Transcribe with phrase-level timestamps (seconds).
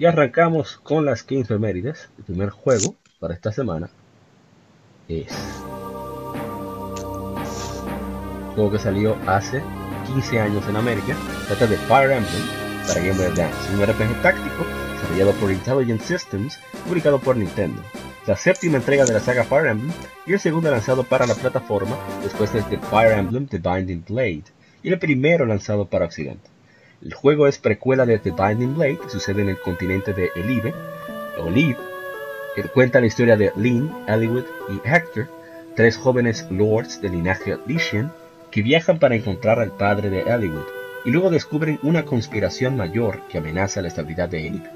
[0.00, 2.08] Y arrancamos con las 15 mérides.
[2.16, 3.90] El primer juego para esta semana
[5.08, 5.30] es
[8.46, 9.62] un juego que salió hace
[10.06, 11.14] 15 años en América.
[11.48, 12.42] Trata de Fire Emblem
[12.86, 16.58] para Game Boy Advance, un RPG táctico desarrollado por Intelligent Systems,
[16.88, 17.82] publicado por Nintendo.
[18.26, 19.92] La séptima entrega de la saga Fire Emblem
[20.26, 24.44] y el segundo lanzado para la plataforma después de The Fire Emblem The Binding Blade
[24.82, 26.49] y el primero lanzado para Occidente.
[27.02, 30.74] El juego es precuela de The Binding Blade, que sucede en el continente de Elive,
[31.38, 31.78] Olive,
[32.74, 35.26] cuenta la historia de Lynn, Eliwood y Hector,
[35.76, 38.12] tres jóvenes lords del linaje Lycian,
[38.50, 40.66] que viajan para encontrar al padre de Eliwood,
[41.04, 44.70] y luego descubren una conspiración mayor que amenaza la estabilidad de Elive.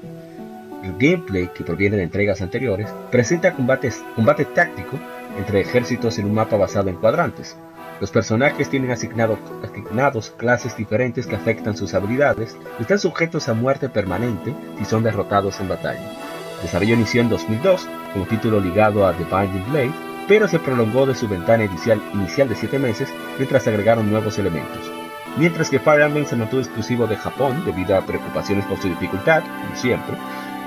[0.83, 4.97] El gameplay, que proviene de entregas anteriores, presenta combates, combate táctico
[5.37, 7.55] entre ejércitos en un mapa basado en cuadrantes,
[7.99, 13.89] los personajes tienen asignados clases diferentes que afectan sus habilidades y están sujetos a muerte
[13.89, 16.11] permanente si son derrotados en batalla.
[16.57, 19.91] El desarrollo inició en 2002 como título ligado a The Binding Blade,
[20.27, 24.39] pero se prolongó de su ventana inicial, inicial de 7 meses mientras se agregaron nuevos
[24.39, 24.91] elementos.
[25.37, 29.43] Mientras que Fire Emblem se mantuvo exclusivo de Japón debido a preocupaciones por su dificultad,
[29.43, 30.15] como siempre,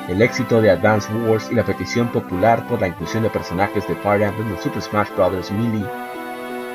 [0.09, 3.95] el éxito de Advance Wars y la petición popular por la inclusión de personajes de
[3.97, 5.51] Fire Emblem en Super Smash Bros.
[5.53, 6.08] Melee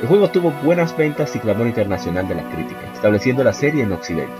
[0.03, 3.94] el juego tuvo buenas ventas y clamor internacional de la crítica, estableciendo la serie en
[3.94, 4.34] Occidente.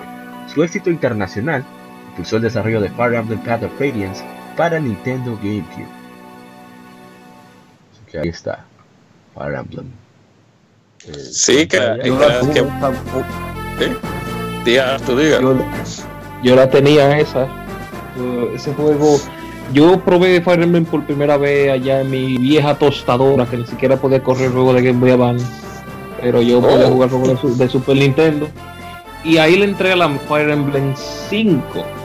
[0.54, 1.64] Su éxito internacional
[2.10, 4.22] impulsó el desarrollo de Fire Emblem Path of Radiance
[4.58, 5.88] para Nintendo GameCube.
[8.12, 8.66] que ahí está,
[9.34, 9.86] Fire Emblem.
[11.08, 12.42] Eh, sí, que, yo, la,
[16.44, 17.48] yo, la tenía esa.
[18.54, 19.18] ese juego
[19.74, 23.98] yo probé Fire Emblem por primera vez allá en mi vieja tostadora, que ni siquiera
[23.98, 25.46] podía correr juego de Game Boy Advance.
[26.22, 26.92] Pero yo podía oh.
[26.92, 28.48] jugar juegos de, Super Nintendo.
[29.24, 31.62] Y ahí le entré a la Fire Emblem 5,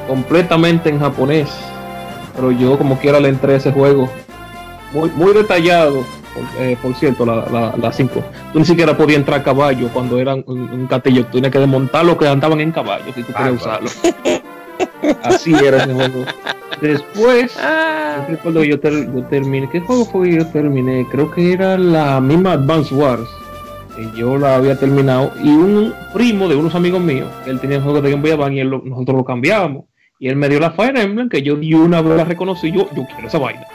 [0.09, 1.49] completamente en japonés.
[2.35, 4.09] Pero yo como quiera le entré a ese juego.
[4.93, 6.05] Muy, muy detallado,
[6.35, 8.23] por, eh, cierto, la 5.
[8.53, 11.27] Tú ni siquiera podías entrar a caballo cuando eran un, un castillo.
[11.27, 13.91] Tú tenías que desmontar los que andaban en caballo si tú querías ah, usarlo.
[15.23, 16.25] Así era ese juego.
[16.81, 18.27] Después, ah.
[18.45, 19.69] yo, yo, terminé.
[19.71, 21.07] ¿Qué juego fue que yo terminé?
[21.11, 23.29] Creo que era la misma Advance Wars.
[23.97, 25.33] Que yo la había terminado.
[25.43, 28.61] Y un primo de unos amigos míos, él tenía el juego de Game Boy Advance
[28.61, 29.85] y nosotros lo cambiábamos.
[30.21, 32.71] Y él me dio la Fire Emblem, que yo di una vez la reconocí.
[32.71, 33.67] Yo, yo quiero esa vaina.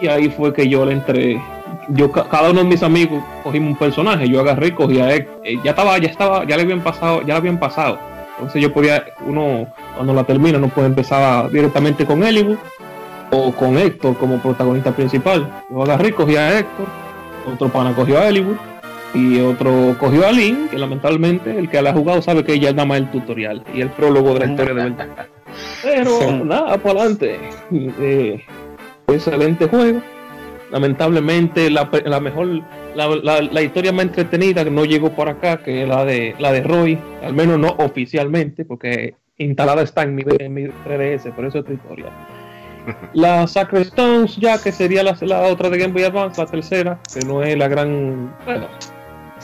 [0.00, 1.40] Y ahí fue que yo le entré.
[1.88, 4.28] Yo, cada uno de mis amigos cogimos un personaje.
[4.28, 5.26] Yo agarré y cogí a él.
[5.44, 8.09] Eh, ya estaba, ya estaba, ya le habían pasado, ya le habían pasado
[8.40, 12.56] entonces yo podía, uno cuando la termina no puede empezar directamente con Elibu
[13.30, 15.46] o con Héctor como protagonista principal.
[15.70, 16.86] Yo agarré, cogí a Héctor,
[17.52, 18.56] otro pana cogió a Elibu
[19.12, 22.70] y otro cogió a Link, que lamentablemente el que la ha jugado sabe que ella
[22.70, 25.06] es nada más el tutorial y el prólogo de la historia de verdad.
[25.82, 27.38] Pero nada, para adelante.
[27.70, 28.42] Eh,
[29.06, 30.00] excelente juego.
[30.70, 32.62] Lamentablemente la, la mejor
[32.94, 36.62] la, historia más entretenida que no llegó por acá, que es la de la de
[36.62, 41.58] Roy, al menos no oficialmente, porque instalada está en mi, en mi 3DS, por eso
[41.58, 42.06] es otra historia.
[43.12, 46.98] La Sacred Stones, ya que sería la, la, otra de Game Boy Advance, la tercera,
[47.12, 48.34] que no es la gran.
[48.46, 48.68] Bueno,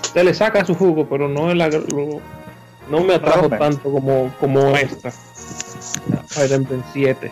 [0.01, 1.69] se le saca su jugo, pero no es la.
[1.69, 5.11] no me atrajo tanto como, como esta.
[5.11, 7.31] Fire Emblem 7.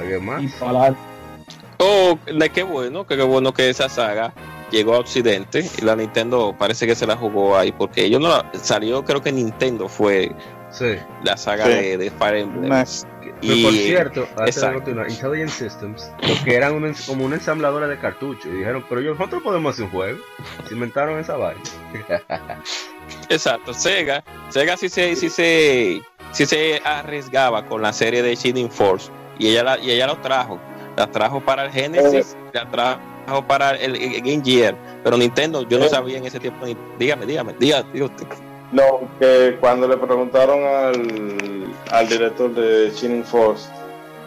[0.00, 0.42] ¿Alguien más?
[0.42, 0.94] Y para
[1.78, 2.18] Oh,
[2.52, 4.32] qué bueno, qué bueno que esa saga
[4.70, 8.28] llegó a Occidente y la Nintendo parece que se la jugó ahí porque ellos no
[8.28, 10.32] la, salió, creo que Nintendo fue
[11.22, 12.84] la saga de, Fire Emblem.
[13.40, 14.28] y, por cierto,
[15.08, 16.10] Intelligent Systems,
[16.44, 20.18] que eran como una ensambladora de cartuchos, y dijeron, pero nosotros podemos hacer un juego.
[20.66, 21.62] Se inventaron esa vaina.
[23.30, 26.02] Exacto, Sega, Sega sí se, sí se,
[26.32, 30.60] sí se arriesgaba con la serie de Shining Force y ella, y ella lo trajo
[30.98, 34.74] la trajo para el Genesis, la trajo para el, Game Gear,
[35.04, 36.66] pero Nintendo yo no sabía en ese tiempo.
[36.98, 38.26] Dígame, dígame, dígame, usted.
[38.72, 43.68] No, que cuando le preguntaron al, al director de Shining Force,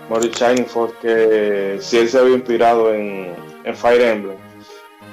[0.10, 3.36] Maurice Shining Force, que si él se había inspirado en,
[3.66, 4.38] en Fire Emblem,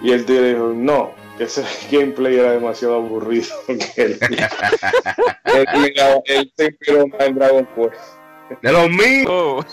[0.01, 3.49] y él dijo, no, que ese gameplay era demasiado aburrido.
[3.67, 4.19] Que él,
[6.25, 8.63] él, se inspiró en Dragon Quest.
[8.63, 9.67] De los míos.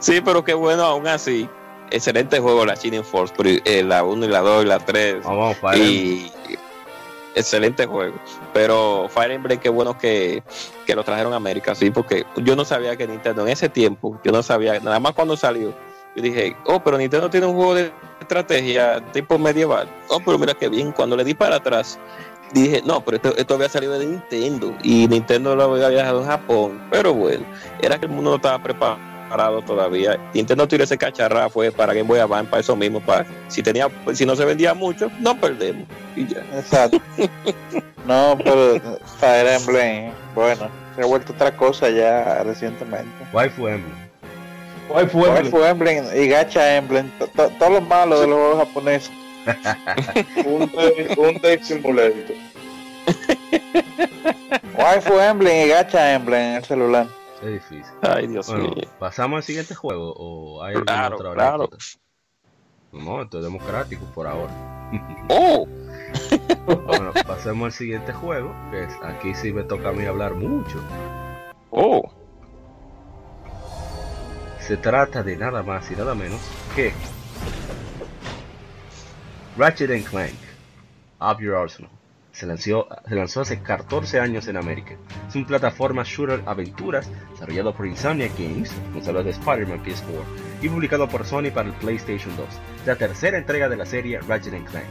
[0.00, 1.48] Sí, pero qué bueno, aún así.
[1.90, 5.24] Excelente juego la Shining Force, eh, la 1 y la 2 y la 3.
[5.24, 6.30] Vamos, y
[7.34, 8.16] excelente juego.
[8.52, 10.42] Pero Fire Emblem, qué bueno que,
[10.86, 14.20] que lo trajeron a América, sí, porque yo no sabía que Nintendo en ese tiempo,
[14.22, 15.72] yo no sabía, nada más cuando salió,
[16.14, 19.88] yo dije, oh, pero Nintendo tiene un juego de estrategia tipo medieval.
[20.08, 21.98] Oh, pero mira qué bien, cuando le di para atrás,
[22.52, 26.26] dije, no, pero esto, esto había salido de Nintendo y Nintendo lo había viajado en
[26.26, 26.82] Japón.
[26.90, 27.44] Pero bueno,
[27.82, 30.18] era que el mundo no estaba preparado parado todavía.
[30.34, 33.88] Nintendo tiró ese cacharra fue para Game Boy Advance, para eso mismo, para si tenía,
[34.12, 35.86] si no se vendía mucho, no perdemos.
[36.16, 36.38] Y ya.
[36.54, 37.00] Exacto.
[38.06, 38.80] no, pero
[39.18, 43.10] Fire Emblem, bueno, se ha vuelto otra cosa ya recientemente.
[43.32, 44.08] Waifu Emblem.
[44.88, 45.34] Waifu Emblem.
[45.34, 49.10] Waifu Emblem y Gacha Emblem, todos los malos de los juegos japoneses.
[50.44, 50.70] Un,
[51.16, 52.36] un deck simulator.
[54.74, 57.06] Waifu Emblem y Gacha Emblem en el celular.
[57.42, 57.94] Es difícil.
[58.02, 58.74] Ay, Dios mío.
[58.98, 61.68] ¿Pasamos al siguiente juego o hay alguna claro, otra claro.
[62.92, 64.52] No, esto es democrático por ahora.
[65.28, 65.66] ¡Oh!
[66.86, 70.82] bueno, pasemos al siguiente juego, que es, aquí sí me toca a mí hablar mucho.
[71.70, 72.10] ¡Oh!
[74.60, 76.40] Se trata de nada más y nada menos
[76.74, 76.92] que
[79.58, 80.38] Ratchet Clank,
[81.20, 81.90] Up Your Arsenal.
[82.30, 82.86] Se lanzó,
[83.40, 84.94] hace 14 años en América.
[85.26, 90.22] Es un plataforma shooter aventuras desarrollado por Insomniac Games, responsable de Spider-Man PS4,
[90.62, 92.46] y publicado por Sony para el PlayStation 2,
[92.86, 94.86] la tercera entrega de la serie Ratchet Clank.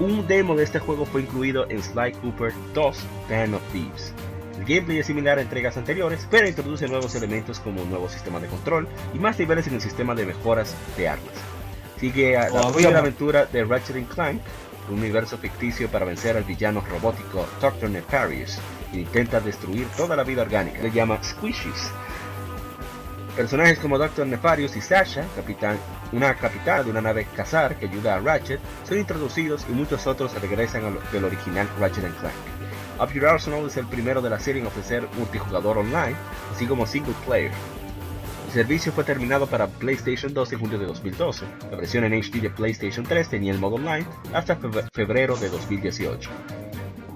[0.00, 2.98] Un demo de este juego fue incluido en Sly Cooper 2
[3.30, 4.12] Band of Thieves.
[4.58, 8.40] El gameplay es similar a entregas anteriores, pero introduce nuevos elementos como un nuevo sistema
[8.40, 11.55] de control y más niveles en el sistema de mejoras de armas.
[11.98, 14.40] Sigue a la aventura de Ratchet Clank,
[14.90, 17.90] un universo ficticio para vencer al villano robótico Dr.
[17.90, 18.58] Nefarious,
[18.92, 20.82] que intenta destruir toda la vida orgánica.
[20.82, 21.90] Le llama Squishies.
[23.34, 24.26] Personajes como Dr.
[24.26, 25.78] Nefarious y Sasha, capitán,
[26.12, 30.38] una capitana de una nave Cazar que ayuda a Ratchet, son introducidos y muchos otros
[30.40, 32.34] regresan al, del original Ratchet Clank.
[32.98, 36.16] Up Your Arsenal es el primero de la serie en ofrecer multijugador online,
[36.54, 37.52] así como single player.
[38.46, 41.44] El servicio fue terminado para PlayStation 2 en junio de 2012.
[41.70, 44.56] La versión en HD de PlayStation 3 tenía el modo online hasta
[44.92, 46.30] febrero de 2018.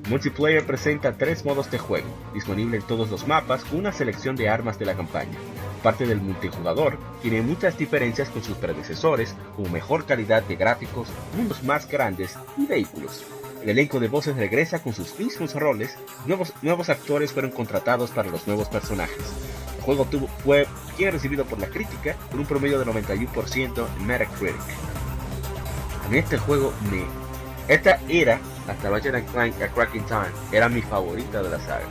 [0.09, 4.79] Multiplayer presenta tres modos de juego, disponible en todos los mapas una selección de armas
[4.79, 5.39] de la campaña.
[5.85, 11.63] Parte del multijugador tiene muchas diferencias con sus predecesores, como mejor calidad de gráficos, mundos
[11.63, 13.25] más grandes y vehículos.
[13.63, 15.97] El elenco de voces regresa con sus mismos roles,
[16.61, 19.33] nuevos actores fueron contratados para los nuevos personajes.
[19.91, 24.07] El juego tuvo, fue bien recibido por la crítica, con un promedio de 91% en
[24.07, 24.55] Metacritic.
[26.09, 27.03] En este juego, me,
[27.73, 28.39] esta era,
[28.69, 31.83] hasta Ratchet Clank a Cracking Time, era mi favorita de la saga.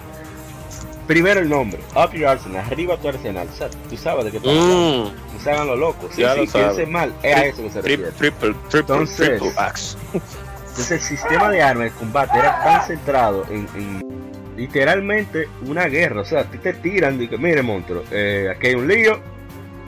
[1.08, 3.50] Primero el nombre, Up Your Arsenal, arriba tu arsenal.
[3.52, 5.04] O sea, tú sabes de qué te Mm,
[5.34, 6.12] No se hagan los locos.
[6.16, 6.48] Sí, Ya sí,
[6.82, 7.14] lo mal.
[7.24, 8.12] Es a eso que se refiere.
[8.12, 9.98] triple, triple, Entonces- triple axe.
[10.14, 14.29] Entonces el sistema de armas de combate era tan centrado en, en
[14.60, 16.22] literalmente una guerra.
[16.22, 19.20] O sea, a ti te tiran y que mire monstruo, eh, aquí hay un lío,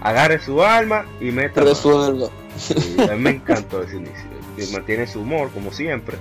[0.02, 1.62] agarre su arma y meta.
[1.62, 1.74] mano".
[1.74, 2.30] Resuelva.
[2.58, 4.32] Sí, a mí me encantó ese inicio.
[4.74, 6.18] Mantiene su humor como siempre.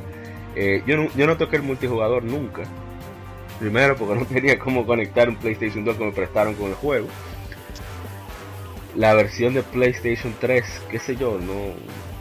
[0.57, 2.63] Eh, yo, no, yo no toqué el multijugador nunca.
[3.59, 7.09] Primero porque no tenía cómo conectar un PlayStation 2 que me prestaron con el juego.
[8.97, 11.75] La versión de PlayStation 3, qué sé yo, no,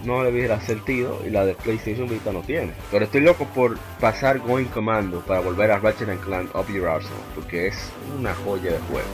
[0.03, 2.73] no le hubiera sentido y la de PlayStation Vita no tiene.
[2.91, 6.87] Pero estoy loco por pasar Going Commando para volver a Ratchet and Clank Up Your
[6.87, 9.07] Arsenal porque es una joya de juego.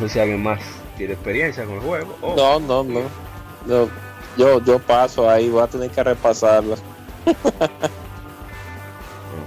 [0.00, 0.60] No sé si alguien más
[0.96, 2.16] tiene experiencia con el juego.
[2.36, 3.00] No, no, no.
[3.66, 3.88] Yo,
[4.36, 6.76] yo, yo paso ahí, voy a tener que repasarla.
[7.24, 7.38] Bueno,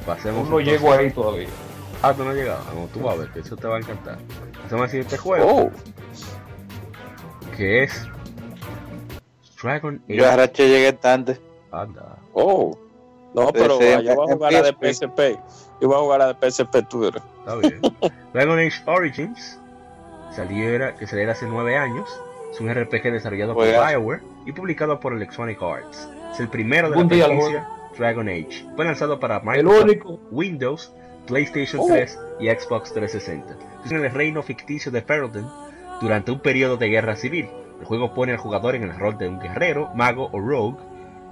[0.06, 1.48] pasemos No llego ahí todavía.
[2.02, 2.64] Ah, tú no has llegado.
[2.76, 4.18] No, tú vas a ver que eso te va a encantar.
[4.64, 5.72] Pasemos al siguiente juego, Oh,
[7.56, 8.08] que es
[9.62, 10.68] Dragon Yo a Age.
[10.68, 11.40] Llegué tarde.
[11.72, 12.18] Anda.
[12.34, 12.78] oh.
[13.34, 15.40] No, pero yo voy a jugar la de PSP.
[15.80, 17.22] Yo voy a jugar la de PSP Twitter.
[17.40, 17.80] Está bien.
[18.34, 19.58] Dragon Age Origins
[20.36, 22.10] saliera, que saliera hace 9 años.
[22.52, 23.66] Es un RPG desarrollado por.
[23.66, 26.10] BioWare y publicado por Electronic Arts.
[26.34, 28.66] Es el primero de la franquicia Dragon Age.
[28.76, 30.20] Fue lanzado para El Microsoft único.
[30.32, 30.94] Windows,
[31.28, 31.88] PlayStation Oh.
[31.88, 33.56] 3 y Xbox 360.
[33.86, 35.46] Es en el reino ficticio de Ferelden
[36.02, 37.48] durante un periodo de guerra civil.
[37.82, 40.78] El juego pone al jugador en el rol de un guerrero, mago o rogue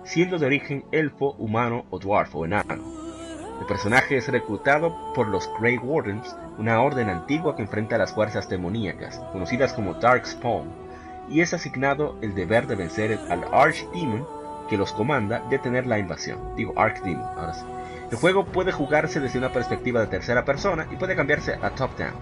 [0.03, 2.83] siendo de origen elfo, humano o dwarf o enano.
[3.59, 8.13] El personaje es reclutado por los Grey Wardens, una orden antigua que enfrenta a las
[8.13, 10.67] fuerzas demoníacas, conocidas como Darkspawn,
[11.29, 14.25] y es asignado el deber de vencer al Archdemon
[14.67, 16.55] que los comanda detener la invasión.
[16.55, 17.65] Digo Archdemon, ahora sí.
[18.09, 22.13] El juego puede jugarse desde una perspectiva de tercera persona y puede cambiarse a top-down,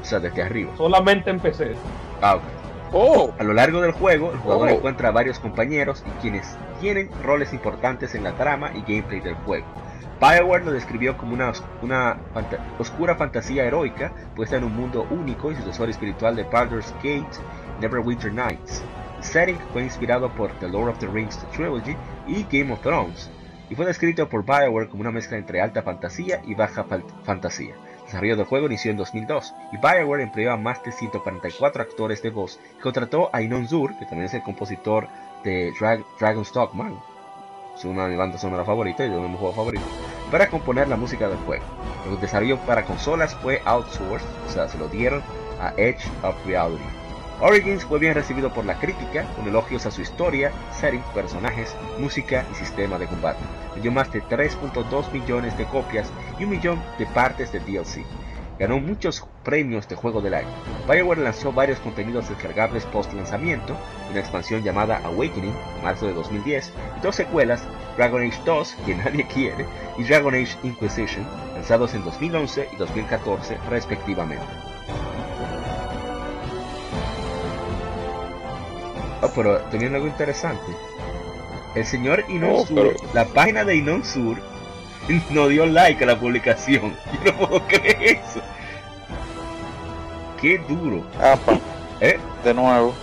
[0.00, 0.72] o sea, desde arriba.
[0.76, 1.76] Solamente empecé.
[2.20, 2.61] Ah, ok.
[2.92, 4.72] Oh, A lo largo del juego, el jugador Oh.
[4.72, 9.34] encuentra a varios compañeros y quienes tienen roles importantes en la trama y gameplay del
[9.34, 9.66] juego.
[10.20, 15.06] Bioware lo describió como una, os- una fanta- oscura fantasía heroica puesta en un mundo
[15.10, 17.26] único y sucesor espiritual de Baldur's Gate
[17.80, 18.84] Neverwinter Nights.
[19.18, 21.96] El setting fue inspirado por The Lord of the Rings The Trilogy
[22.28, 23.30] y Game of Thrones,
[23.70, 26.84] y fue descrito por Bioware como una mezcla entre alta fantasía y baja
[27.24, 27.74] fantasía.
[28.12, 32.28] Desarrollo del juego inició en 2002 y Bioware empleó a más de 144 actores de
[32.28, 35.08] voz y contrató a Inon Zur, que también es el compositor
[35.42, 36.92] de Drag- Dragon's Dogma,
[37.74, 39.88] es una de mis bandas sonora favoritas y de uno de mis juegos favoritos,
[40.30, 41.64] para componer la música del juego.
[42.06, 45.22] El desarrollo para consolas fue outsourced, o sea, se lo dieron
[45.58, 46.84] a Edge of Reality.
[47.44, 52.46] Origins fue bien recibido por la crítica, con elogios a su historia, setting, personajes, música
[52.52, 53.40] y sistema de combate.
[53.74, 56.08] Vendió más de 3.2 millones de copias
[56.38, 58.04] y un millón de partes de DLC.
[58.60, 60.46] Ganó muchos premios de juego del año.
[60.88, 63.76] BioWare lanzó varios contenidos descargables post lanzamiento,
[64.08, 67.64] una expansión llamada Awakening en marzo de 2010 y dos secuelas,
[67.96, 69.66] Dragon Age 2, que nadie quiere,
[69.98, 74.44] y Dragon Age Inquisition, lanzados en 2011 y 2014 respectivamente.
[79.22, 80.72] Oh, pero también algo interesante.
[81.74, 84.36] El señor Inon Oh, Sur, pero- la página de Inon Sur,
[85.30, 86.94] no dio like a la publicación.
[87.24, 88.40] Yo no puedo creer eso.
[90.40, 91.04] Qué duro.
[91.20, 91.58] Apa,
[92.00, 92.18] ¿Eh?
[92.44, 92.94] de nuevo.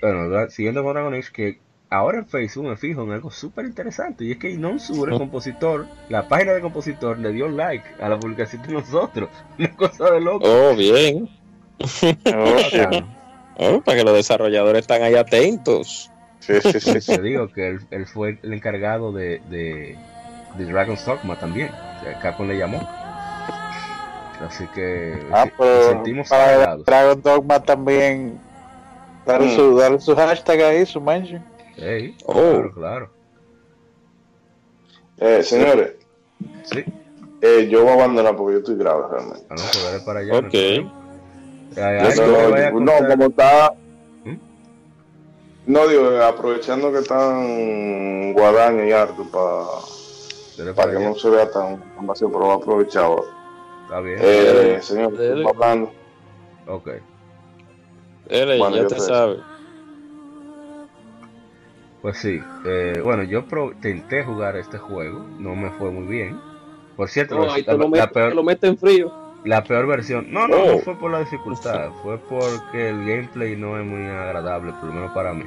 [0.00, 0.48] Bueno, ¿verdad?
[0.50, 4.24] siguiendo con Dragon Age, que ahora en Facebook me fijo en algo súper interesante.
[4.24, 8.08] Y es que Inon Sur, el compositor, la página del compositor, le dio like a
[8.08, 9.28] la publicación de nosotros.
[9.58, 10.44] Una cosa de loco.
[10.48, 11.28] oh, bien.
[12.26, 13.02] Oh.
[13.58, 16.10] Oh, para que los desarrolladores están ahí atentos.
[16.40, 17.14] Sí, sí, sí.
[17.16, 19.96] Te digo que él, él fue el encargado de, de,
[20.56, 21.68] de Dragon's Dogma también.
[21.68, 22.80] O sea, Capcom le llamó.
[24.40, 26.76] Así que Ah, sí, nos pero sentimos para.
[26.78, 28.40] Dragon Dogma también.
[29.26, 29.54] Dale, Mm.
[29.56, 31.44] su, dale su hashtag ahí, su mention.
[32.24, 32.32] Oh.
[32.32, 33.10] Claro, claro.
[35.18, 35.92] Eh, señores,
[36.64, 36.82] Sí,
[37.42, 39.46] eh, yo voy a abandonar porque yo estoy grave realmente.
[39.50, 40.28] ah, no, pues dale para allá.
[40.30, 40.50] no hay Ok.
[40.50, 41.01] problema.
[41.76, 43.72] Ay, ay, No, como está.
[44.24, 44.36] ¿Mm?
[45.66, 49.64] No, digo, aprovechando que están Guadaña y Arthur para
[50.56, 51.08] para para que allá.
[51.08, 53.22] no se vea tan, tan vacío, pero voy a aprovechar ahora.
[53.84, 54.18] Está bien.
[54.20, 55.12] Eh, señor,
[55.48, 55.92] hablando.
[56.66, 56.88] Ok.
[58.28, 59.06] Él Bueno, ya te sé.
[59.06, 59.38] sabe.
[62.02, 62.40] Pues sí.
[62.66, 65.24] eh, bueno, yo pro- intenté jugar este juego.
[65.38, 66.40] No me fue muy bien.
[66.96, 68.78] Por cierto, No, la- ahí te la, lo, la mete, peor, te lo mete en
[68.78, 69.12] frío.
[69.44, 70.26] La peor versión.
[70.32, 70.78] No, no, no Oh.
[70.78, 71.90] fue por la dificultad.
[72.02, 75.44] Fue porque el gameplay no es muy agradable, por lo menos para mí.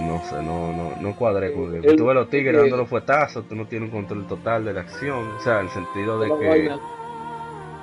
[0.00, 3.44] No sé, no, no, no cuadré con el El- Tuve los tigres dando los fuetazos,
[3.48, 5.28] tú no tienes un control total de la acción.
[5.38, 6.72] O sea, en el sentido de que.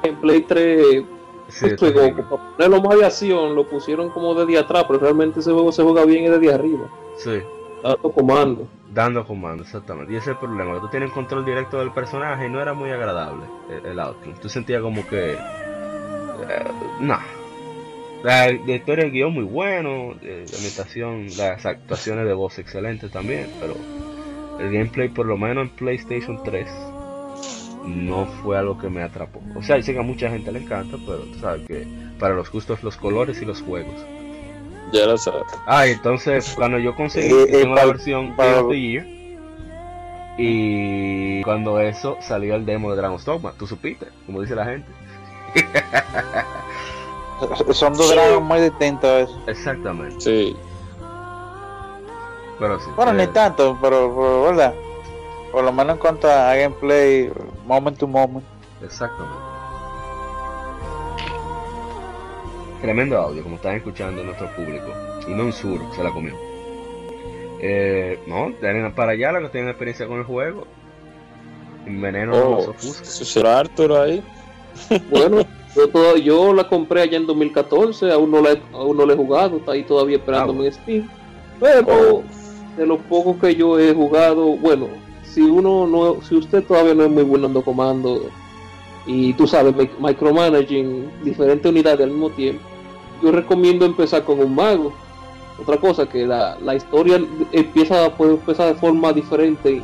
[0.03, 1.03] En Play 3,
[1.47, 2.23] Sí, es juego, terrible.
[2.29, 5.83] para ponerlo más de acción, lo pusieron como desde atrás, pero realmente ese juego se
[5.83, 6.89] juega bien desde arriba.
[7.17, 7.39] Sí,
[7.83, 8.67] Dando comando.
[8.93, 10.13] Dando comandos, exactamente.
[10.13, 12.73] Y ese es el problema, que tú tienes control directo del personaje y no era
[12.73, 14.35] muy agradable el, el outcome.
[14.41, 15.33] Tú sentías como que.
[15.33, 15.37] eh,
[16.99, 17.17] no.
[18.23, 23.49] La, la del guion muy bueno, eh, la imitación, las actuaciones de voz excelentes también,
[23.59, 23.75] pero
[24.59, 26.67] el gameplay, por lo menos en PlayStation 3,
[27.83, 29.41] no fue algo que me atrapó.
[29.55, 31.87] O sea, sé que a mucha gente le encanta, pero sabes que
[32.19, 34.05] para los gustos, los colores y los juegos.
[34.91, 35.43] Ya lo sabes.
[35.65, 39.05] Ah, entonces cuando yo conseguí, Eh, eh, tengo la versión para- Game of the Year.
[40.37, 44.87] Y cuando eso salió el demo de Dragon's Dogma, tú supiste, como dice la gente.
[47.73, 49.29] Son dos dragons muy distintos.
[49.29, 49.41] eso.
[49.47, 50.55] Exactamente, Sí.
[52.59, 52.89] pero sí.
[52.95, 54.73] Bueno, ni eh, tanto, pero, pero, ¿verdad?
[55.51, 57.31] Por lo menos en cuanto a gameplay,
[57.65, 58.45] moment to moment.
[58.83, 59.50] Exactamente.
[62.81, 64.87] Tremendo audio, como están escuchando nuestro público.
[65.27, 66.33] Y no un sur, se la comió.
[67.61, 70.65] Eh, no, tienen para allá los que tienen experiencia con el juego.
[71.85, 72.81] Enveneno Oh, los.
[72.83, 74.23] ¿Será Arthur ahí?
[75.11, 75.41] Bueno,
[75.75, 79.13] yo, toda- yo la compré allá en 2014, aún no la, he- aún no la
[79.13, 81.09] he jugado, está ahí todavía esperando Ah, en Steam.
[81.59, 82.23] Pero Oh.
[82.77, 84.87] de lo poco que yo he jugado, bueno,
[85.23, 88.23] si uno no, si usted todavía no es muy bueno dando comando
[89.05, 92.63] y tú sabes, mic- micromanaging diferentes unidades al mismo tiempo,
[93.21, 94.93] yo recomiendo empezar con un mago.
[95.61, 99.81] otra cosa, que la, la historia empieza, puede empezar de forma diferente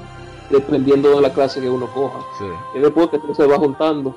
[0.49, 2.19] dependiendo de la clase que uno coja.
[2.75, 4.15] Y después que se va juntando.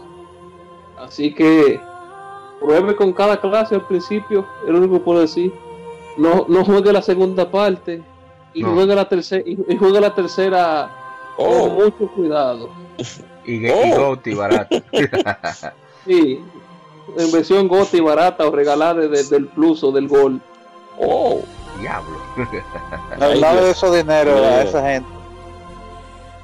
[0.99, 1.81] Así que
[2.61, 5.53] pruebe con cada clase al principio, es lo único que puedo decir.
[6.17, 8.03] No, no juegue la segunda parte
[8.53, 10.91] y juegue la tercera y, juegue la tercera
[11.37, 11.69] con oh.
[11.69, 12.69] mucho cuidado.
[13.45, 13.97] Y, oh.
[13.97, 14.83] Goti barata.
[16.05, 16.41] sí,
[17.17, 20.40] en versión Goti barata o regalada desde el plus o del gol.
[20.99, 21.40] Oh,
[21.79, 22.19] diablo.
[23.19, 25.09] No de eso dinero a esa gente.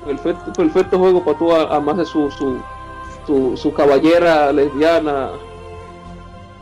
[0.05, 2.61] Perfecto, perfecto juego para tú además de su, su,
[3.27, 5.31] su, su caballera lesbiana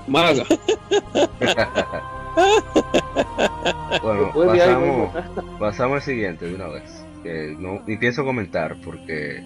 [0.06, 0.44] maga.
[4.02, 5.12] bueno, pasamos,
[5.58, 7.04] pasamos al siguiente de una vez.
[7.22, 9.42] Que no, ni pienso comentar porque...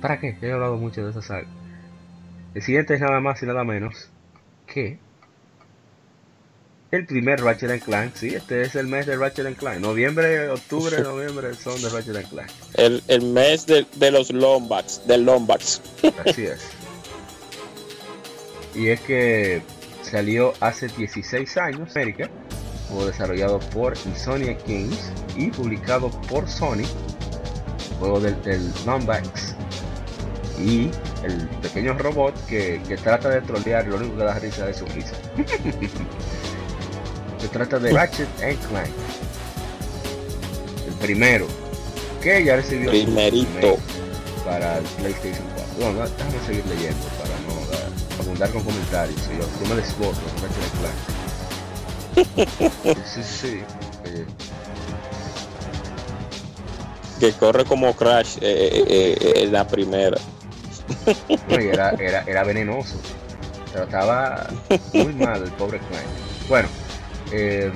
[0.00, 0.36] ¿Para qué?
[0.40, 1.46] He hablado mucho de esa saga.
[2.56, 4.08] El siguiente es nada más y nada menos
[4.66, 4.98] que
[6.90, 9.80] el primer Ratchet Clank, sí, este es el mes de Ratchet Clank.
[9.80, 12.48] Noviembre, octubre, noviembre son de Ratchet Clank.
[12.72, 15.82] El, el mes de, de los Lombax, del Lombax.
[16.26, 16.70] Así es.
[18.74, 19.60] Y es que
[20.00, 22.30] salió hace 16 años en América,
[22.88, 26.86] fue desarrollado por Insomniac Games y publicado por Sony,
[27.98, 29.55] juego del, del Lombax
[30.58, 30.90] y
[31.24, 34.86] el pequeño robot que, que trata de trolear, lo único que da risa es su
[34.86, 35.14] risa.
[37.38, 38.88] Se trata de Ratchet Clank.
[40.86, 41.46] El primero.
[42.22, 43.76] Que ya recibió Primerito.
[44.44, 45.74] para el PlayStation 4.
[45.76, 47.54] Bueno, déjame seguir leyendo para no
[48.22, 49.20] abundar con comentarios.
[49.28, 50.96] Yo, yo me desbordo con Ratchet Clank.
[53.06, 53.60] sí, sí.
[54.06, 54.24] Eh.
[57.20, 60.16] Que corre como Crash eh, eh, en la primera.
[61.48, 63.00] era, era, era venenoso.
[63.72, 64.48] Trataba
[64.92, 66.48] muy mal el pobre Clank.
[66.48, 66.68] Bueno,
[67.32, 67.72] eh,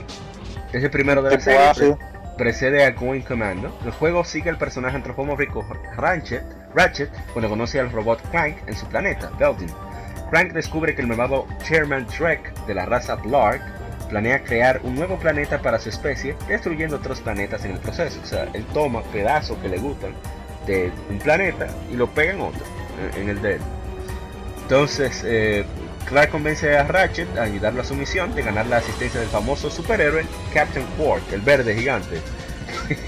[0.73, 1.97] es el primero de la serie.
[2.38, 3.76] precede a Going Commando.
[3.85, 6.43] El juego sigue el personaje antropomórfico Ratchet,
[6.75, 9.70] Ratchet cuando conoce al robot Clank en su planeta, Belgium.
[10.31, 13.62] Clank descubre que el malvado Chairman Trek de la raza Blark
[14.09, 18.20] planea crear un nuevo planeta para su especie, destruyendo otros planetas en el proceso.
[18.23, 20.12] O sea, él toma pedazos que le gustan
[20.66, 22.61] de un planeta y lo pega en otro,
[23.16, 23.60] en, el de él.
[24.62, 25.64] Entonces, eh,
[26.06, 29.70] Clark convence a Ratchet a ayudarlo a su misión de ganar la asistencia del famoso
[29.70, 32.20] superhéroe Captain Quark, el verde gigante.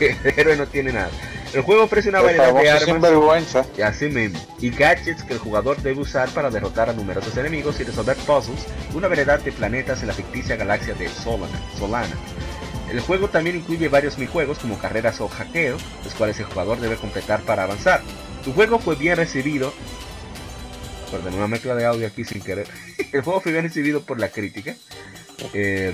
[0.00, 1.11] el héroe no tiene nada.
[1.52, 5.83] El juego ofrece una variedad de armas y así mismo, y gadgets que el jugador
[5.83, 10.09] debe usar para derrotar a numerosos enemigos y resolver puzzles una variedad de planetas en
[10.09, 11.61] la ficticia galaxia de Solana.
[11.78, 12.16] Solana.
[12.90, 16.96] El juego también incluye varios minijuegos como carreras o hackeo, los cuales el jugador debe
[16.96, 18.00] completar para avanzar.
[18.44, 19.72] Su juego fue bien recibido
[21.12, 22.66] perdón, una mezcla de audio aquí sin querer.
[23.12, 24.74] El juego fue bien recibido por la crítica.
[25.52, 25.92] Eh,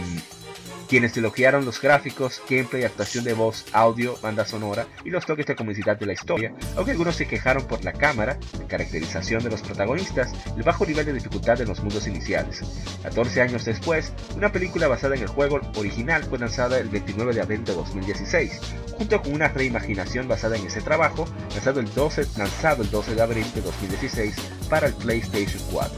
[0.88, 5.54] quienes elogiaron los gráficos, gameplay, actuación de voz, audio, banda sonora y los toques de
[5.54, 9.62] comicidad de la historia, aunque algunos se quejaron por la cámara, la caracterización de los
[9.62, 12.62] protagonistas el bajo nivel de dificultad de los mundos iniciales.
[13.02, 17.40] 14 años después, una película basada en el juego original fue lanzada el 29 de
[17.40, 18.60] abril de 2016,
[18.96, 23.22] junto con una reimaginación basada en ese trabajo, lanzado el 12, lanzado el 12 de
[23.22, 24.34] abril de 2016
[24.68, 25.92] para el PlayStation 4.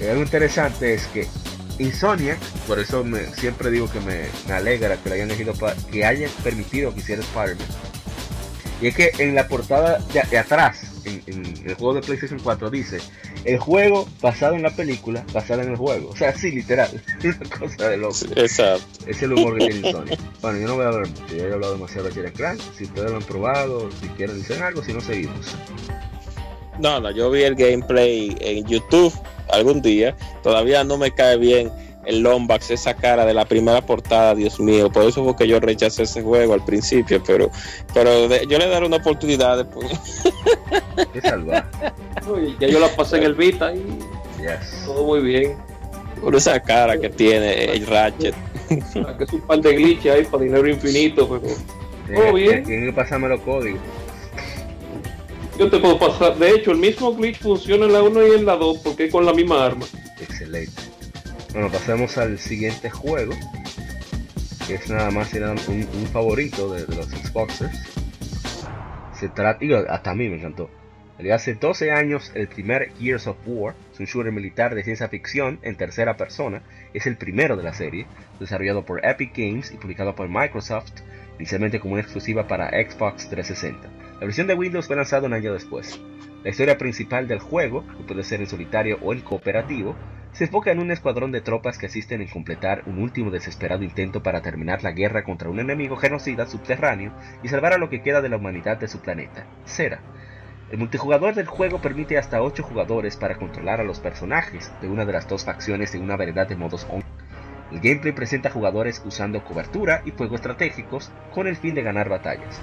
[0.00, 1.26] Eh, algo interesante es que
[1.78, 3.04] Insomniac, por eso
[3.36, 5.54] siempre digo que me, alegra que le hayan elegido
[5.90, 7.66] que hayan permitido que hiciera Spider-Man.
[8.80, 12.98] Y es que en la portada de, atrás, en, el juego de PlayStation 4, dice
[13.44, 16.10] el juego basado en la película, basado en el juego.
[16.10, 16.90] O sea, sí, literal.
[17.22, 18.16] Es una cosa de loco.
[18.34, 18.84] Exacto.
[19.06, 20.18] Es el humor que tiene Insomniac.
[20.40, 22.60] Bueno, yo no voy a hablar mucho, ya he hablado demasiado de Clank.
[22.76, 25.46] Si ustedes lo han probado, si quieren decir algo, si no, seguimos.
[26.80, 29.14] No, no, yo vi el gameplay en YouTube
[29.48, 30.16] algún día.
[30.42, 31.70] Todavía no me cae bien
[32.04, 34.90] el Lombax, esa cara de la primera portada, Dios mío.
[34.90, 37.50] Por eso fue que yo rechacé ese juego al principio, pero
[37.94, 39.86] pero yo le daré una oportunidad después.
[41.12, 41.68] Qué salvaje.
[42.60, 43.82] ya yo la pasé en el Vita y
[44.84, 45.56] todo muy bien.
[46.20, 48.34] Por esa cara que tiene el Ratchet.
[48.68, 51.54] que es un par de glitches ahí para dinero infinito, pero
[52.14, 52.64] todo bien.
[52.64, 53.80] Tienen que pasarme los códigos.
[55.70, 59.12] De hecho, el mismo glitch funciona en la 1 y en la 2 porque es
[59.12, 59.86] con la misma arma.
[60.20, 60.82] Excelente.
[61.52, 63.34] Bueno, pasemos al siguiente juego.
[64.66, 67.76] Que es nada más era un, un favorito de, los Xboxers.
[69.18, 70.70] Se trata, hasta a mí me encantó.
[71.30, 75.60] Hace 12 años, el primer Gears of War, es un shooter militar de ciencia ficción
[75.62, 76.62] en tercera persona,
[76.94, 78.06] es el primero de la serie,
[78.40, 80.90] desarrollado por Epic Games y publicado por Microsoft,
[81.38, 84.11] inicialmente como una exclusiva para Xbox 360.
[84.22, 86.00] La versión de Windows fue lanzada un año después.
[86.44, 89.96] La historia principal del juego, que puede ser en solitario o en cooperativo,
[90.30, 94.22] se enfoca en un escuadrón de tropas que asisten en completar un último desesperado intento
[94.22, 98.22] para terminar la guerra contra un enemigo genocida subterráneo y salvar a lo que queda
[98.22, 99.98] de la humanidad de su planeta, Cera.
[100.70, 105.04] El multijugador del juego permite hasta 8 jugadores para controlar a los personajes de una
[105.04, 107.02] de las dos facciones en una variedad de modos on.
[107.72, 112.60] El gameplay presenta jugadores usando cobertura y fuegos estratégicos con el fin de ganar batallas.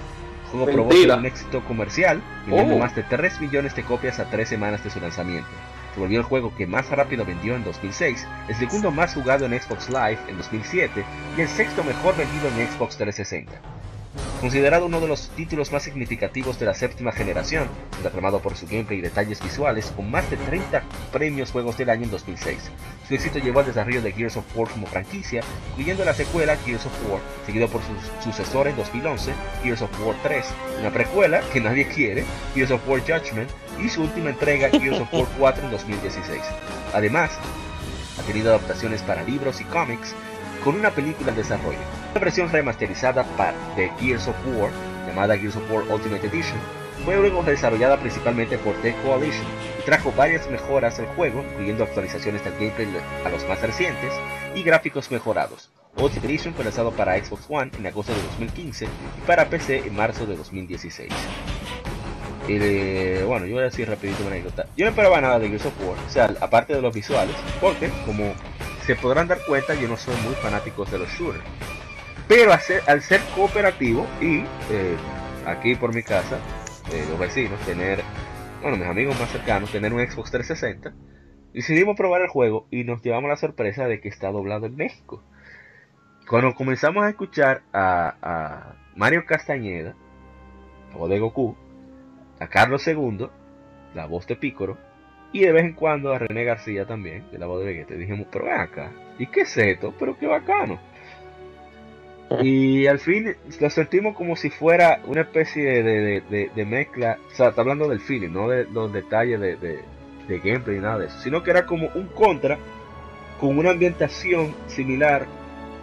[0.52, 2.78] El juego provocó un éxito comercial, vendiendo oh.
[2.78, 5.48] más de 3 millones de copias a 3 semanas de su lanzamiento
[5.94, 9.60] se volvió el juego que más rápido vendió en 2006, el segundo más jugado en
[9.60, 11.04] Xbox Live en 2007
[11.36, 13.52] y el sexto mejor vendido en Xbox 360.
[14.40, 18.66] Considerado uno de los títulos más significativos de la séptima generación, es aclamado por su
[18.66, 20.82] gameplay y detalles visuales con más de 30
[21.12, 22.70] premios juegos del año en 2006.
[23.10, 26.86] Su éxito llevó al desarrollo de Gears of War como franquicia, incluyendo la secuela Gears
[26.86, 29.32] of War, seguido por su sucesor en 2011,
[29.64, 30.44] Gears of War 3,
[30.78, 35.12] una precuela que nadie quiere, Gears of War Judgment, y su última entrega Gears of
[35.12, 36.40] War 4 en 2016.
[36.94, 37.32] Además,
[38.16, 40.14] ha tenido adaptaciones para libros y cómics,
[40.62, 41.80] con una película en desarrollo.
[42.12, 44.70] Una versión remasterizada para The Gears of War,
[45.08, 46.60] llamada Gears of War Ultimate Edition,
[47.04, 49.44] fue luego desarrollada principalmente por The Coalition
[49.78, 52.88] y trajo varias mejoras al juego, incluyendo actualizaciones del gameplay
[53.24, 54.12] a los más recientes
[54.54, 55.70] y gráficos mejorados.
[55.96, 59.94] Ultimate Edition fue lanzado para Xbox One en agosto de 2015 y para PC en
[59.94, 61.10] marzo de 2016.
[62.48, 64.66] Y de, bueno, yo voy a decir rapidito una anécdota.
[64.76, 67.90] Yo no esperaba nada de Gears of War, o sea, aparte de los visuales, porque
[68.06, 68.32] como
[68.86, 71.44] se podrán dar cuenta, yo no soy muy fanático de los shooters.
[72.26, 74.38] Pero al ser, cooperativo y
[74.70, 74.96] eh,
[75.46, 76.38] aquí por mi casa,
[77.08, 78.00] los vecinos, tener,
[78.62, 80.92] bueno, mis amigos más cercanos, tener un Xbox 360,
[81.52, 85.22] decidimos probar el juego y nos llevamos la sorpresa de que está doblado en México.
[86.28, 89.94] Cuando comenzamos a escuchar a, a Mario Castañeda,
[90.96, 91.56] o de Goku,
[92.40, 93.28] a Carlos II,
[93.94, 94.78] la voz de Pícoro,
[95.32, 97.94] y de vez en cuando a René García también, de la voz de Vegeta.
[97.94, 99.94] dijimos, pero ven acá, ¿y qué es esto?
[99.98, 100.80] Pero qué bacano.
[102.42, 107.60] Y al fin lo sentimos como si fuera una especie de, mezcla, o sea, está
[107.60, 111.42] hablando del feeling, no de los detalles de, de, gameplay ni nada de eso, sino
[111.42, 112.56] que era como un contra
[113.40, 115.26] con una ambientación similar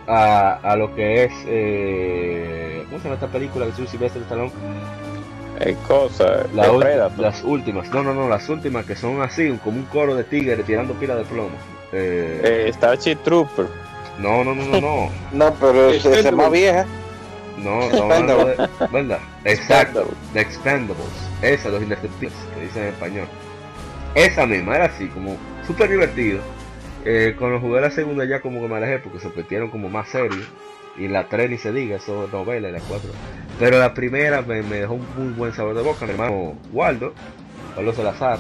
[0.08, 4.52] a, a lo que es, eh, ¿cómo se llama esta película de Silvestre Stallone?
[5.88, 6.46] cosa,
[7.18, 10.64] las últimas, no, no, no, las últimas que son así, como un coro de tigres
[10.66, 11.50] tirando pila de plomo.
[11.92, 13.66] Eh, eh Starship Trooper.
[14.20, 15.10] No, no, no, no, no.
[15.32, 16.86] no, pero esa es más vieja.
[17.58, 18.08] No, no,
[18.92, 19.20] ¿verdad?
[19.44, 21.06] Exacto, The Expendables.
[21.42, 23.28] Esa, los indestructibles, que dicen en español.
[24.16, 26.40] Esa misma, era así, como súper divertido.
[27.06, 30.10] Eh, cuando jugué la segunda ya como que me alejé porque se metieron como más
[30.10, 30.46] serios
[30.98, 33.10] y la 3 ni se diga, eso es novela, la 4.
[33.60, 36.06] Pero la primera me, dejó un muy buen sabor de boca.
[36.06, 37.14] Mi hermano Waldo,
[37.76, 38.40] Carlos Salazar,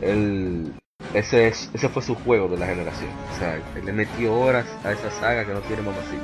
[0.00, 0.72] él,
[1.14, 3.10] ese, ese fue su juego de la generación.
[3.34, 6.22] O sea, él le metió horas a esa saga que no tiene mamacita.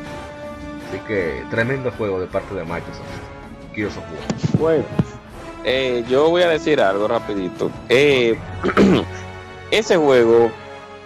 [0.88, 3.05] Así que tremendo juego de parte de Microsoft.
[3.75, 4.23] Quiero su juego.
[4.59, 4.85] Bueno,
[5.64, 7.70] eh, yo voy a decir algo rapidito.
[7.88, 8.37] Eh,
[9.70, 10.51] ese juego,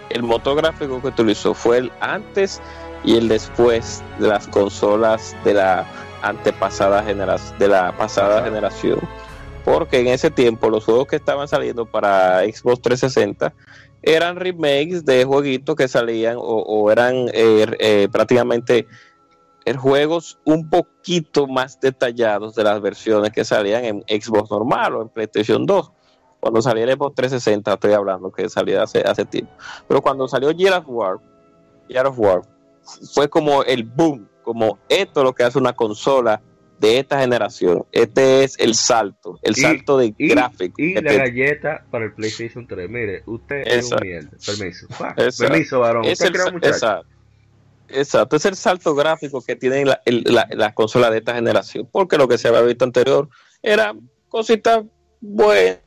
[0.09, 2.61] el motor gráfico que utilizó fue el antes
[3.03, 5.85] y el después de las consolas de la
[6.21, 8.99] antepasada generación de la pasada generación
[9.63, 13.53] porque en ese tiempo los juegos que estaban saliendo para Xbox 360
[14.01, 18.87] eran remakes de jueguitos que salían o, eran eh, eh, prácticamente
[19.65, 25.01] eh, juegos un poquito más detallados de las versiones que salían en Xbox normal o
[25.01, 25.91] en PlayStation 2
[26.39, 29.51] cuando salió el Xbox 360 estoy hablando que salía hace, hace tiempo.
[29.87, 31.19] Pero cuando salió Gears of War
[32.17, 32.41] War
[33.13, 36.41] fue como el boom, como esto es lo que hace una consola
[36.79, 37.85] de esta generación.
[37.91, 40.81] Este es el salto, el salto de gráfico.
[40.81, 42.89] Y la galleta para el PlayStation 3.
[42.89, 44.29] Mire, usted es un mierda.
[44.45, 44.87] Permiso.
[45.37, 46.05] Permiso, varón.
[46.05, 47.07] Es el, exacto.
[47.91, 49.99] Exacto, es el salto gráfico que tiene la,
[50.51, 51.87] la, consola de esta generación.
[51.91, 53.29] Porque lo que se había visto anterior
[53.63, 53.95] era
[54.27, 54.83] cositas
[55.19, 55.79] buenas,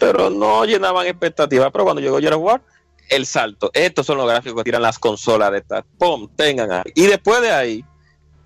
[0.00, 1.70] pero no llenaban expectativas.
[1.72, 2.60] Pero cuando llegó Gears War,
[3.08, 3.70] el salto.
[3.72, 5.84] Estos son los gráficos que tiran las consolas de estas.
[5.96, 6.28] ¡Pum!
[6.34, 6.92] Tengan ahí.
[6.94, 7.84] Y después de ahí,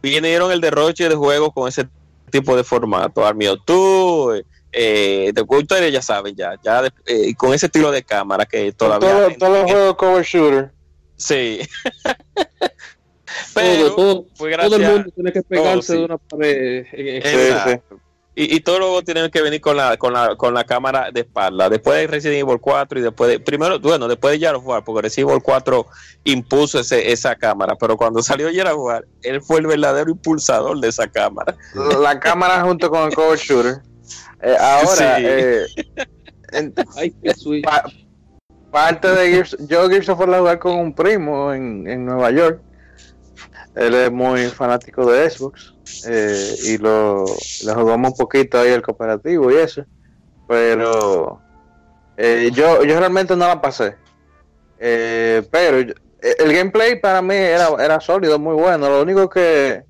[0.02, 1.88] vinieron el derroche de juegos con ese
[2.30, 3.24] tipo de formato.
[3.24, 8.44] Armio 2, eh, de ustedes ya saben, ya, ya eh, con ese estilo de cámara
[8.44, 9.36] que todavía.
[9.38, 10.72] Todos los juegos cover shooter.
[11.16, 11.60] Sí.
[13.54, 16.86] Pero todo, todo, el mundo tiene que pegarse de una pared.
[18.34, 21.20] Y, y todos luego tienen que venir con la, con la, con la cámara de
[21.20, 21.68] espalda.
[21.68, 25.30] Después de Resident Evil 4 y después de, primero, bueno, después de War, porque Resident
[25.30, 25.86] Evil 4
[26.24, 31.06] impuso ese, esa cámara, pero cuando salió War, él fue el verdadero impulsador de esa
[31.08, 31.54] cámara.
[32.00, 33.82] La cámara junto con el cover shooter.
[34.42, 35.66] Eh, ahora, eh,
[38.72, 42.30] parte de Gears, yo Gears of War a jugar con un primo en, en Nueva
[42.30, 42.60] York.
[43.74, 45.74] Él es muy fanático de Xbox
[46.06, 47.24] eh, y lo,
[47.64, 49.84] lo jugamos un poquito ahí el cooperativo y eso.
[50.46, 51.40] Pero
[52.16, 53.96] eh, yo, yo realmente no la pasé.
[54.78, 58.90] Eh, pero el gameplay para mí era, era sólido, muy bueno.
[58.90, 59.84] Lo único que,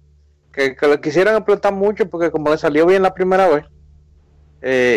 [0.52, 3.64] que, lo quisieran explotar mucho porque como le salió bien la primera vez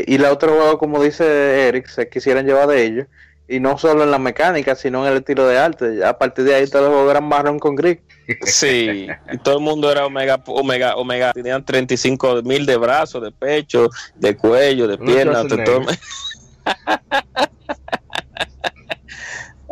[0.08, 3.08] y la otra juego, como dice Eric, se quisieran llevar de ellos.
[3.48, 6.04] Y no solo en la mecánica, sino en el estilo de arte.
[6.04, 8.00] A partir de ahí todos los juegos eran marrón con gris.
[8.42, 11.32] Sí, y todo el mundo era omega, omega, omega.
[11.32, 15.46] Tenían 35 mil de brazos, de pecho, de cuello, de piernas.
[15.48, 15.82] Todo...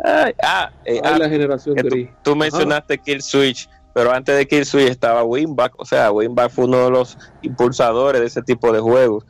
[0.04, 2.08] ah, eh, ah, la generación gris.
[2.22, 6.50] Tú, tú mencionaste Kill Switch pero antes de Kill Switch estaba Winback, o sea, Winback
[6.50, 9.24] fue uno de los impulsadores de ese tipo de juegos.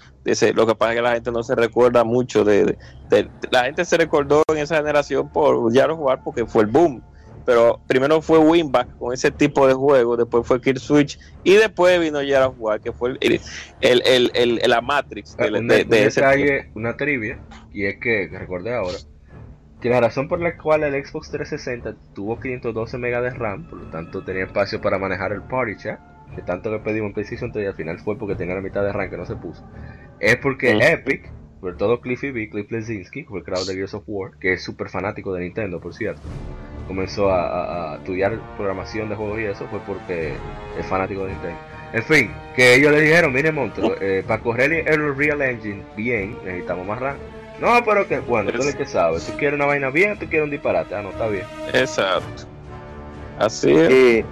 [0.54, 2.76] Lo que pasa es que la gente no se recuerda mucho de,
[3.50, 7.02] la gente se recordó en esa generación por ya no jugar porque fue el boom.
[7.46, 12.00] Pero primero fue Winback con ese tipo de juego, después fue Kill Switch y después
[12.00, 13.40] vino ya a jugar, que fue el,
[13.82, 17.38] el, el, la Matrix de, de, ese Una trivia,
[17.70, 18.96] y es que, recordé ahora,
[19.82, 23.78] que la razón por la cual el Xbox 360 tuvo 512 MB de RAM, por
[23.78, 26.00] lo tanto tenía espacio para manejar el Party Chat,
[26.34, 28.82] que tanto que pedimos en PlayStation 3 y al final fue porque tenía la mitad
[28.82, 29.64] de RAM que no se puso,
[30.20, 34.04] es porque Epic, sobre todo Cliffy B, Cliff Lesinski, fue el creador de Gears of
[34.06, 36.22] War, que es súper fanático de Nintendo, por cierto,
[36.86, 40.32] comenzó a, estudiar programación de juegos y eso fue porque
[40.78, 41.58] es fanático de Nintendo.
[41.92, 46.36] En fin, que ellos le dijeron, mire Monto, eh, para correr el Real Engine bien,
[46.44, 47.16] necesitamos más RAM.
[47.60, 49.24] No, pero que bueno, tú eres que sabes.
[49.26, 50.94] Tú quieres una vaina bien, tú quieres un disparate.
[50.94, 51.44] Ah, no, está bien.
[51.72, 52.44] Exacto.
[53.38, 54.24] Así es.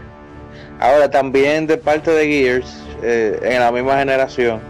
[0.82, 4.60] Ahora también de parte de Gears, eh, en la misma generación,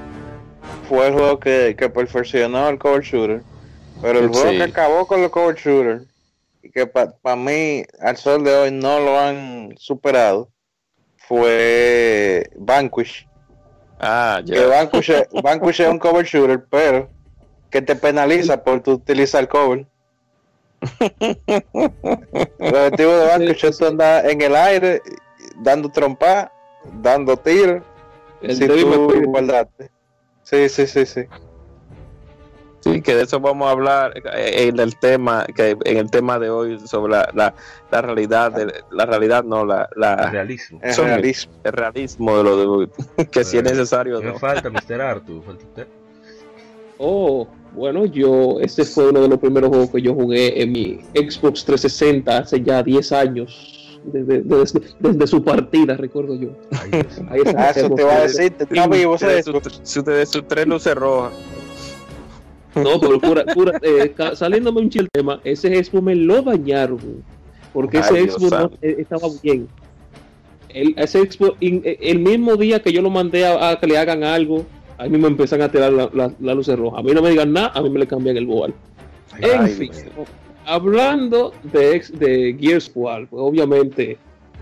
[0.89, 3.43] fue el juego que, que perfeccionó el cover shooter.
[4.03, 6.03] Pero el juego que acabó con el cover shooter
[6.63, 10.51] y que para mí al sol de hoy no lo han superado
[11.17, 13.27] fue Vanquish.
[13.99, 14.55] Ah, ya.
[14.55, 17.09] Que Vanquish, Vanquish es un cover shooter, pero
[17.71, 19.87] que te penaliza por tu utilizar cover.
[20.99, 25.01] el objetivo de banco es tú andas en el aire
[25.63, 26.53] dando trompa,
[27.01, 27.83] dando tiros.
[28.49, 29.91] Si tú guardaste.
[30.43, 31.23] Sí, sí, sí, sí.
[32.81, 36.41] Sí, que de eso vamos a hablar eh, en el tema, que en el tema
[36.41, 37.55] de hoy sobre la,
[37.93, 40.81] la, realidad, de, la realidad no, la, la el realismo.
[40.83, 41.53] El realismo.
[41.63, 42.89] El realismo de lo de,
[43.31, 44.21] que si es necesario.
[44.21, 45.01] No falta, Mr.
[45.01, 45.87] Arthur, falta
[46.99, 51.01] Oh, bueno, yo, este fue uno de los primeros juegos que yo jugué en mi
[51.15, 54.43] Xbox 360 hace ya 10 años, desde,
[55.01, 56.51] desde, su partida, recuerdo yo.
[57.31, 60.95] Ahí ah, eso te va a decir, te está vivo su, de su tres luces
[60.95, 61.33] rojas.
[62.75, 67.23] No, pero pura, pura, eh, saliéndome un chile tema, ese Xbox me lo dañaron,
[67.73, 69.69] porque ese Xbox eh, estaba bien.
[70.71, 74.65] El, ese Xbox, el mismo día que yo lo mandé a que le hagan algo,
[74.97, 77.01] ahí mismo empiezan a tirar la, la, luces rojas.
[77.01, 78.73] A mí no me digan nada, a mí me le cambian el boal.
[79.39, 79.91] En fin,
[80.67, 84.19] hablando de, de Gears War, pues obviamente,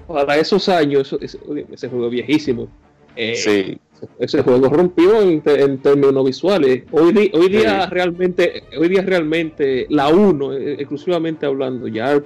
[0.06, 2.68] para esos años, ese, juego viejísimo.
[3.16, 3.78] Eh, sí.
[4.18, 6.84] Ese juego rompió en, términos visuales.
[6.90, 12.22] Hoy, hoy día realmente, hoy día realmente la 1, eh, exclusivamente hablando, ya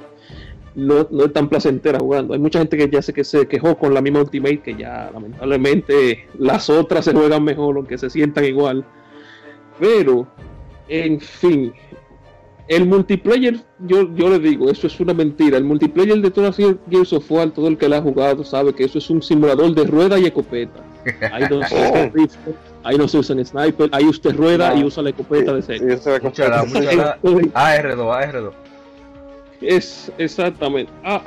[0.74, 2.34] no, no es tan placentera jugando.
[2.34, 5.10] Hay mucha gente que ya sé que se quejó con la misma Ultimate, que ya
[5.12, 8.84] lamentablemente las otras se juegan mejor, aunque se sientan igual.
[9.78, 10.26] Pero,
[10.88, 11.72] en fin,
[12.66, 15.58] el multiplayer, yo, yo le digo, eso es una mentira.
[15.58, 18.72] El multiplayer de todas las Gears of War, todo el que lo ha jugado sabe
[18.72, 20.80] que eso es un simulador de rueda y escopeta.
[21.30, 25.02] Ahí no se usan rifle, ahí no se usan sniper, ahí usted rueda y usa
[25.02, 25.98] la escopeta de serie.
[27.52, 28.52] AR2, AR2.
[29.60, 30.92] Es exactamente.
[31.04, 31.22] Ah,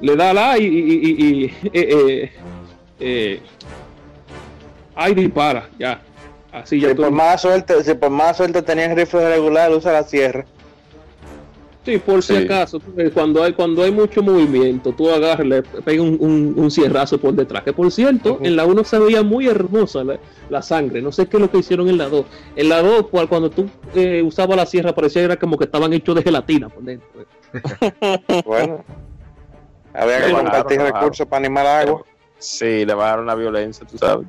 [0.00, 2.32] le da la y, y, y, eh, eh,
[3.00, 3.40] eh,
[4.94, 6.00] ahí dispara, ya.
[6.52, 10.04] Así ya si, por más suerte, si por más suerte tenías rifle regular, usa la
[10.04, 10.44] sierra.
[11.84, 12.80] Sí, por si acaso,
[13.12, 17.62] cuando hay cuando hay mucho movimiento, tú agarras, le pegas un, un, cierrazo por detrás.
[17.62, 20.02] Que por cierto, en la 1 se veía muy hermosa
[20.48, 21.02] la, sangre.
[21.02, 22.24] No sé qué es lo que hicieron en la 2.
[22.56, 26.14] En la 2, cuando tú eh, usabas la sierra, parecía era como que estaban hechos
[26.14, 27.06] de gelatina por dentro.
[28.46, 28.82] bueno,
[29.92, 32.02] había que compartir recursos para animar agua.
[32.38, 34.26] Sí, le bajaron la violencia, tú sabes.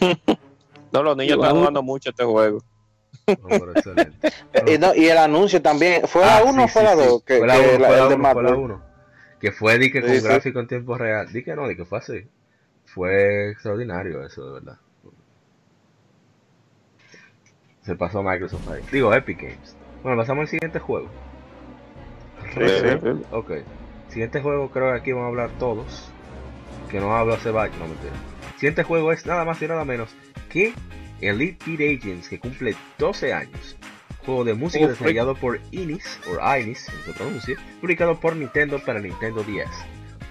[0.92, 2.62] no, los niños están jugando mucho este juego.
[4.66, 7.24] y, no, y, el anuncio también, ¿fue la 1 ah, o fue la 2?
[7.24, 8.82] Que, fue la 1, fue la 1.
[9.40, 11.32] Que fue di que con gráfico en tiempo real.
[11.32, 12.28] Di que no, di que fue así.
[12.84, 14.78] Fue extraordinario eso, de verdad.
[17.82, 18.82] Se pasó a Microsoft ahí.
[18.92, 19.76] Digo, Epic Games.
[20.02, 21.08] Bueno, pasamos al siguiente juego.
[23.30, 23.52] Ok.
[24.08, 26.10] Siguiente juego creo que aquí vamos a hablar todos.
[26.90, 28.12] Que no habla Sebastián, no mentira.
[28.56, 30.14] Siguiente juego es nada más y nada menos
[30.50, 30.74] que
[31.20, 33.76] Elite Beat Agents, que cumple 12 años.
[34.24, 39.00] Juego de música desarrollado por Inis, o Inis, como se pronuncia, publicado por Nintendo para
[39.00, 39.66] Nintendo 10.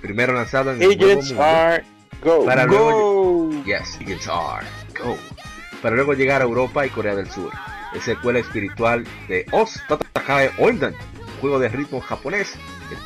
[0.02, 1.44] Primero lanzado en el nuevo mundo.
[2.24, 2.46] go.
[2.46, 4.68] Para luego, yes, Agents are
[5.02, 5.18] go.
[5.82, 7.52] Para luego llegar a Europa y Corea del Sur.
[7.94, 10.94] Es secuela espiritual de Os Tatakae Oindan,
[11.42, 12.56] juego de ritmo japonés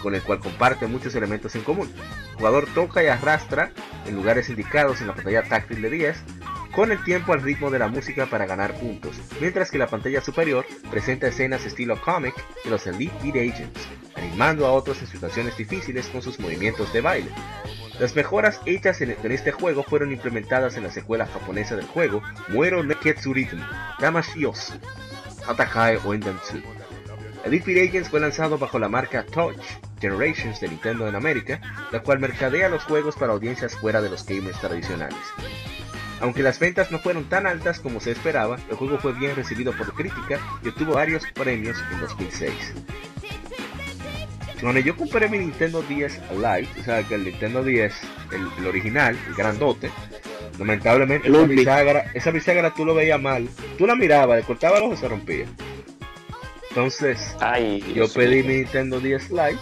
[0.02, 1.92] con el cual comparte muchos elementos en común.
[2.32, 3.72] El jugador toca y arrastra
[4.06, 6.24] en lugares indicados en la pantalla táctil de 10
[6.74, 10.22] con el tiempo al ritmo de la música para ganar puntos, mientras que la pantalla
[10.22, 12.34] superior presenta escenas estilo comic
[12.64, 17.02] de los Elite Beat Agents, animando a otros en situaciones difíciles con sus movimientos de
[17.02, 17.30] baile.
[18.00, 22.84] Las mejoras hechas en, este juego fueron implementadas en la secuela japonesa del juego, Muero
[22.84, 23.62] Neketsu Rhythm,
[24.00, 24.74] Damashios,
[25.48, 26.60] Atakae Oendansu.
[27.46, 29.62] Elite Beat Agents fue lanzado bajo la marca Touch
[30.02, 34.26] Generations de Nintendo en América, la cual mercadea los juegos para audiencias fuera de los
[34.26, 35.20] gamers tradicionales.
[36.24, 39.74] Aunque las ventas no fueron tan altas como se esperaba, el juego fue bien recibido
[39.74, 42.54] por crítica y obtuvo varios premios en 2006.
[44.62, 47.94] Cuando yo compré mi Nintendo 10 Lite, o sea que el Nintendo 10,
[48.58, 49.92] el, original, el grandote,
[50.58, 54.86] lamentablemente esa bisagra, esa bisagra tú lo veías mal, tú la mirabas, le cortaba los
[54.86, 55.46] ojos y se rompía.
[56.70, 57.36] Entonces,
[57.94, 59.60] yo pedí mi Nintendo 10 Lite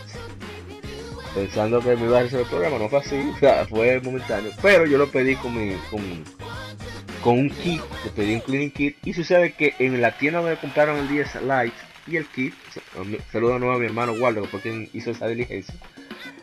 [1.33, 4.51] pensando que me iba a hacer el programa, no fue así, o sea, fue momentáneo,
[4.61, 6.01] pero yo lo pedí con, mi, con,
[7.23, 10.57] con un kit, le pedí un cleaning kit y sucede que en la tienda donde
[10.57, 12.53] compraron el 10 Lite y el kit,
[13.31, 15.73] saludo nuevo a mi hermano Waldo porque hizo esa diligencia,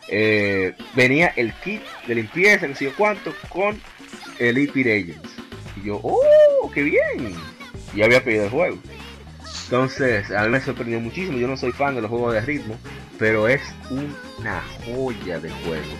[0.07, 3.79] eh, venía el kit de limpieza, no sé cuánto, con
[4.39, 5.29] el IP Agents.
[5.77, 7.35] Y yo, ¡oh, qué bien!
[7.93, 8.77] Y había pedido el juego.
[9.69, 11.37] Entonces, a mí me sorprendió muchísimo.
[11.37, 12.75] Yo no soy fan de los juegos de ritmo,
[13.19, 15.93] pero es una joya de juego.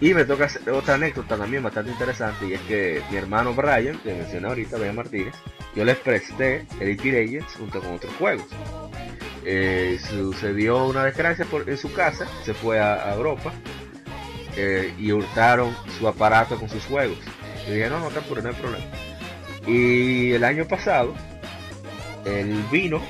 [0.00, 2.46] Y me toca hacer otra anécdota también bastante interesante.
[2.46, 5.34] Y es que mi hermano Brian, que mencioné ahorita, Brian Martínez,
[5.76, 8.46] yo les presté Elite Agents junto con otros juegos.
[9.44, 13.52] Eh, sucedió una desgracia en su casa, se fue a, Europa
[14.56, 17.18] eh, y hurtaron su aparato con sus juegos.
[17.68, 18.84] Y dije, no, no apures, no hay problema.
[19.66, 21.14] Y el año pasado,
[22.24, 23.00] él vino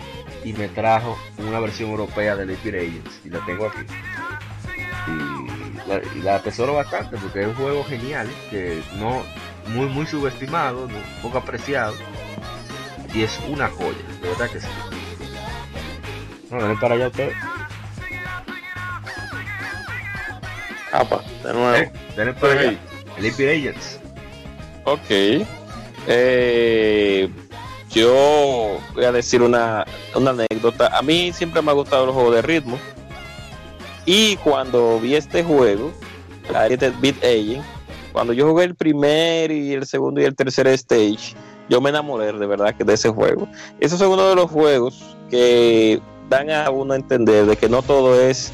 [0.44, 3.80] y me trajo una versión europea de League Agents y la tengo aquí.
[5.08, 9.22] Y la, atesoro bastante porque es un juego genial que no
[9.68, 10.88] muy muy subestimado,
[11.22, 11.94] poco apreciado
[13.14, 14.66] y es una joya, de verdad que sí.
[16.50, 17.34] No, ven para allá ustedes.
[20.92, 21.74] Apa, de nuevo.
[21.74, 21.92] Eh,
[22.38, 22.78] para allá.
[23.18, 24.00] Agents.
[24.84, 25.46] Ok.
[26.06, 27.30] Eh,
[27.92, 30.96] yo voy a decir una, anécdota.
[30.96, 32.78] A mí siempre me ha gustado los juegos de ritmo.
[34.04, 35.92] Y cuando vi este juego,
[37.00, 37.64] Beat Agent,
[38.12, 41.34] cuando yo jugué el primer y el segundo y el tercer stage,
[41.68, 43.48] yo me enamoré de verdad de ese juego.
[43.78, 47.82] Ese es uno de los juegos que dan a uno a entender de que no
[47.82, 48.52] todo es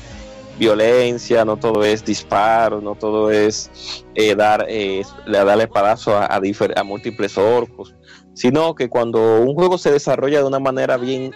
[0.58, 3.70] violencia, no todo es disparo, no todo es
[4.16, 5.68] eh, dar, eh, darle
[6.12, 6.40] a,
[6.76, 7.94] a múltiples orcos
[8.38, 11.32] sino que cuando un juego se desarrolla de una manera bien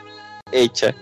[0.52, 0.94] hecha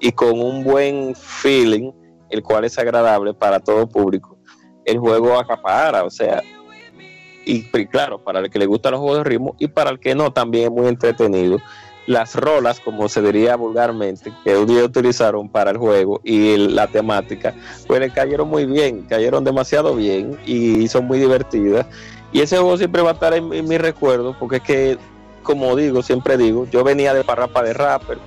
[0.00, 1.92] y con un buen feeling,
[2.30, 4.38] el cual es agradable para todo público,
[4.86, 6.42] el juego acapara, o sea,
[7.44, 10.14] y, claro, para el que le gustan los juegos de ritmo y para el que
[10.14, 11.58] no, también es muy entretenido.
[12.06, 17.54] Las rolas, como se diría vulgarmente, que día utilizaron para el juego y la temática,
[17.86, 21.86] pues le cayeron muy bien, cayeron demasiado bien y son muy divertidas.
[22.32, 24.98] Y ese juego siempre va a estar en, en mi recuerdo porque es que
[25.42, 28.18] como digo, siempre digo, yo venía de parrapa de rapper,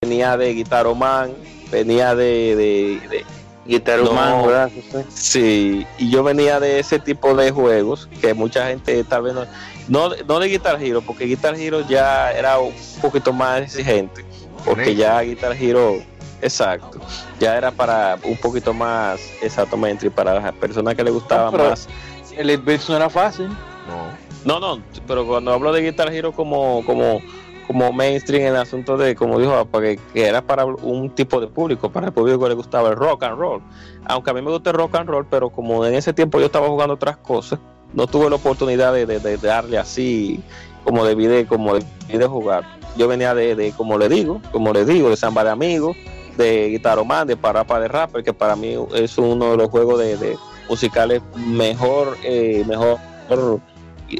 [0.00, 1.32] venía de guitaroman,
[1.70, 3.24] venía de, de, de
[3.66, 4.70] Guitaroman, ¿verdad?
[5.08, 9.46] Sí, y yo venía de ese tipo de juegos que mucha gente tal vez no,
[9.88, 14.24] no, no de Guitar Hero, porque Guitar Hero ya era un poquito más exigente,
[14.64, 15.96] porque ya Guitar Hero,
[16.42, 17.00] exacto,
[17.40, 21.88] ya era para un poquito más exactamente, y para las personas que le gustaba más.
[22.36, 23.48] El Beats no era fácil.
[23.48, 24.23] No.
[24.44, 27.20] No, no, pero cuando hablo de Guitar Hero como, como,
[27.66, 31.46] como mainstream en el asunto de, como dijo, porque que era para un tipo de
[31.46, 33.62] público, para el público que le gustaba el rock and roll.
[34.04, 36.46] Aunque a mí me gusta el rock and roll, pero como en ese tiempo yo
[36.46, 37.58] estaba jugando otras cosas,
[37.94, 40.42] no tuve la oportunidad de, darle así,
[40.84, 42.64] como de video, como de, jugar.
[42.96, 45.96] Yo venía de, como le digo, como le digo, de Samba de Amigos,
[46.36, 50.36] de Guitaroman, de Parapa de Rapper, que para mí es uno de los juegos de,
[50.68, 52.98] musicales mejor, eh, mejor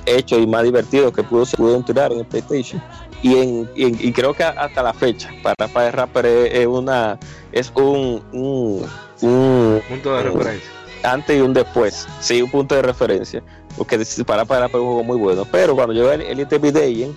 [0.07, 2.82] hechos y más divertidos que pudo, se pudieron tirar en el PlayStation.
[3.22, 7.18] Y, en, y, creo que hasta la fecha, para para Rapper es, una
[7.53, 10.70] es un, un, punto de referencia.
[11.03, 13.42] Antes y un después, sí, un punto de referencia.
[13.76, 15.47] Porque para para es un juego muy bueno.
[15.51, 17.14] Pero cuando llegó el Elite Video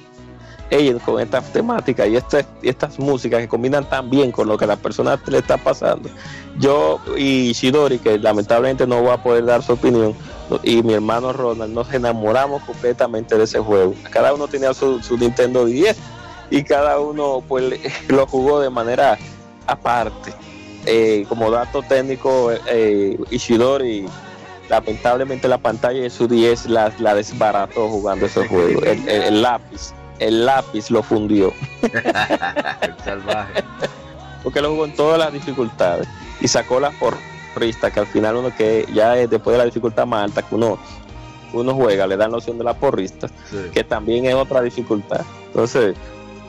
[0.70, 4.58] ellos con estas temáticas y, estas y estas músicas que combinan tan bien con lo
[4.58, 6.10] que a la persona le está pasando.
[6.60, 10.14] Yo y Shidori, que lamentablemente no va a poder dar su opinión,
[10.64, 13.94] y mi hermano Ronald, nos enamoramos completamente de ese juego.
[14.12, 15.98] Cada uno tenía su, Nintendo 10
[16.50, 19.18] y cada uno pues lo jugó de manera
[19.66, 20.34] aparte.
[20.86, 24.06] Eh, como dato técnico, eh, Ishidori
[24.70, 28.82] lamentablemente la pantalla de su 10 la, la desbarató jugando ese juego.
[28.84, 31.54] el lápiz el lápiz lo fundió.
[33.04, 33.64] salvaje.
[34.44, 36.08] Porque lo jugó en todas las dificultades
[36.40, 36.92] y sacó la
[37.58, 40.54] porrista, que al final uno que ya es después de la dificultad más alta que
[40.54, 40.78] uno,
[41.54, 43.28] uno juega, le dan la opción de la porrista,
[43.74, 45.22] que también es otra dificultad.
[45.48, 45.96] Entonces,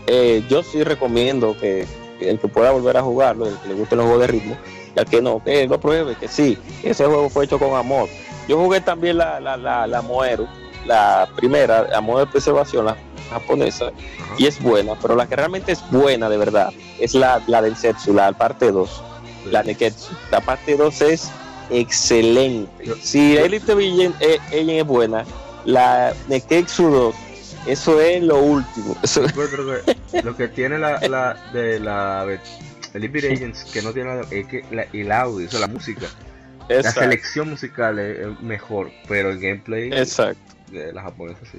[0.06, 1.86] eh, yo sí recomiendo que,
[2.20, 4.56] el que pueda volver a jugarlo, el que le guste los juegos de ritmo,
[4.94, 8.08] y al que no, que lo pruebe, que sí, ese juego fue hecho con amor.
[8.46, 10.46] Yo jugué también la, la, la, la Moero,
[10.84, 12.96] la primera, Amor de Preservación, la
[13.30, 13.92] japonesa
[14.36, 17.76] y es buena, pero la que realmente es buena de verdad es la, la del
[17.76, 19.02] Setsu, la parte 2,
[19.50, 20.12] la Neketsu.
[20.30, 21.30] La parte 2 es
[21.70, 22.94] excelente.
[23.02, 25.24] Si Elite Villain eh, es buena,
[25.64, 27.14] la Neketsu 2
[27.68, 28.96] eso es lo último.
[30.24, 32.26] lo que tiene la, la de la
[32.94, 36.06] Elite Agents que no tiene es que la, el audio, o la música.
[36.68, 40.54] La selección musical es mejor, pero el gameplay Exacto.
[40.70, 41.58] de la japonesa sí.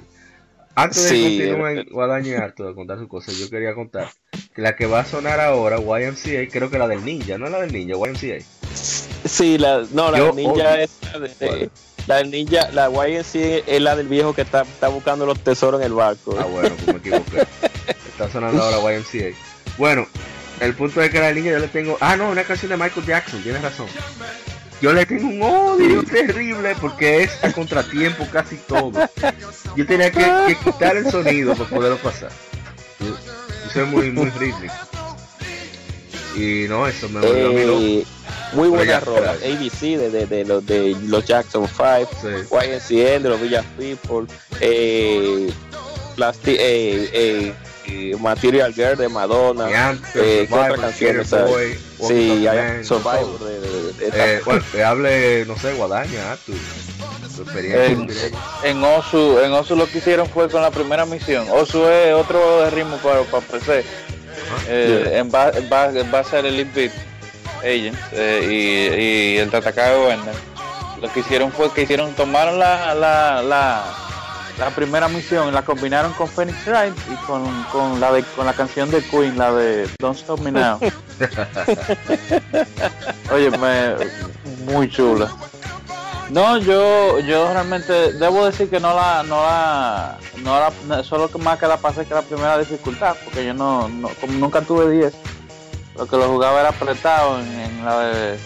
[0.74, 4.08] Antes de sí, continuar Guadaña y Arto de contar sus cosas, yo quería contar
[4.54, 7.52] que la que va a sonar ahora, YMCA, creo que la del ninja, ¿no es
[7.52, 7.94] la del ninja?
[7.94, 8.44] YMCA.
[9.24, 11.70] Sí, la, no, la del ninja es la de,
[12.06, 15.80] la del ninja, la YMCA es la del viejo que está, está buscando los tesoros
[15.80, 16.36] en el barco.
[16.38, 17.46] Ah, bueno, pues me equivoqué.
[17.88, 19.36] está sonando ahora YMCA.
[19.76, 20.06] Bueno,
[20.60, 21.98] el punto es que la del ninja yo le tengo.
[22.00, 23.86] Ah, no, una canción de Michael Jackson, tienes razón.
[24.80, 28.92] Yo le tengo un odio terrible porque es a contratiempo casi todo.
[29.76, 32.30] Yo tenía que, quitar el sonido para poderlo pasar.
[32.98, 33.16] Yo,
[33.72, 34.74] soy muy, muy rítmico.
[36.34, 38.06] Y no, eso me volvió a mí eh,
[38.54, 39.32] Muy buena rola.
[39.32, 42.28] ABC de, de, los, de los Jackson 5, sí.
[42.50, 44.26] YNCN de los Villa People,
[44.60, 45.52] eh,
[46.46, 47.54] eh,
[47.86, 51.16] eh, Material Girl de Madonna, eh, otra canción?
[52.08, 52.46] Sí,
[52.82, 56.52] Survivor de, eh, bueno, te hable, no sé, Guadaña, tu,
[57.42, 58.30] experiencia.
[58.62, 61.46] En, Osu, en Osu lo que hicieron fue con la primera misión.
[61.50, 63.84] Osu es otro de ritmo para, para PC.
[64.68, 66.90] Eh, en va, va, a ser el Elite
[67.58, 67.96] Agent
[68.48, 70.34] y, y, el Tatakawa Wender.
[71.00, 74.09] Lo que hicieron fue que hicieron, tomaron la, la, la
[74.60, 77.42] la primera misión la combinaron con Phoenix Wright y con,
[77.72, 80.78] con, la de, con la canción de Queen, la de Don't Stop Me Now.
[83.32, 83.94] Oye, me,
[84.70, 85.32] muy chula.
[86.28, 91.38] No, yo yo realmente debo decir que no la no la no la solo que
[91.38, 94.90] más que la pasé que la primera dificultad, porque yo no, no como nunca tuve
[94.90, 95.14] 10,
[95.96, 98.38] lo que lo jugaba era apretado en, la de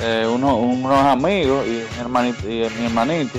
[0.00, 3.38] eh, unos amigos y hermanito y mi hermanito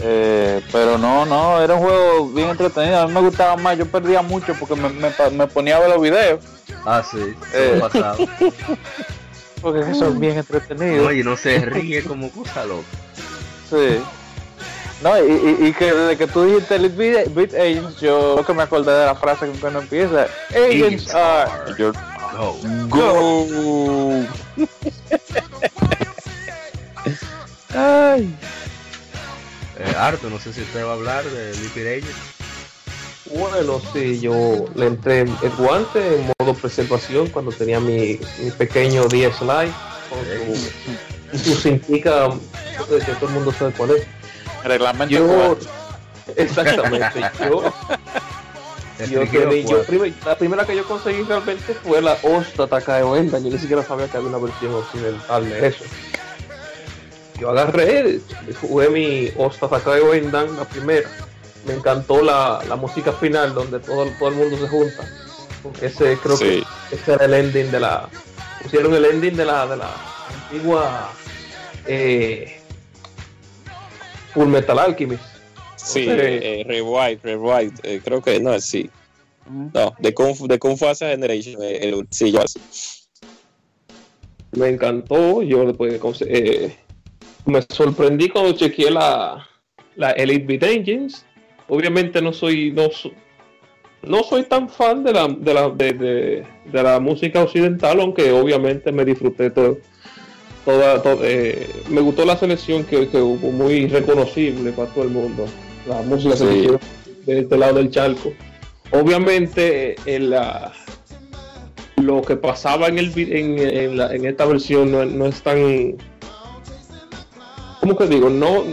[0.00, 3.00] eh, pero no, no, era un juego bien entretenido.
[3.00, 6.00] A mí me gustaba más, yo perdía mucho porque me, me, ponía a ver los
[6.00, 6.44] videos.
[6.84, 7.80] Ah, sí, eh,
[9.60, 11.06] porque son bien entretenidos.
[11.08, 12.86] Oye, no se ríe como cosa loca.
[13.68, 14.00] Sí.
[15.02, 18.64] No, y, y, que desde que tú dijiste Elite Beat Agents, yo lo que me
[18.64, 21.92] acordé de la frase que cuando empieza Agents, are, go.
[22.88, 24.26] Go.
[27.74, 28.34] Ay.
[29.78, 32.04] Eh, Arto, no sé si usted va a hablar de Liquid
[33.32, 39.06] Bueno, sí, yo le entré el guante en modo preservación cuando tenía mi, mi pequeño
[39.06, 39.72] 10 Lite
[40.10, 42.30] con su, su cintica,
[42.88, 44.06] que todo el mundo sabe cuál es.
[44.64, 45.56] Reglamento yo,
[46.34, 47.72] Exactamente, yo,
[49.06, 49.84] yo, yo
[50.26, 54.08] la primera que yo conseguí realmente fue la Osta Takai Venda, yo ni siquiera sabía
[54.08, 55.84] que había una versión occidental de eso
[57.40, 58.20] yo agarré,
[58.60, 61.08] jugué mi Osta Sakai Wendan, la primera.
[61.66, 65.04] Me encantó la, la, música final donde todo, todo el mundo se junta.
[65.82, 68.08] Ese creo que ese era el ending de la.
[68.62, 69.90] Pusieron el ending de la, de la
[70.44, 71.12] antigua
[71.86, 72.58] eh,
[74.32, 75.22] Full Metal Alchemist.
[75.76, 78.90] Sí, eh, Rewind, Rewind, eh, creo que no, sí.
[79.48, 82.60] No, de Kung, de Kung Fu Generation, eh, el, sí, yo así.
[84.52, 86.76] Me encantó, yo después eh,
[87.44, 89.46] me sorprendí cuando chequeé la,
[89.96, 91.26] la Elite Beat Engines.
[91.68, 92.88] Obviamente no soy, no,
[94.02, 99.04] no soy tan fan de la, de la, de, la música occidental, aunque obviamente me
[99.04, 99.78] disfruté todo.
[100.64, 105.46] Toda, eh, me gustó la selección que, hubo, muy reconocible para todo el mundo.
[105.86, 106.78] La música de
[107.26, 108.34] este lado del charco.
[108.90, 110.72] Obviamente, en la,
[111.96, 115.96] lo que pasaba en, el, en, en, esta versión no, no, es tan.
[117.80, 118.28] ¿Cómo que digo?
[118.28, 118.64] No,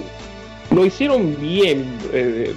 [0.72, 2.54] lo hicieron bien eh,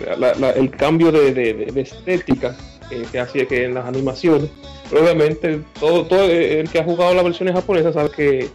[0.56, 2.56] el cambio de, estética
[3.12, 4.50] que hacía que en las animaciones.
[4.90, 8.48] obviamente, todo, todo el que ha jugado las versiones japonesas sabe que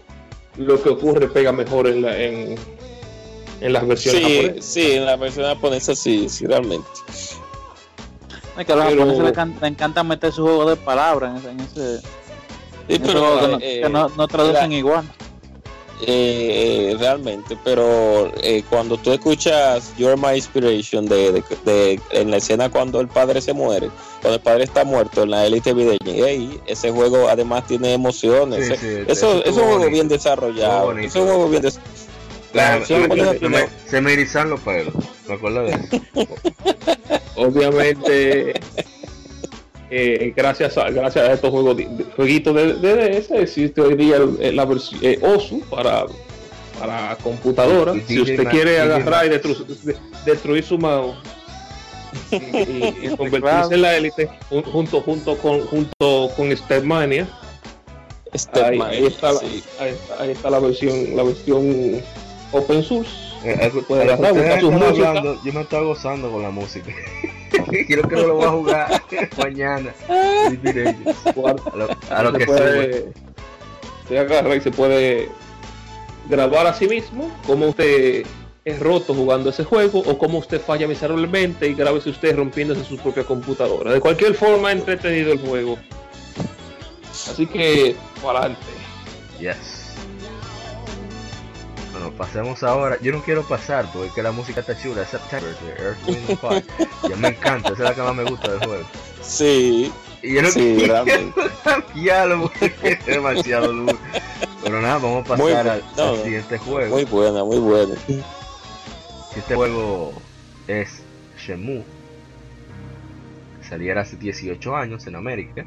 [0.58, 2.56] lo que ocurre pega mejor en, la, en,
[3.62, 4.66] en las versiones sí, japonesas.
[4.66, 6.88] Sí, en las versiones japonesas sí, sí, realmente.
[8.58, 12.00] Es que a los japoneses le, encanta meter su juego de palabras en, ese.
[12.00, 15.06] Sí, pero, que, no, eh, traducen igual.
[16.02, 22.70] Eh, realmente, pero eh, cuando tú escuchas You're My Inspiration de, de, en la escena
[22.70, 23.90] cuando el padre se muere,
[24.22, 25.74] cuando el padre está muerto en la élite
[26.04, 28.70] hey, ese juego además tiene emociones.
[29.08, 30.98] eso, es un juego bien desarrollado.
[30.98, 32.86] Es un juego bien desarrollado.
[33.90, 34.94] se me erizan los pelos,
[35.28, 35.36] me
[35.70, 35.80] eso.
[37.36, 38.54] Obviamente
[39.96, 41.78] eh, gracias, a, gracias a estos juegos,
[42.16, 44.18] jueguitos de, DS, existe hoy día
[44.52, 46.06] la versión eh, OSU para,
[46.80, 47.94] para computadora.
[48.08, 49.30] si usted quiere agarrar y
[50.26, 51.16] destruir su mouse
[52.32, 57.28] y, convertirse en la élite junto, junto con junto con Stepmania.
[58.54, 59.30] Ahí, ahí, está,
[60.20, 62.02] ahí, está, la versión la versión
[62.52, 63.12] open source.
[63.44, 63.72] Eh,
[64.64, 64.72] yo
[65.52, 66.92] me estaba gozando con la música.
[67.88, 69.04] Quiero que no lo voy a jugar
[69.38, 69.94] mañana.
[72.10, 73.14] A lo, que puede,
[74.08, 75.30] se agarra y se puede
[76.30, 78.26] grabar a sí mismo como usted
[78.66, 82.98] es roto jugando ese juego o como usted falla miserablemente y grábese usted rompiéndose su
[82.98, 83.92] propia computadora.
[83.92, 85.78] De cualquier forma, entretenido el juego.
[87.12, 88.66] Así que, para adelante.
[89.40, 89.73] Yes
[92.18, 92.98] pasemos ahora.
[93.02, 95.04] Yo no quiero pasar porque es que la música está chula.
[95.04, 96.64] Es September de Earth, Wind Fire.
[97.10, 98.84] ya me encanta, esa es la que más me gusta del juego.
[99.22, 99.92] Sí.
[100.22, 101.06] Y yo no sí, quiero
[101.64, 103.98] cambiarlo porque es demasiado duro.
[104.64, 106.96] Pero nada, vamos a pasar al, siguiente juego.
[106.96, 107.96] Muy buena, muy buena.
[109.36, 110.14] Este juego
[110.68, 111.02] es
[111.38, 111.84] Shenmue.
[113.68, 115.66] Saliera hace 18 años en América.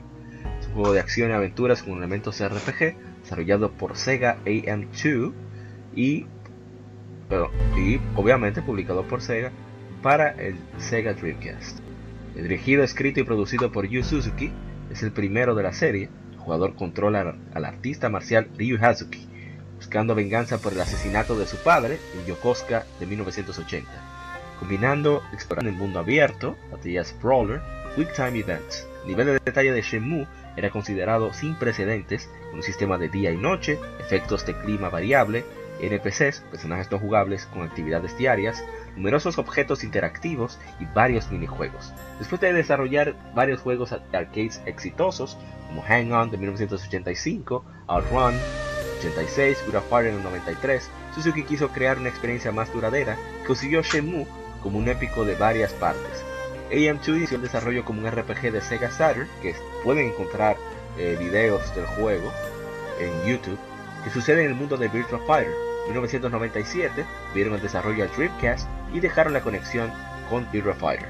[0.61, 5.33] Es un juego de acción y aventuras con elementos RPG desarrollado por Sega AM2
[5.97, 6.27] y,
[7.77, 9.51] y obviamente publicado por Sega
[10.03, 11.81] para el Sega Dreamcast.
[12.37, 14.53] Dirigido, escrito y producido por Yu Suzuki,
[14.93, 16.11] es el primero de la serie.
[16.33, 19.27] El jugador controla al artista marcial Ryu Hazuki,
[19.77, 23.91] buscando venganza por el asesinato de su padre en Yokosuka de 1980,
[24.61, 27.61] combinando explorando el mundo abierto, batallas brawler,
[27.97, 28.87] quick time events.
[29.03, 30.27] El nivel de detalle de Shenmue
[30.57, 35.45] era considerado sin precedentes, con un sistema de día y noche, efectos de clima variable,
[35.81, 38.65] NPCs, personajes no jugables con actividades diarias,
[38.97, 41.93] numerosos objetos interactivos y varios minijuegos.
[42.19, 45.37] Después de desarrollar varios juegos arcades exitosos,
[45.69, 48.35] como Hang On de 1985, Outrun
[48.99, 53.83] 86, Good Fire en el 93, Suzuki quiso crear una experiencia más duradera que consiguió
[53.83, 54.27] Shenmue
[54.63, 56.25] como un épico de varias partes.
[56.71, 59.55] AM2 inició el desarrollo como un RPG de Sega Saturn, que
[59.85, 60.57] pueden encontrar
[60.99, 62.33] eh, videos del juego
[62.99, 63.59] en YouTube,
[64.03, 65.66] que sucede en el mundo de Virtua Fighter.
[65.87, 69.91] 1997 vieron el desarrollo al Dreamcast y dejaron la conexión
[70.29, 71.09] con Virtua Fighter.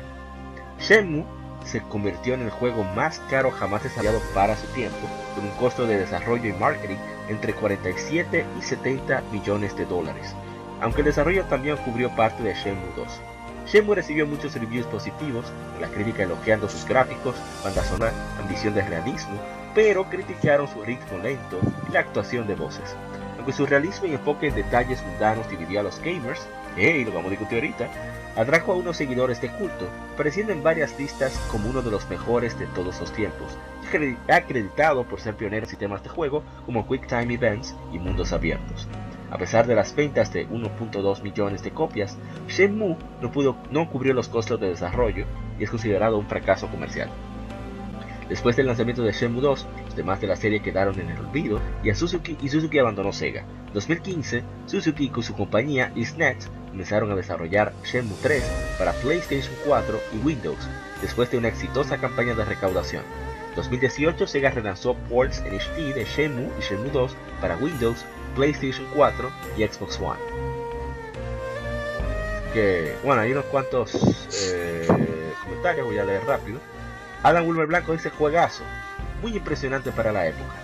[0.79, 1.25] Shenmue
[1.65, 5.87] se convirtió en el juego más caro jamás desarrollado para su tiempo, con un costo
[5.87, 6.97] de desarrollo y marketing
[7.29, 10.35] entre 47 y 70 millones de dólares,
[10.81, 13.21] aunque el desarrollo también cubrió parte de Shenmue 2.
[13.67, 18.83] Shenmue recibió muchos reviews positivos, con la crítica elogiando sus gráficos, banda sonora, ambición de
[18.83, 19.41] realismo,
[19.75, 21.59] pero criticaron su ritmo lento
[21.89, 22.95] y la actuación de voces.
[23.47, 27.29] Aunque su realismo y enfoque en detalles mundanos dividió a los gamers, y lo vamos
[27.29, 27.87] a discutir ahorita,
[28.35, 32.59] atrajo a unos seguidores de culto, apareciendo en varias listas como uno de los mejores
[32.59, 33.57] de todos los tiempos,
[34.29, 38.89] acreditado por ser pionero en sistemas de juego como Quick Time Events y mundos abiertos.
[39.31, 42.19] A pesar de las ventas de 1.2 millones de copias,
[42.49, 45.25] Shenmue no, pudo, no cubrió los costos de desarrollo
[45.57, 47.11] y es considerado un fracaso comercial.
[48.29, 51.61] Después del lanzamiento de Shenmue 2, los demás de la serie quedaron en el olvido
[51.85, 53.43] y, a Suzuki, y Suzuki abandonó Sega.
[53.69, 56.39] En 2015, Suzuki con su compañía Isnet
[56.71, 58.43] comenzaron a desarrollar Shenmue 3
[58.79, 60.69] para PlayStation 4 y Windows,
[61.01, 63.05] después de una exitosa campaña de recaudación.
[63.51, 68.05] En 2018, Sega relanzó ports en HD de Shenmue y Shenmue 2 para Windows,
[68.35, 70.21] PlayStation 4 y Xbox One.
[72.53, 73.95] que, bueno, hay unos cuantos
[74.53, 74.87] eh,
[75.45, 76.59] comentarios, voy a leer rápido.
[77.23, 78.63] Alan Wilmer Blanco dice juegazo,
[79.23, 80.55] muy impresionante para la época.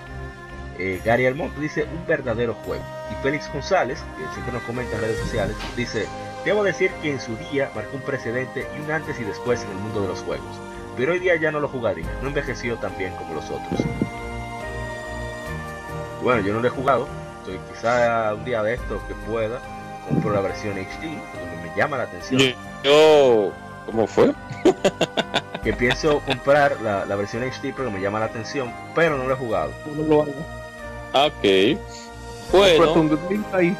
[0.78, 2.84] Eh, Gary Almont dice un verdadero juego.
[3.10, 6.06] Y Félix González, que siempre nos comenta en redes sociales, dice,
[6.44, 9.70] debo decir que en su día marcó un precedente y un antes y después en
[9.70, 10.60] el mundo de los juegos.
[10.96, 13.80] Pero hoy día ya no lo jugaría, no envejeció tan bien como los otros.
[16.22, 17.08] Bueno, yo no lo he jugado,
[17.40, 19.60] estoy quizá un día de esto que pueda,
[20.08, 22.54] compro la versión HD, porque me llama la atención.
[22.84, 23.52] Yo,
[23.86, 24.32] ¿cómo fue?
[25.62, 29.34] que pienso comprar la, la, versión HD porque me llama la atención, pero no lo
[29.34, 29.72] he jugado.
[29.94, 30.20] No lo
[31.26, 31.78] Ok.
[32.50, 33.18] Bueno.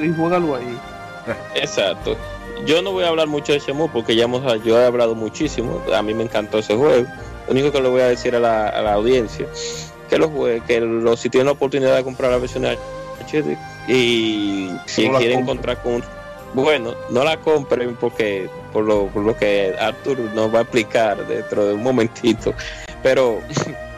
[0.01, 0.78] Y, juégalo ahí.
[1.55, 2.16] Exacto.
[2.64, 5.83] Yo no voy a hablar mucho de Shenmue porque ya hemos, yo he hablado muchísimo.
[5.95, 7.07] A mí me encantó ese juego.
[7.47, 9.47] Lo único que le voy a decir a la, a la audiencia
[10.12, 10.30] que los
[10.66, 13.57] que los si tienen la oportunidad de comprar la versión HD
[13.89, 16.05] y si quieren encontrar con
[16.55, 21.26] bueno, no la compren porque por lo, por lo que Arthur nos va a explicar
[21.26, 22.55] dentro de un momentito,
[23.03, 23.40] pero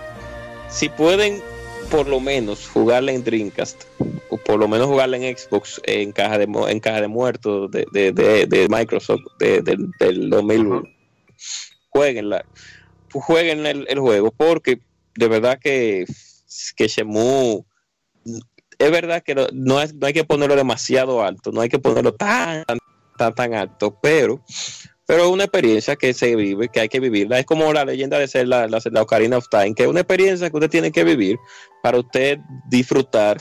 [0.68, 1.42] si pueden
[1.90, 3.84] por lo menos jugarla en Dreamcast
[4.30, 7.86] o por lo menos jugarla en Xbox en caja de en caja de muertos de,
[7.92, 8.12] de,
[8.46, 10.82] de, Microsoft del 2001
[11.90, 12.44] jueguenla
[13.12, 14.80] jueguen el, el, juego porque
[15.14, 16.06] de verdad que
[16.76, 17.64] que Shemu
[18.78, 22.64] es verdad que no, no, hay que ponerlo demasiado alto no hay que ponerlo tan
[23.16, 24.42] tan tan alto pero
[25.06, 27.38] pero es una experiencia que se vive, que hay que vivirla.
[27.38, 30.48] Es como la leyenda de ser la, la, Ocarina of Time, que es una experiencia
[30.48, 31.38] que usted tiene que vivir
[31.82, 32.38] para usted
[32.70, 33.36] disfrutar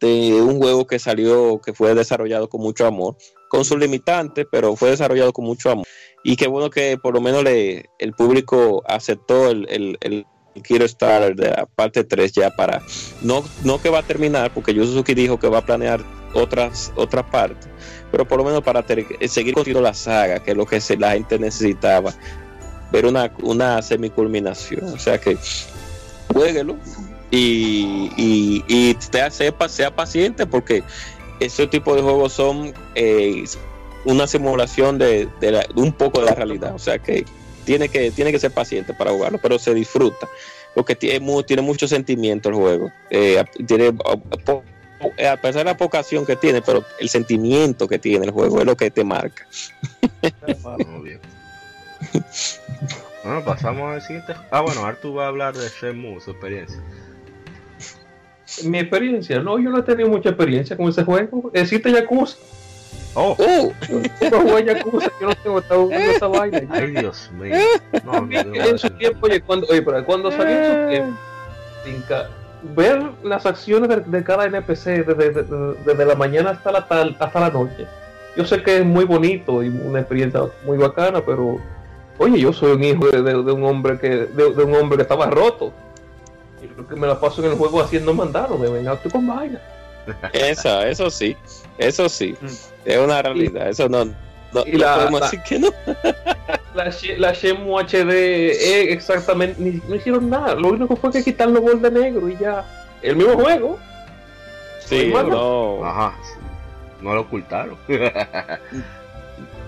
[0.00, 3.16] de un juego que salió, que fue desarrollado con mucho amor,
[3.48, 5.86] con sus limitantes, pero fue desarrollado con mucho amor.
[6.22, 10.26] Y qué bueno que por lo menos le, el público aceptó el, el, el
[10.62, 12.82] quiero estar de la parte 3 ya para
[13.22, 16.04] no no que va a terminar porque Yu dijo que va a planear
[16.34, 17.68] otras otras partes
[18.10, 18.84] pero por lo menos para
[19.28, 22.14] seguir continuando la saga, que es lo que la gente necesitaba,
[22.92, 24.84] ver una, una semiculminación.
[24.94, 25.36] O sea que
[26.32, 26.76] jueguelo
[27.30, 30.82] y, y, y sea, sea paciente porque
[31.40, 33.44] ese tipo de juegos son eh,
[34.04, 35.28] una simulación de,
[35.74, 36.74] un poco de la realidad.
[36.74, 37.24] O sea que
[37.66, 40.26] tiene que, tiene que ser paciente para jugarlo, pero se disfruta.
[40.74, 42.92] Porque tiene, tiene mucho sentimiento el juego.
[43.10, 43.92] Eh, tiene
[45.28, 48.60] a pesar de la poca acción que tiene, pero el sentimiento que tiene el juego
[48.60, 49.46] es lo que te marca.
[53.24, 54.34] bueno, pasamos al siguiente.
[54.50, 56.80] Ah, bueno, Artu va a hablar de Shenmue, su experiencia.
[58.64, 61.50] Mi experiencia, no, yo no he tenido mucha experiencia con ese juego.
[61.52, 62.38] Existe Yakuza.
[63.18, 63.72] Oh, oh.
[63.88, 66.60] Yo no juego Yakuza, yo no tengo estado jugando esa vaina.
[66.68, 67.56] Ay, Dios mío.
[68.04, 71.18] No, no, en su tiempo, oye, cuando, oye, pero cuando salió en su tiempo,
[72.74, 76.86] ver las acciones de, cada NPC desde, la mañana hasta la,
[77.18, 77.86] hasta la noche.
[78.36, 81.58] Yo sé que es muy bonito y una experiencia muy bacana, pero
[82.18, 85.72] oye, yo soy un hijo de, un hombre que de, un hombre que estaba roto.
[86.62, 89.26] Y creo que me la paso en el juego haciendo mandados, de venga tú con
[89.26, 89.60] vaina.
[90.32, 91.36] Eso, eso sí,
[91.78, 92.46] eso sí, mm.
[92.84, 94.06] es una realidad, eso no,
[94.64, 95.68] y la, podemos decir que no.
[96.74, 98.10] la, la Shenmue HD
[98.50, 102.36] es exactamente, ni, no hicieron nada, lo único fue que quitar los bordes negros y
[102.36, 102.64] ya.
[103.02, 103.78] El mismo juego.
[104.84, 105.84] Sí, no.
[105.84, 106.14] Ajá.
[107.00, 107.76] No lo ocultaron.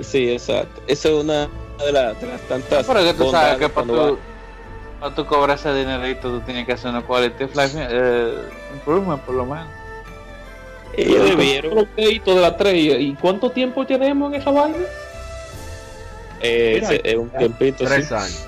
[0.01, 0.83] sí, exacto.
[0.87, 1.49] Eso es una
[1.85, 2.87] de, las, de las tantas.
[2.87, 4.19] Pero que tú sabes que para tu,
[5.01, 8.35] para tu cobrar ese dinerito tú tienes que hacer una quality life eh,
[8.75, 9.69] improvement por lo menos.
[10.97, 11.74] Ellos debieron.
[11.74, 13.01] Los créditos de la 3.
[13.01, 14.78] ¿Y cuánto tiempo tenemos en esa vaina?
[16.41, 17.84] Eh, Mira, es un tiempito.
[17.84, 18.14] Tres sí.
[18.14, 18.47] años.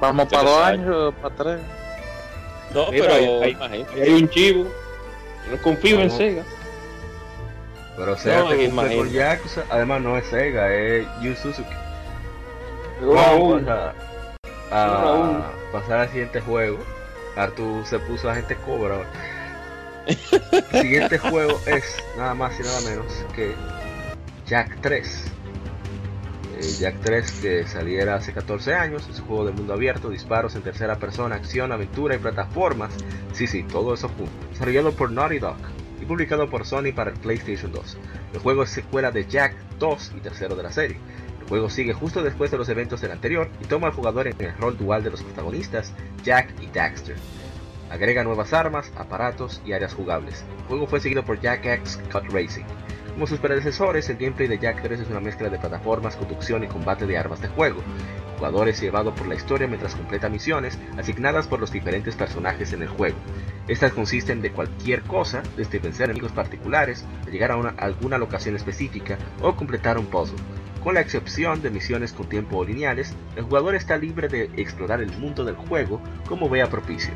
[0.00, 1.60] Vamos para dos años, para tres.
[2.74, 4.64] No, Mira, pero hay, hay, hay, un chivo.
[5.44, 6.02] Yo no confío no.
[6.02, 6.44] en Sega.
[7.96, 9.64] Pero Sega no, te cumple con Yakuza.
[9.70, 11.74] Además, no es Sega, es Yu Suzuki.
[13.00, 13.94] Vamos a,
[14.70, 16.78] a pasar al siguiente juego.
[17.36, 18.98] Artu se puso a gente cobra.
[20.08, 21.84] El siguiente juego es
[22.16, 23.54] nada más y nada menos que
[24.46, 25.24] Jack 3.
[26.56, 30.54] Eh, Jack 3 que saliera hace 14 años, es un juego de mundo abierto, disparos
[30.54, 32.94] en tercera persona, acción, aventura y plataformas.
[33.32, 34.32] Sí, sí, todo eso junto.
[34.50, 35.56] Desarrollado por Naughty Dog
[36.00, 37.98] y publicado por Sony para el PlayStation 2.
[38.32, 40.96] El juego es secuela de Jack 2 y tercero de la serie.
[41.42, 44.36] El juego sigue justo después de los eventos del anterior y toma al jugador en
[44.40, 45.92] el rol dual de los protagonistas,
[46.24, 47.16] Jack y Daxter.
[47.90, 50.44] Agrega nuevas armas, aparatos y áreas jugables.
[50.58, 52.64] El juego fue seguido por Jack X Cut Racing.
[53.18, 56.68] Como sus predecesores, el gameplay de Jack 3 es una mezcla de plataformas, conducción y
[56.68, 57.80] combate de armas de juego.
[57.80, 62.72] El jugador es llevado por la historia mientras completa misiones asignadas por los diferentes personajes
[62.72, 63.16] en el juego.
[63.66, 69.18] Estas consisten de cualquier cosa, desde vencer enemigos particulares, llegar a, una, alguna locación específica
[69.42, 70.38] o completar un puzzle.
[70.84, 75.10] Con la excepción de misiones con tiempo lineales, el jugador está libre de explorar el
[75.18, 77.12] mundo del juego como vea propicio.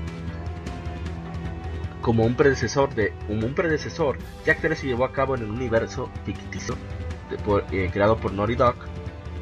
[2.02, 5.52] Como un predecesor de como un predecesor, Jack 3 se llevó a cabo en un
[5.52, 6.76] universo ficticio
[7.70, 8.74] eh, creado por Naughty Dog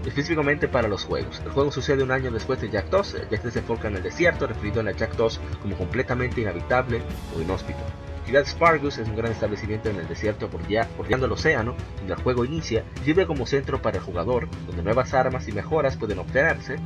[0.07, 1.41] específicamente para los juegos.
[1.45, 4.03] El juego sucede un año después de Jack 2, Jack 3 se enfoca en el
[4.03, 7.03] desierto, referido en la Jack 2 como completamente inhabitable
[7.37, 7.81] o inhóspito.
[8.25, 12.45] Ciudad Spargus es un gran establecimiento en el desierto bordeando el océano, donde el juego
[12.45, 16.77] inicia sirve como centro para el jugador, donde nuevas armas y mejoras pueden obtenerse,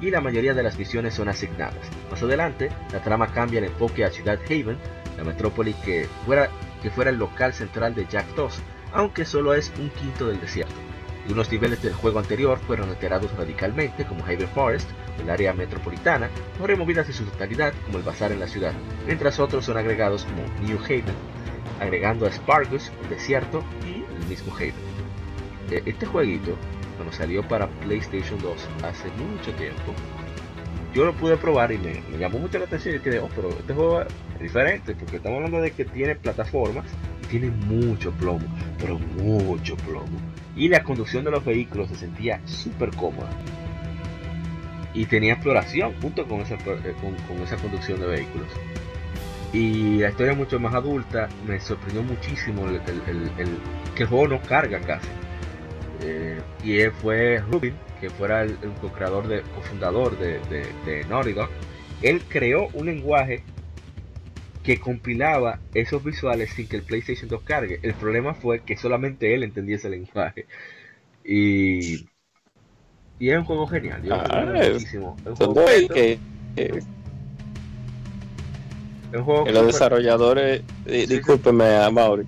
[0.00, 1.88] y la mayoría de las misiones son asignadas.
[2.10, 4.78] Más adelante, la trama cambia el enfoque a Ciudad Haven,
[5.16, 6.48] la metrópoli que fuera,
[6.82, 8.54] que fuera el local central de Jack 2,
[8.92, 10.74] aunque solo es un quinto del desierto.
[11.22, 14.88] Algunos niveles del juego anterior fueron alterados radicalmente, como Haven Forest,
[15.18, 16.28] el área metropolitana,
[16.60, 18.72] o removidas en su totalidad, como el bazar en la ciudad,
[19.06, 21.14] mientras otros son agregados como New Haven,
[21.80, 24.74] agregando a Spargus, el desierto y el mismo Haven.
[25.70, 26.56] Eh, este jueguito,
[26.96, 29.94] cuando salió para PlayStation 2 hace mucho tiempo,
[30.94, 33.74] yo lo pude probar y me, llamó mucho la atención y dije, oh, pero este
[33.74, 34.04] juego
[34.40, 36.84] diferente, porque estamos hablando de que tiene plataformas
[37.24, 38.46] y tiene mucho plomo,
[38.78, 40.18] pero mucho plomo
[40.56, 43.30] y la conducción de los vehículos se sentía súper cómoda.
[44.92, 48.48] Y tenía exploración junto con esa, eh, con, esa conducción de vehículos.
[49.52, 52.80] Y la historia mucho más adulta me sorprendió muchísimo el,
[53.96, 55.08] que el juego no carga casi.
[56.02, 61.48] Eh, y fue Rubin, que fuera el, co-creador, de, cofundador de, de, de.
[62.02, 63.42] Él creó un lenguaje
[64.64, 67.78] que compilaba esos visuales sin que el PlayStation 2 cargue.
[67.82, 70.46] El problema fue que solamente él entendía ese lenguaje.
[71.22, 72.06] Y,
[73.18, 74.02] y es un juego genial.
[74.10, 76.18] ah, es, un juego que,
[76.64, 76.82] que,
[79.12, 82.26] que los desarrolladores, eh, discúlpeme a Mauri,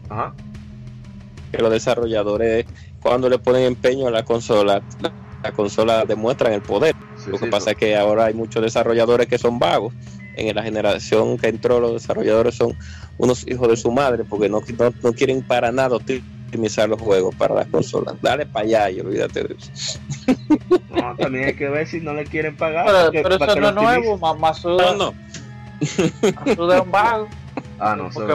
[1.50, 2.66] que los desarrolladores
[3.00, 6.94] cuando le ponen empeño a la consola, la, consola demuestran el poder.
[7.28, 9.94] Lo que pasa es que ahora hay muchos desarrolladores que son vagos
[10.36, 12.76] en la generación que entró los desarrolladores son
[13.18, 14.62] unos hijos de su madre porque no,
[15.02, 18.14] no, quieren para nada optimizar los juegos para las consolas.
[18.20, 19.98] Dale para allá y olvídate de eso.
[20.90, 23.10] No, también hay que ver si no le quieren pagar.
[23.12, 25.14] Pero, eso no es nuevo, más No, no.
[26.66, 27.28] de un vago.
[27.78, 28.32] Ah, no, porque...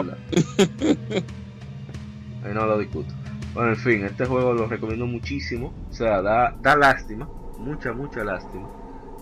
[2.44, 3.12] Ahí no lo discuto.
[3.52, 5.72] Bueno, en fin, este juego lo recomiendo muchísimo.
[5.90, 7.28] O sea, da, da lástima,
[7.58, 8.68] mucha, mucha lástima.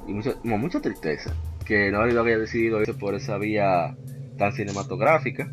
[0.07, 1.35] Y mucha, mucha tristeza
[1.71, 3.95] que no haya decidido irse por esa vía
[4.37, 5.49] tan cinematográfica,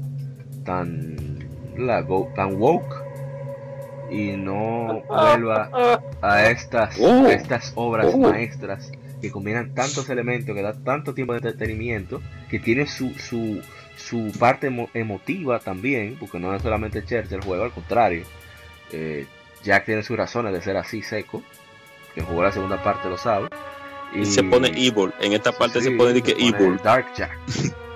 [0.66, 1.16] tan,
[2.36, 2.96] tan woke,
[4.10, 5.70] y no vuelva
[6.24, 7.28] a estas, oh.
[7.28, 8.18] estas obras oh.
[8.18, 8.92] maestras
[9.22, 13.62] que combinan tantos elementos, que da tanto tiempo de entretenimiento, que tiene su, su,
[13.96, 18.24] su parte emotiva también, porque no es solamente Church el juego, al contrario.
[18.92, 19.28] Eh,
[19.64, 21.44] Jack tiene sus razones de ser así seco,
[22.16, 23.50] que jugó la segunda parte lo sabe.
[24.14, 25.14] Y se pone evil.
[25.20, 26.80] En esta parte se pone que evil.
[26.84, 27.38] Dark Jack.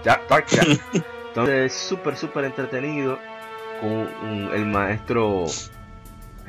[0.04, 0.80] Dark Jack.
[1.30, 3.18] Entonces es súper, súper entretenido
[3.80, 5.46] con el maestro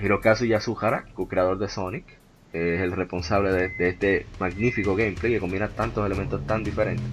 [0.00, 2.04] Hirokazu Yasuhara, co-creador de Sonic.
[2.52, 7.06] Es el responsable de, este magnífico gameplay que combina tantos elementos tan diferentes.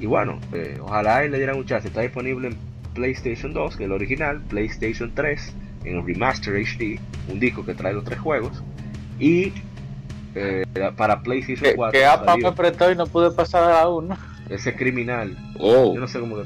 [0.00, 1.88] Y bueno, eh, ojalá le dieran un chance.
[1.88, 2.56] Está disponible en
[2.94, 5.54] PlayStation 2, que es el original, PlayStation 3,
[5.84, 6.98] en Remaster HD,
[7.28, 8.62] un disco que trae los tres juegos.
[9.18, 9.52] Y
[10.34, 10.64] eh,
[10.96, 11.92] para PlayStation 4.
[11.92, 14.16] Que, APA me apretó y no pude pasar a uno.
[14.48, 15.36] Ese criminal.
[15.58, 15.94] Oh.
[15.94, 16.36] Yo no sé cómo,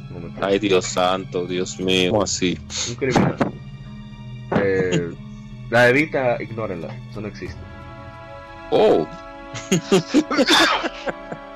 [0.40, 2.58] Ay, Dios santo, Dios mío, así.
[2.88, 3.36] Un criminal.
[4.56, 5.12] eh,
[5.70, 7.58] la evita, ignórenla, eso no existe.
[8.70, 9.06] Oh.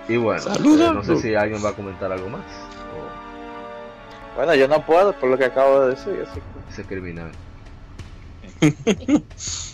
[0.08, 2.44] y bueno, eh, no sé si alguien va a comentar algo más.
[4.36, 6.24] Bueno, yo no puedo por lo que acabo de decir.
[6.30, 6.72] Así que...
[6.72, 7.32] Ese criminal.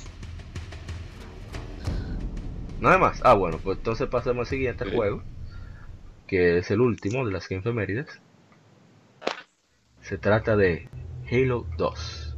[2.83, 3.20] Nada más.
[3.22, 5.22] Ah, bueno, pues entonces pasemos al siguiente juego.
[6.26, 8.09] Que es el último de las Game Femérides.
[10.01, 10.89] Se trata de
[11.30, 12.37] Halo 2.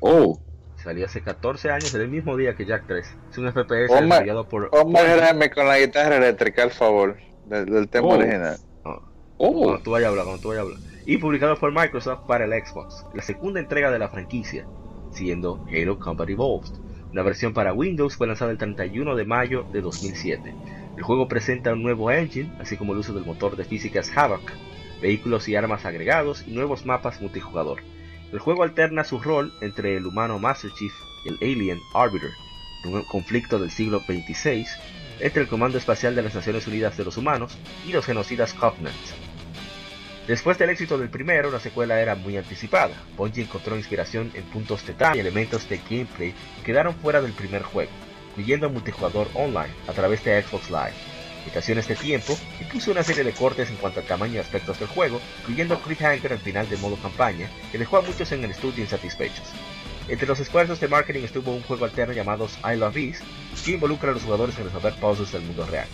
[0.00, 0.38] Oh.
[0.76, 3.16] Salió hace 14 años, en el mismo día que Jack 3.
[3.30, 4.68] Es un FPS desarrollado por.
[4.72, 7.16] Hombre, con la guitarra eléctrica, al favor.
[7.46, 8.18] Del, tema oh.
[8.18, 8.58] original.
[8.84, 9.02] Oh.
[9.38, 9.52] oh.
[9.62, 10.80] Cuando tú vayas a hablar, cuando tú vayas a hablar.
[11.06, 13.06] Y publicado por Microsoft para el Xbox.
[13.14, 14.66] La segunda entrega de la franquicia,
[15.12, 19.80] siendo Halo Combat Evolved la versión para Windows fue lanzada el 31 de mayo de
[19.80, 20.54] 2007.
[20.96, 24.52] El juego presenta un nuevo engine, así como el uso del motor de físicas Havoc,
[25.00, 27.80] vehículos y armas agregados y nuevos mapas multijugador.
[28.32, 30.92] El juego alterna su rol entre el humano Master Chief
[31.24, 32.30] y el alien Arbiter,
[32.84, 34.66] un conflicto del siglo XXVI
[35.20, 39.29] entre el Comando Espacial de las Naciones Unidas de los Humanos y los genocidas Covenant.
[40.26, 42.94] Después del éxito del primero, la secuela era muy anticipada.
[43.16, 47.32] Bungie encontró inspiración en puntos de trama y elementos de gameplay que quedaron fuera del
[47.32, 47.90] primer juego.
[48.30, 50.94] incluyendo multijugador online a través de Xbox Live.
[51.40, 54.88] Limitaciones de tiempo incluso una serie de cortes en cuanto al tamaño y aspectos del
[54.88, 58.84] juego, incluyendo cliffhanger al final del modo campaña, que dejó a muchos en el estudio
[58.84, 59.48] insatisfechos.
[60.08, 63.22] Entre los esfuerzos de marketing estuvo un juego alterno llamado I Love Beast,
[63.64, 65.88] que involucra a los jugadores en resolver puzzles del mundo real.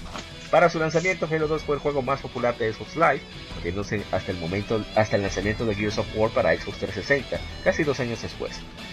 [0.50, 3.20] Para su lanzamiento, Halo 2 fue el juego más popular de Xbox Live,
[3.50, 7.82] manteniéndose hasta el momento hasta el lanzamiento de Gears of War para Xbox 360, casi
[7.82, 8.52] dos años después.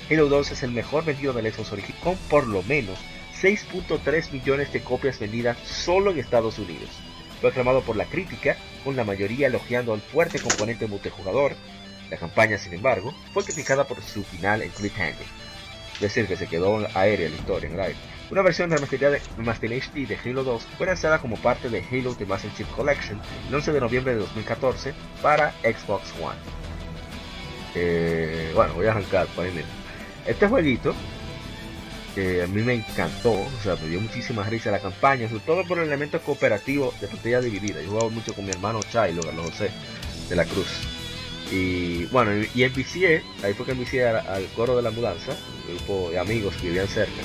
[0.09, 2.97] Halo 2 es el mejor vendido del Xbox original, con por lo menos
[3.39, 6.89] 6.3 millones de copias vendidas solo en Estados Unidos.
[7.39, 11.55] Fue aclamado por la crítica, con la mayoría elogiando al fuerte componente multijugador.
[12.09, 15.25] La campaña, sin embargo, fue criticada por su final en cliffhanger,
[15.95, 18.12] es decir, que se quedó aérea la historia en el aire.
[18.31, 22.51] Una versión remasterizada de de Halo 2 fue lanzada como parte de Halo The Master
[22.55, 26.37] Chief Collection el 11 de noviembre de 2014 para Xbox One.
[27.75, 29.49] Eh, bueno, voy a arrancar para
[30.25, 30.95] Este jueguito
[32.15, 35.79] a mí me encantó, o sea, me dio muchísimas risas la campaña, sobre todo por
[35.79, 37.81] el elemento cooperativo de partida dividida.
[37.81, 39.71] Yo jugaba mucho con mi hermano Chai, lo José
[40.29, 40.67] de la Cruz.
[41.51, 45.35] Y bueno, y envicié, ahí fue que envicié al, al coro de la mudanza,
[45.67, 47.21] un grupo de amigos que vivían cerca.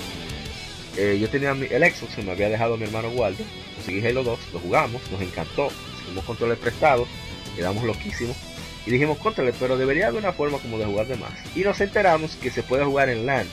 [0.99, 3.45] Eh, yo tenía el Xbox que me había dejado mi hermano Waldo,
[3.77, 5.69] conseguí Halo 2, lo jugamos, nos encantó,
[6.03, 7.09] hicimos controles prestados,
[7.55, 8.37] quedamos loquísimos
[8.85, 11.33] y dijimos controles, pero debería haber una forma como de jugar de más.
[11.55, 13.47] Y nos enteramos que se puede jugar en LAN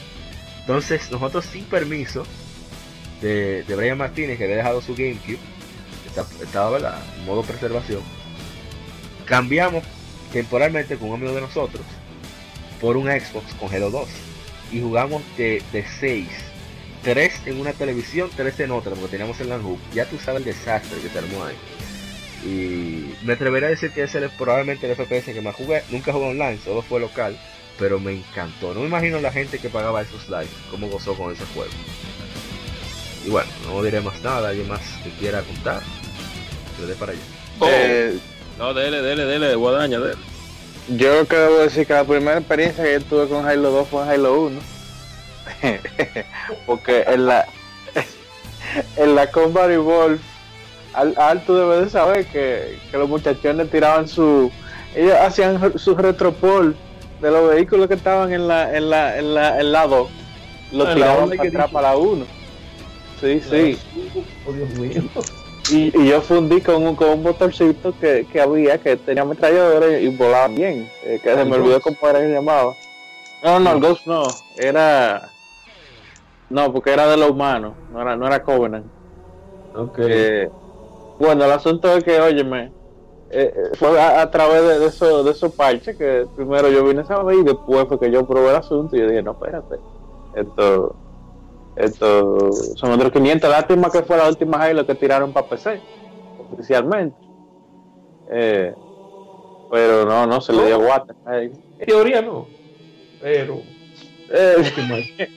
[0.66, 2.26] entonces, nosotros sin permiso
[3.22, 5.38] de, Brian Martínez, que había dejado su GameCube,
[6.42, 6.78] estaba
[7.18, 8.02] en modo preservación,
[9.26, 9.84] cambiamos
[10.34, 11.84] temporalmente con un amigo de nosotros
[12.82, 14.10] por un Xbox con Halo 2
[14.72, 15.62] y jugamos de
[16.00, 16.28] 6
[17.06, 19.62] 3 en una televisión, 3 en otra, porque teníamos el LAN
[19.94, 21.56] Ya tú sabes el desastre que se armó ahí.
[22.44, 25.84] Y me atrevería a decir que ese es probablemente el FPS que más jugué.
[25.90, 27.38] Nunca jugué online, solo fue local
[27.80, 28.74] pero me encantó.
[28.74, 31.72] No me imagino la gente que pagaba esos likes, cómo gozó con ese juego.
[33.26, 35.82] Y bueno, no diré más nada, alguien más que quiera contar.
[36.80, 37.22] Yo de para allá.
[37.60, 37.68] Oh.
[37.70, 38.18] Eh,
[38.58, 40.16] no, dele, dele, dele, guadaña, dele.
[40.90, 44.75] Yo quiero decir que la primera experiencia que tuve con Halo 2 fue Halo 1.
[46.66, 47.46] Porque en la
[48.98, 50.20] en la Combat Evolve
[50.94, 54.52] al, alto debe de saber que, que los muchachones tiraban su
[54.96, 56.76] ellos hacían su retropol
[57.22, 60.10] de los vehículos que estaban en la en la en la en lado
[60.72, 62.26] los tiraban para atrás para la 1
[63.20, 63.42] sí.
[63.42, 63.78] sí
[64.48, 65.04] oh, Dios mío.
[65.72, 70.04] Y, y, yo fundí con un, con un motorcito que, que había que tenía ametralladores
[70.04, 70.88] y volaba bien.
[71.04, 72.76] Eh, que se me olvidó cómo era que se llamaba.
[73.44, 74.28] No no el Ghost no.
[74.58, 75.32] Era
[76.50, 78.86] no porque era de los humanos no era no era Covenant.
[79.98, 80.50] Eh,
[81.20, 82.72] bueno el asunto es que óyeme
[83.32, 87.02] eh, eh, fue a, través de, de esos de eso parches que primero yo vine
[87.02, 89.76] a saber y después fue que yo probé el asunto y yo dije, no, espérate,
[90.36, 90.96] esto,
[91.76, 93.50] esto son otros 500.
[93.50, 95.82] Lástima que fue la última Halo que tiraron para PC,
[96.54, 97.18] oficialmente.
[98.30, 98.74] Eh,
[99.72, 101.16] pero no, no, se le dio guata.
[101.28, 101.52] En
[101.86, 102.48] teoría no,
[103.22, 103.60] pero...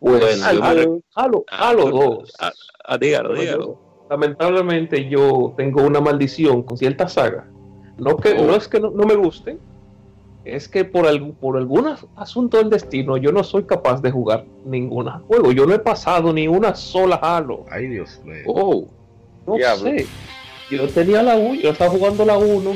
[0.00, 2.32] pues, Halo, Halo, Halo 2.
[3.00, 7.44] dígalo, dígalo lamentablemente yo tengo una maldición con ciertas sagas.
[7.96, 9.56] No, que, no es que no, me guste,
[10.44, 14.44] es que por, algún, por algún asunto del destino yo no soy capaz de jugar
[14.64, 15.52] ningún juego.
[15.52, 17.66] Yo no he pasado ni una sola Halo.
[17.70, 18.42] Ay, Dios mío.
[18.46, 18.88] Oh,
[19.46, 20.06] no sé.
[20.70, 22.72] Yo tenía la 1, yo estaba jugando la 1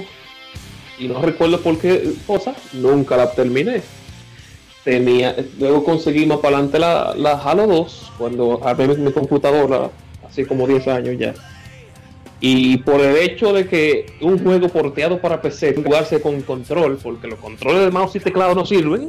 [0.99, 3.83] y no recuerdo por qué cosa, nunca la terminé.
[4.85, 9.91] Tenía, luego conseguí más para adelante la, la Halo 2 cuando abrí mi computadora
[10.27, 11.35] hace como 10 años ya.
[12.41, 17.27] Y por el hecho de que un juego porteado para PC, jugarse con control, porque
[17.27, 19.09] los controles de mouse y teclado no sirven,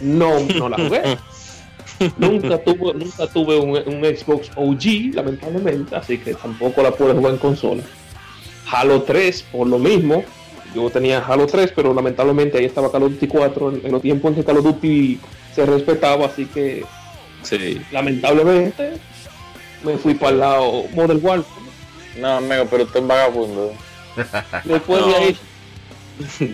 [0.00, 1.02] no, no la jugué.
[2.18, 7.38] nunca tuve, nunca tuve un, Xbox OG, lamentablemente, así que tampoco la pude jugar en
[7.38, 7.82] consola.
[8.70, 10.24] Halo 3, por lo mismo,
[10.74, 14.30] yo tenía Halo 3, pero lamentablemente ahí estaba Call of Duty 4 en, los tiempos
[14.30, 15.20] en que Call of Duty
[15.54, 16.84] se respetaba, así que
[17.42, 17.80] sí.
[17.90, 18.94] lamentablemente
[19.84, 21.62] me fui para el lado Model Warfare.
[22.18, 23.72] No, amigo, pero usted es vagabundo.
[24.64, 25.38] Después de ahí.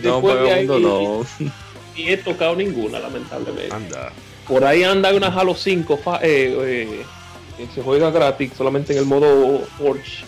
[0.03, 1.49] no, vagabundo no.
[1.95, 3.75] Y he tocado ninguna, lamentablemente.
[3.75, 4.11] Anda.
[4.47, 7.05] Por ahí anda una Halo 5 eh, eh,
[7.57, 10.23] que se juega gratis, solamente en el modo Forge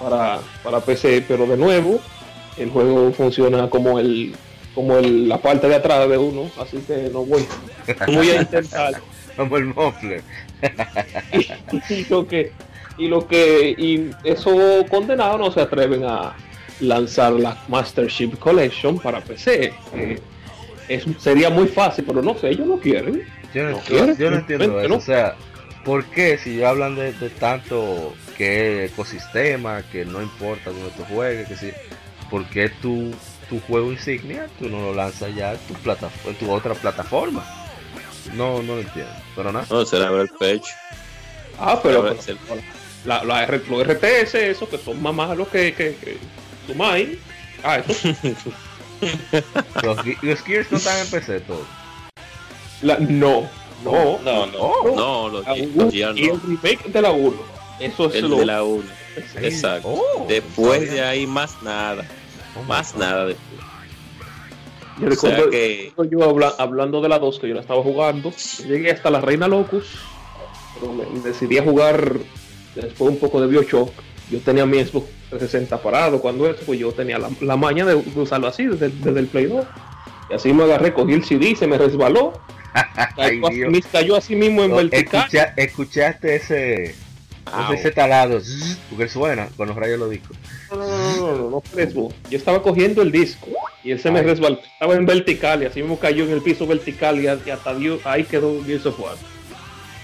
[0.00, 2.00] para, para PC, pero de nuevo,
[2.56, 4.34] el juego funciona como el
[4.74, 7.46] como el, la parte de atrás de uno, así que no voy,
[8.08, 9.00] voy a intentar.
[9.36, 10.22] como el mofle.
[11.90, 12.52] y, lo que
[12.98, 16.34] y lo que y eso condenado no se atreven a
[16.80, 19.72] lanzar la Master Collection para PC.
[19.94, 20.20] Eh,
[21.18, 23.22] sería muy fácil, pero no sé, ellos no quieren.
[23.54, 24.94] Yo no, entiendo eso.
[24.94, 25.34] O sea,
[25.84, 31.56] ¿por qué si hablan de, tanto que ecosistema, que no importa donde tú juegues, que
[31.56, 31.70] si,
[32.30, 33.12] ¿por qué tu,
[33.48, 37.44] tu juego insignia tú no lo lanzas ya en tu, plataforma, en tu otra plataforma?
[38.34, 39.12] No, no lo entiendo.
[39.34, 39.66] Pero nada.
[39.70, 40.72] No, será el pecho.
[41.58, 42.14] Ah, pero,
[43.04, 46.18] la, la, los RTS, eso que son más malos que, que, que
[46.66, 47.18] tu mind.
[47.62, 48.08] Ah, eso.
[49.82, 51.66] los, los Gears no están en PC todos.
[52.82, 53.48] La, no,
[53.84, 55.44] no, no, no, no, los,
[55.92, 57.36] Gears Y el remake de la 1.
[57.80, 58.36] Eso es el lo...
[58.38, 58.84] de la 1.
[59.16, 59.88] Exacto.
[59.88, 62.04] Oh, después de ahí más nada.
[62.58, 63.60] Oh más nada después.
[65.00, 68.32] Yo recuerdo que yo hablando de la 2 que yo la estaba jugando,
[68.66, 69.98] llegué hasta la Reina Locus,
[70.80, 72.14] pero me decidí a jugar
[72.74, 73.90] después un poco de Bioshock.
[74.30, 77.94] Yo tenía mi Xbox 360 parado cuando eso, pues yo tenía la, la maña de
[77.94, 79.66] usarlo así desde, desde, el Play 2.
[80.30, 82.32] Y así me agarré, cogí el CD, se me resbaló.
[83.68, 85.28] me cayó así mismo en vertical.
[85.56, 86.94] ¿Escuchaste ese,
[87.72, 88.40] ese talado?
[88.90, 90.36] Porque suena con los rayos lo discos.
[90.70, 93.48] No, no, no, no, no, no, Yo estaba cogiendo el disco
[93.82, 94.58] y él se me resbaló.
[94.72, 98.24] Estaba en vertical y así mismo cayó en el piso vertical y, hasta dio, ahí
[98.24, 99.16] quedó Gears of War.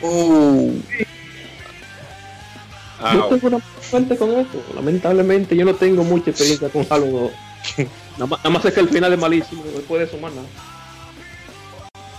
[0.02, 0.80] Uh.
[3.02, 4.62] No tengo una suerte con esto.
[4.74, 7.32] Lamentablemente yo no tengo mucha experiencia con Halo 2.
[8.18, 10.46] nada, más, es que el final es malísimo, no puede sumar nada.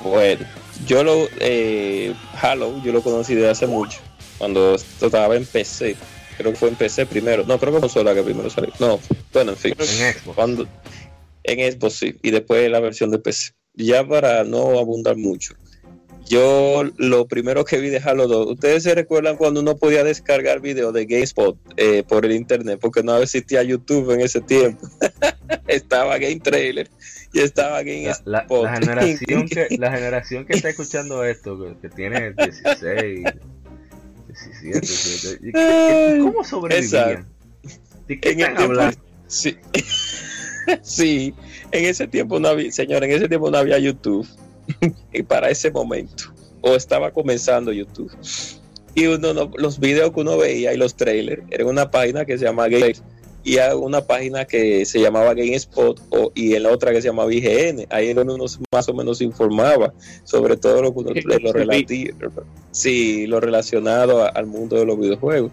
[0.01, 0.45] Bueno,
[0.85, 3.99] yo lo eh, Halo, yo lo conocí desde hace mucho.
[4.43, 5.95] Cuando estaba en PC
[6.37, 7.45] creo que fue en PC primero.
[7.45, 8.73] No, creo que fue la que primero salió.
[8.77, 8.99] No,
[9.31, 9.73] bueno, en fin.
[9.79, 10.35] En Xbox.
[10.35, 10.67] Cuando,
[11.43, 13.53] en Xbox sí, y después la versión de PC.
[13.75, 15.55] Ya para no abundar mucho.
[16.25, 20.59] Yo lo primero que vi de Halo 2, ustedes se recuerdan cuando uno podía descargar
[20.59, 24.89] videos de GameSpot eh, por el internet, porque no existía YouTube en ese tiempo.
[25.67, 26.89] estaba Game Trailer
[27.31, 32.33] y estaba Game la, La, generación que, la generación que está escuchando esto, que tiene
[32.33, 33.23] 16,
[36.21, 37.27] ¿Cómo sobrevivían?
[38.07, 38.97] ¿De qué están hablando?
[39.27, 39.57] Sí.
[40.81, 41.33] sí,
[41.71, 44.27] en ese tiempo no había, señor, en ese tiempo no había YouTube.
[45.13, 46.33] y para ese momento.
[46.61, 48.11] O estaba comenzando YouTube.
[48.95, 52.45] Y uno los videos que uno veía y los trailers, era una página que se
[52.45, 52.93] llama Game
[53.43, 57.09] y hay una página que se llamaba GameSpot o, y en la otra que se
[57.09, 57.87] llamaba IGN.
[57.89, 62.17] Ahí uno más o menos informaba sobre todo lo, lo, relativo,
[62.71, 65.51] sí, lo relacionado al mundo de los videojuegos.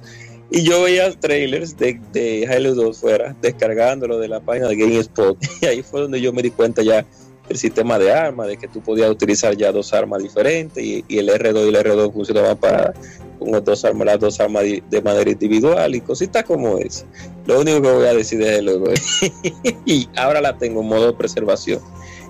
[0.53, 5.39] Y yo veía trailers de, de Halo 2 fuera, descargándolo de la página de GameSpot.
[5.63, 7.07] Y ahí fue donde yo me di cuenta ya
[7.51, 11.29] el sistema de armas, de que tú podías utilizar ya dos armas diferentes y, el
[11.29, 12.95] R2 y el R2 funcionaban para
[13.41, 17.05] con las dos armas, las dos armas de, manera individual y cositas como es.
[17.47, 18.87] Lo único que voy a decir es luego
[19.85, 21.81] y ahora la tengo en modo de preservación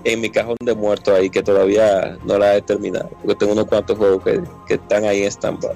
[0.03, 3.65] en mi cajón de muertos ahí que todavía no la he terminado porque tengo unos
[3.65, 5.75] cuantos juegos que, que están ahí en stand-by.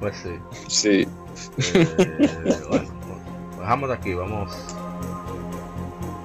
[0.00, 0.30] pues sí.
[0.66, 1.08] Sí.
[1.74, 2.88] Eh, bueno,
[3.56, 4.52] bajamos de aquí, vamos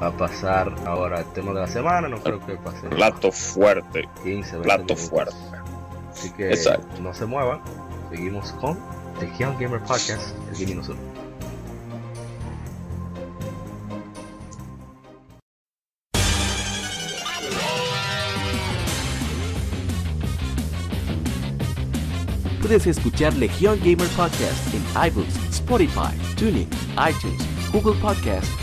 [0.01, 2.07] a pasar ahora al tema de la semana.
[2.07, 2.87] No creo que pase.
[2.89, 4.07] Plato fuerte.
[4.23, 5.35] 15, Plato fuerte.
[6.11, 6.55] Así que
[7.01, 7.61] no se muevan.
[8.09, 8.77] Seguimos con
[9.19, 10.81] The Young Gamer Podcast, el Gaming.
[22.61, 28.62] Puedes escuchar Legion Gamer Podcast en iBooks, Spotify, Tuning, iTunes, Google Podcast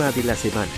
[0.00, 0.70] De la semana.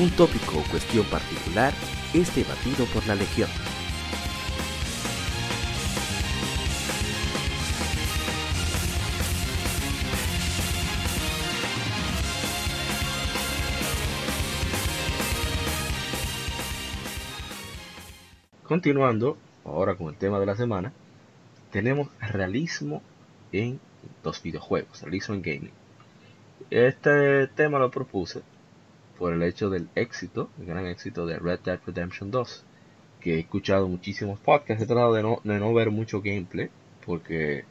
[0.00, 1.72] Un tópico o cuestión particular
[2.12, 3.48] es debatido por la Legión.
[18.64, 20.92] Continuando ahora con el tema de la semana,
[21.70, 23.02] tenemos realismo
[23.52, 23.78] en
[24.24, 25.83] los videojuegos, realismo en gaming.
[26.70, 28.42] Este tema lo propuse
[29.18, 32.64] por el hecho del éxito, el gran éxito de Red Dead Redemption 2,
[33.20, 36.70] que he escuchado muchísimos podcasts, he tratado de no, ver mucho gameplay,
[37.06, 37.64] porque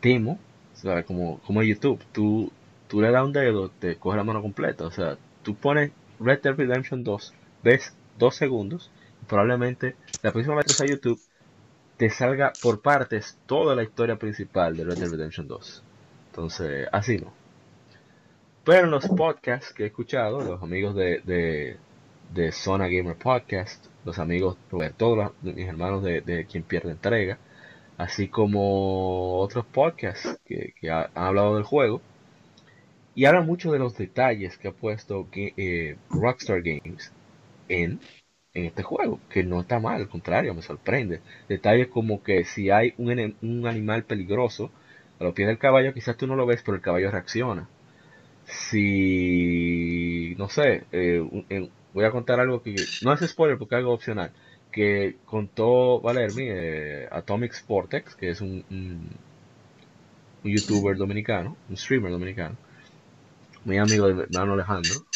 [0.00, 0.38] temo,
[0.74, 2.50] o sea, como, como YouTube, tú,
[2.88, 6.40] tú le das un dedo, te coge la mano completa, o sea, tú pones Red
[6.42, 8.90] Dead Redemption 2, ves dos segundos,
[9.22, 11.20] y probablemente la próxima vez que sea YouTube,
[11.96, 15.84] te salga por partes toda la historia principal de Red Dead Redemption 2.
[16.30, 17.39] Entonces, así no.
[18.64, 21.78] Pero en los podcasts que he escuchado, los amigos de,
[22.30, 24.58] de, Zona Gamer Podcast, los amigos,
[24.98, 27.38] todos mis hermanos de, Quien Pierde Entrega,
[27.96, 32.02] así como otros podcasts que, han hablado del juego,
[33.14, 37.12] y hablan mucho de los detalles que ha puesto eh, Rockstar Games
[37.68, 37.98] en,
[38.52, 41.22] en este juego, que no está mal, al contrario, me sorprende.
[41.48, 44.70] Detalles como que si hay un, un animal peligroso
[45.18, 47.68] a los pies del caballo, quizás tú no lo ves, pero el caballo reacciona
[48.50, 53.92] si, no sé, eh, voy a contar algo que no es spoiler porque es algo
[53.92, 54.32] opcional,
[54.70, 59.10] que contó Valermi, eh, Atomic Sportex, que es un, un,
[60.42, 62.56] youtuber dominicano, un streamer dominicano,
[63.64, 65.06] muy amigo de hermano Alejandro,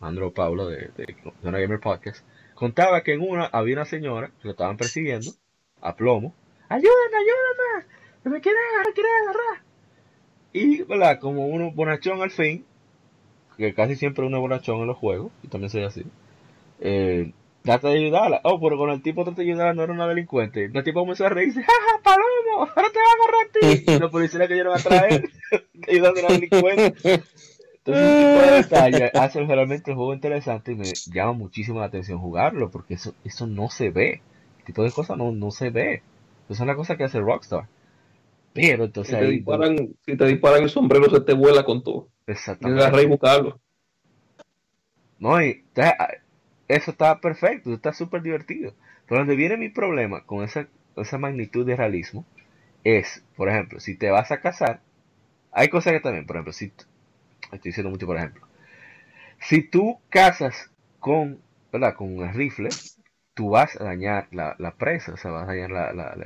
[0.00, 2.24] Alejandro Paulo de, de, Zona Gamer Podcast,
[2.54, 5.30] contaba que en una había una señora que lo estaban persiguiendo
[5.80, 6.34] a plomo.
[6.68, 7.86] ¡Ayúdame, ayúdame!
[8.24, 9.62] ¡Me quieren agarrar, quieren agarrar!
[10.52, 11.18] Y, ¿verdad?
[11.20, 12.64] Como uno bonachón al fin,
[13.56, 16.04] que casi siempre uno es bonachón en los juegos, y también soy así,
[16.80, 17.32] eh,
[17.62, 18.40] trata de ayudarla.
[18.44, 20.70] Oh, pero con el tipo trata de ayudarla no era una delincuente.
[20.72, 22.70] El tipo comenzó a reírse, ¡jaja, palomo!
[22.76, 23.84] ¡Ahora te van a agarrar a ti!
[23.96, 25.28] Y los policías que llegaron a traer,
[25.88, 27.22] ayudando a la delincuente.
[27.84, 32.18] Entonces, tipo de detalle hace realmente el juego interesante y me llama muchísimo la atención
[32.18, 34.22] jugarlo, porque eso, eso no se ve.
[34.60, 36.02] El tipo de cosas no, no se ve.
[36.48, 37.66] Eso es la cosa que hace Rockstar.
[38.54, 42.08] Pero entonces si te, disparan, si te disparan el sombrero se te vuela con todo.
[42.26, 43.02] Exactamente.
[43.02, 43.60] Y buscarlo.
[45.18, 45.64] No, y
[46.68, 48.74] eso está perfecto, está súper divertido.
[49.06, 50.66] Pero donde viene mi problema con esa,
[50.96, 52.24] esa magnitud de realismo
[52.84, 54.80] es, por ejemplo, si te vas a casar,
[55.52, 56.72] hay cosas que también, por ejemplo, si
[57.52, 58.46] estoy diciendo mucho, por ejemplo,
[59.40, 61.40] si tú casas con,
[61.72, 61.94] ¿verdad?
[61.94, 62.70] Con un rifle,
[63.34, 65.70] tú vas a dañar la, presa, o sea, vas a dañar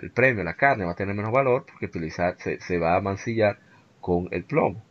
[0.01, 3.59] el premio, la carne, va a tener menos valor porque utilizar, se, va a mancillar
[4.01, 4.82] con el plomo.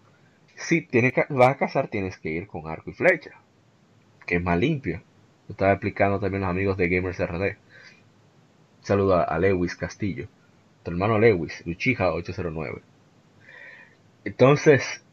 [0.57, 3.31] Si tienes que, vas a cazar, tienes que ir con arco y flecha,
[4.25, 5.03] que es más limpio.
[5.47, 7.57] Lo estaba explicando también los amigos de Gamers RD.
[8.81, 10.27] Saludo a, Lewis Castillo,
[10.83, 12.81] tu hermano Lewis, Luchija 809.
[14.25, 15.05] Entonces,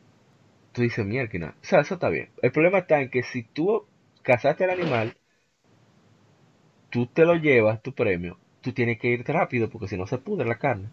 [0.72, 2.30] tú dices, mierda, o sea, eso está bien.
[2.40, 3.84] El problema está en que si tú
[4.22, 5.16] cazaste el animal,
[6.88, 10.18] tú te lo llevas, tu premio, tú tienes que ir rápido porque si no se
[10.18, 10.88] pudre la carne.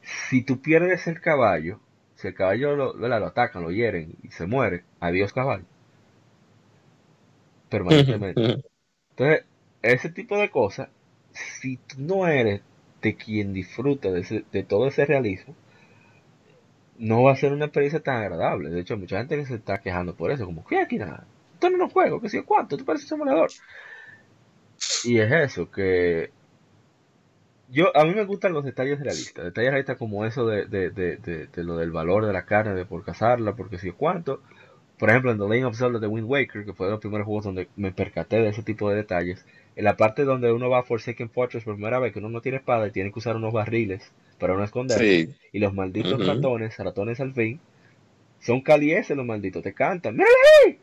[0.00, 1.80] Si tú pierdes el caballo,
[2.16, 5.64] si el caballo lo, lo atacan, lo hieren y se muere, adiós caballo.
[7.68, 8.62] Permanentemente.
[9.10, 9.44] Entonces,
[9.82, 10.88] ese tipo de cosas,
[11.32, 12.62] si tú no eres
[13.02, 15.54] de quien disfruta de, de todo ese realismo,
[16.98, 18.70] no va a ser una experiencia tan agradable.
[18.70, 21.26] De hecho, mucha gente que se está quejando por eso, como, ¿qué aquí nada?
[21.54, 23.50] Esto no es un juego, que si cuánto, tú pareces un simulador.
[25.04, 26.30] Y es eso, que
[27.68, 31.16] yo a mí me gustan los detalles realistas, detalles realistas como eso de, de, de,
[31.16, 34.40] de, lo del valor de la carne, de por cazarla, porque si cuánto.
[34.98, 37.26] Por ejemplo, en The Lane of Zelda de Wind Waker, que fue de los primeros
[37.26, 40.78] juegos donde me percaté de ese tipo de detalles, en la parte donde uno va
[40.78, 43.36] a Forsaken Fortress por primera vez, que uno no tiene espada y tiene que usar
[43.36, 47.60] unos barriles para no esconderse, y los malditos ratones, ratones al fin,
[48.40, 50.34] son calieses los malditos, te cantan, ¡Mírale
[50.64, 50.78] ahí!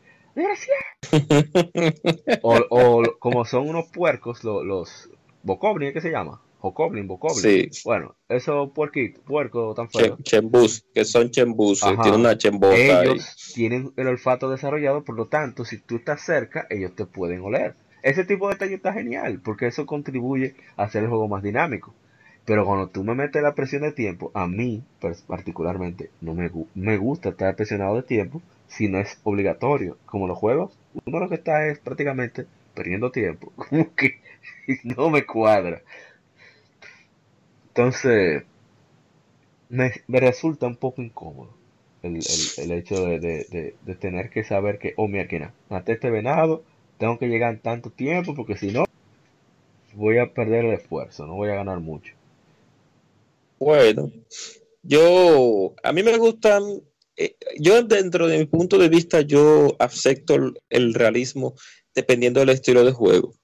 [2.42, 5.10] o, o, como son unos puercos, los, los
[5.42, 6.40] Bokoblin, ¿qué se llama?
[6.64, 7.70] Bokoblin, Bokoblin.
[7.70, 7.82] Sí.
[7.84, 10.18] Bueno, esos puerquitos, puercos tan feos.
[10.22, 15.76] Chembus, que son chembus, tienen una Ellos tienen el olfato desarrollado, por lo tanto, si
[15.76, 17.74] tú estás cerca, ellos te pueden oler.
[18.02, 21.94] Ese tipo de detalle está genial, porque eso contribuye a hacer el juego más dinámico.
[22.46, 24.82] Pero cuando tú me metes la presión de tiempo, a mí
[25.26, 29.98] particularmente no me, me gusta estar presionado de tiempo, si no es obligatorio.
[30.06, 33.52] Como los juegos, uno lo que está es prácticamente perdiendo tiempo.
[33.56, 34.20] Como que
[34.82, 35.82] no me cuadra.
[37.76, 38.44] Entonces,
[39.68, 41.52] me, resulta un poco incómodo
[42.04, 42.18] el,
[42.70, 46.62] hecho de, tener que saber que, oh, mira, que nada, maté este venado,
[46.98, 48.84] tengo que llegar en tanto tiempo porque si no,
[49.94, 52.14] voy a perder el esfuerzo, no voy a ganar mucho.
[53.58, 54.12] Bueno,
[54.84, 56.62] yo, a mí me gustan
[57.16, 60.36] eh, yo dentro de mi punto de vista, yo acepto
[60.68, 61.54] el, realismo
[61.92, 63.34] dependiendo del estilo de juego,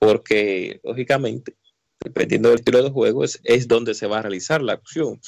[0.00, 1.54] porque lógicamente
[2.02, 5.20] dependiendo del estilo de juego, es, es donde se va a realizar la acción.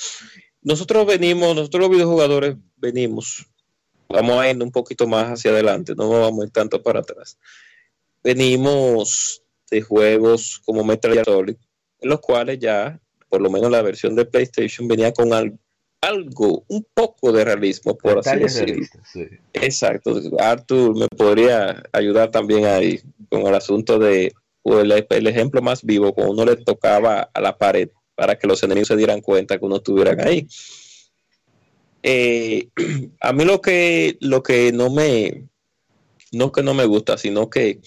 [0.62, 3.46] Nosotros venimos, nosotros los videojugadores venimos,
[4.08, 7.38] vamos a ir un poquito más hacia adelante, no vamos a ir tanto para atrás.
[8.22, 11.56] Venimos de juegos como Metal Gear Solid,
[12.00, 15.58] en los cuales ya, por lo menos la versión de PlayStation, venía con algo,
[16.00, 18.86] algo un poco de realismo, por así decirlo.
[19.54, 20.20] Exacto.
[20.38, 23.00] Arthur me podría ayudar también ahí
[23.30, 24.32] con el asunto de
[24.64, 28.88] el, ejemplo más vivo, cuando uno le tocaba a la pared para que los enemigos
[28.88, 30.46] se dieran cuenta que uno estuvieran ahí.
[32.02, 32.68] Eh,
[33.20, 35.48] a mí lo que, lo que no me,
[36.32, 37.80] no que no me gusta, sino que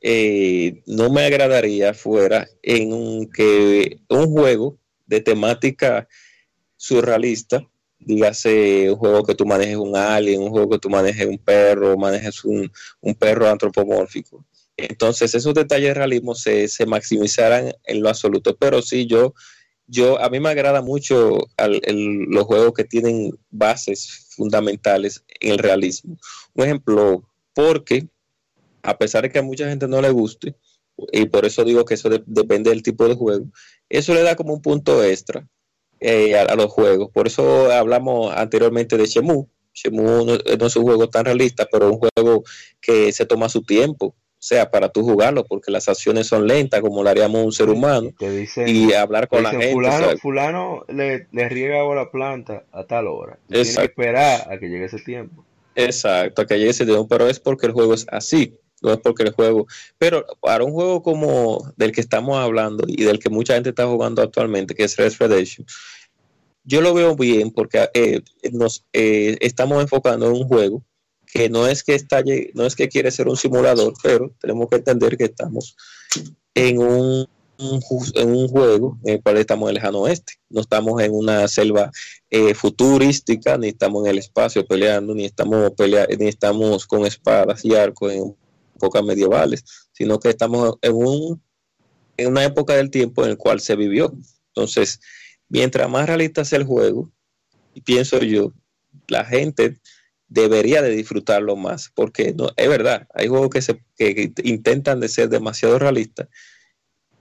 [0.00, 6.08] eh, no me agradaría fuera en que un juego de temática
[6.76, 7.62] surrealista,
[7.98, 11.98] dígase un juego que tú manejes un alien, un juego que tú manejes un perro,
[11.98, 14.46] manejes un, un perro antropomórfico,
[14.88, 18.56] entonces, esos detalles de realismo se, se maximizarán en lo absoluto.
[18.56, 19.34] Pero sí, yo,
[19.86, 26.16] yo, a mí me agrada mucho los juegos que tienen bases fundamentales en el realismo.
[26.54, 27.24] Un ejemplo,
[27.54, 28.08] porque
[28.82, 30.54] a pesar de que a mucha gente no le guste,
[31.12, 33.46] y por eso digo que eso depende del tipo de juego,
[33.88, 35.46] eso le da como un punto extra
[35.98, 37.10] eh, a, los juegos.
[37.12, 39.46] Por eso hablamos anteriormente de Shemu.
[39.72, 42.44] Shemu no, no, es un juego tan realista, pero un juego
[42.80, 47.02] que se toma su tiempo sea para tú jugarlo, porque las acciones son lentas, como
[47.02, 48.10] lo haríamos un ser humano,
[48.66, 49.72] y hablar con la gente.
[49.72, 53.38] Fulano, fulano le, le, riega agua a la planta a tal hora.
[53.48, 55.44] Tiene que esperar a que llegue ese tiempo.
[55.74, 58.98] Exacto, a que llegue ese tiempo, pero es porque el juego es así, no es
[58.98, 59.66] porque el juego.
[59.98, 63.86] Pero para un juego como del que estamos hablando y del que mucha gente está
[63.86, 65.66] jugando actualmente, que es Red Redemption,
[66.64, 68.22] yo lo veo bien porque eh,
[68.52, 70.82] nos eh, estamos enfocando en un juego
[71.32, 72.22] que no es que está
[72.54, 75.76] no es que quiere ser un simulador, pero tenemos que entender que estamos
[76.54, 77.28] en un,
[78.14, 80.34] en un juego en el cual estamos en el lejano oeste.
[80.48, 81.90] No estamos en una selva
[82.30, 85.72] eh, futurística, ni estamos en el espacio peleando, ni estamos
[86.18, 88.36] ni estamos con espadas y arcos en
[88.74, 91.42] épocas medievales, sino que estamos en un
[92.16, 94.12] en una época del tiempo en el cual se vivió.
[94.48, 95.00] Entonces,
[95.48, 97.10] mientras más realista sea el juego,
[97.84, 98.52] pienso yo,
[99.08, 99.80] la gente
[100.30, 105.08] debería de disfrutarlo más, porque no, es verdad, hay juegos que, se, que intentan de
[105.08, 106.28] ser demasiado realistas,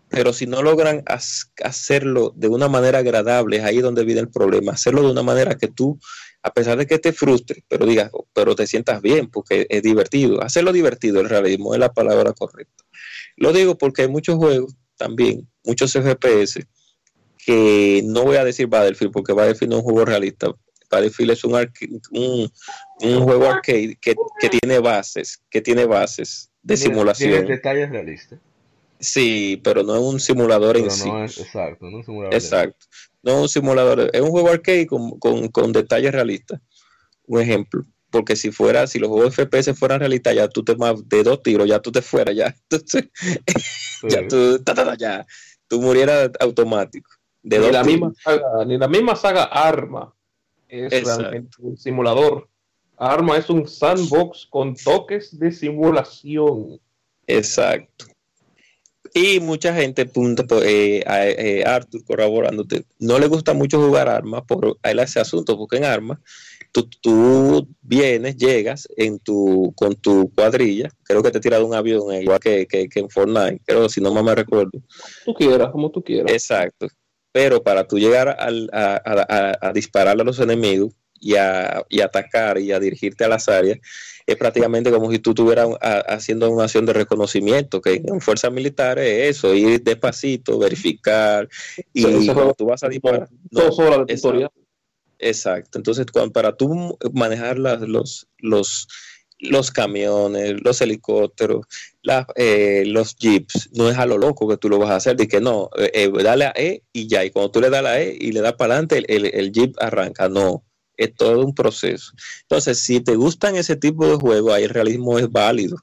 [0.10, 4.73] pero si no logran hacerlo de una manera agradable, es ahí donde viene el problema,
[4.73, 5.99] hacerlo de una manera que tú,
[6.41, 10.41] a pesar de que te frustre, pero digas, pero te sientas bien, porque es divertido,
[10.41, 12.84] hacerlo divertido, el realismo es la palabra correcta.
[13.38, 16.65] Lo digo porque hay muchos juegos también, muchos FPS,
[17.44, 20.52] que no voy a decir Battlefield, porque Battlefield no es un juego realista,
[20.90, 21.53] Battlefield es un,
[22.11, 22.52] un,
[23.02, 27.32] un juego arcade que, que, tiene bases, que tiene bases de simulación.
[27.32, 28.40] Tiene detalles realistas.
[29.00, 31.10] Sí, pero no es un simulador en sí.
[31.10, 32.34] exacto, no es un simulador.
[32.34, 32.86] Exacto.
[33.24, 36.60] No es un simulador, es un juego arcade con, con, con detalles realistas.
[37.26, 41.08] Un ejemplo porque si fuera, si los juegos FPS fueran realistas, ya tú te más
[41.08, 43.10] de dos tiros, ya tú te fueras, ya, Entonces,
[44.04, 44.64] ya tú,
[44.98, 45.26] ya,
[45.68, 47.10] tú murieras automático.
[47.42, 50.14] De ni, la misma saga, ni la misma saga Arma
[50.68, 52.50] es realmente un simulador.
[53.00, 56.80] Arma es un sandbox con toques de simulación.
[57.26, 58.06] Exacto.
[59.14, 64.44] Y mucha gente, punto, pues, eh, eh, Arthur corroborándote, no le gusta mucho jugar armas
[64.44, 66.20] por ese asunto, porque en armas
[66.72, 71.74] tú, tú, vienes, llegas en tu, con tu cuadrilla, creo que te tiras de un
[71.74, 74.80] avión igual que, que, en Fortnite, creo, si no me recuerdo.
[75.26, 76.32] Tú quieras, como tú quieras.
[76.32, 76.88] Exacto
[77.32, 83.24] pero para tú llegar a, disparar a los enemigos y a, atacar y a dirigirte
[83.24, 83.80] a las áreas,
[84.26, 85.70] es prácticamente como si tú estuvieras
[86.08, 91.48] haciendo una acción de reconocimiento, que en fuerzas militares es eso, ir despacito, verificar,
[91.94, 92.28] y
[92.58, 93.28] tú vas a disparar.
[93.50, 94.52] Dos horas de tutorial.
[95.20, 95.78] Exacto.
[95.78, 98.88] Entonces, para tú manejar los, los,
[99.40, 101.66] los camiones, los helicópteros,
[102.36, 105.28] eh, los jeeps, no es a lo loco que tú lo vas a hacer, de
[105.28, 108.02] que no, eh, eh, dale a E y ya, y cuando tú le das a
[108.02, 110.64] E y le das para adelante, el, jeep arranca, no,
[111.00, 112.12] es todo un proceso.
[112.42, 115.78] Entonces, si te gustan ese tipo de juegos, ahí el realismo es válido,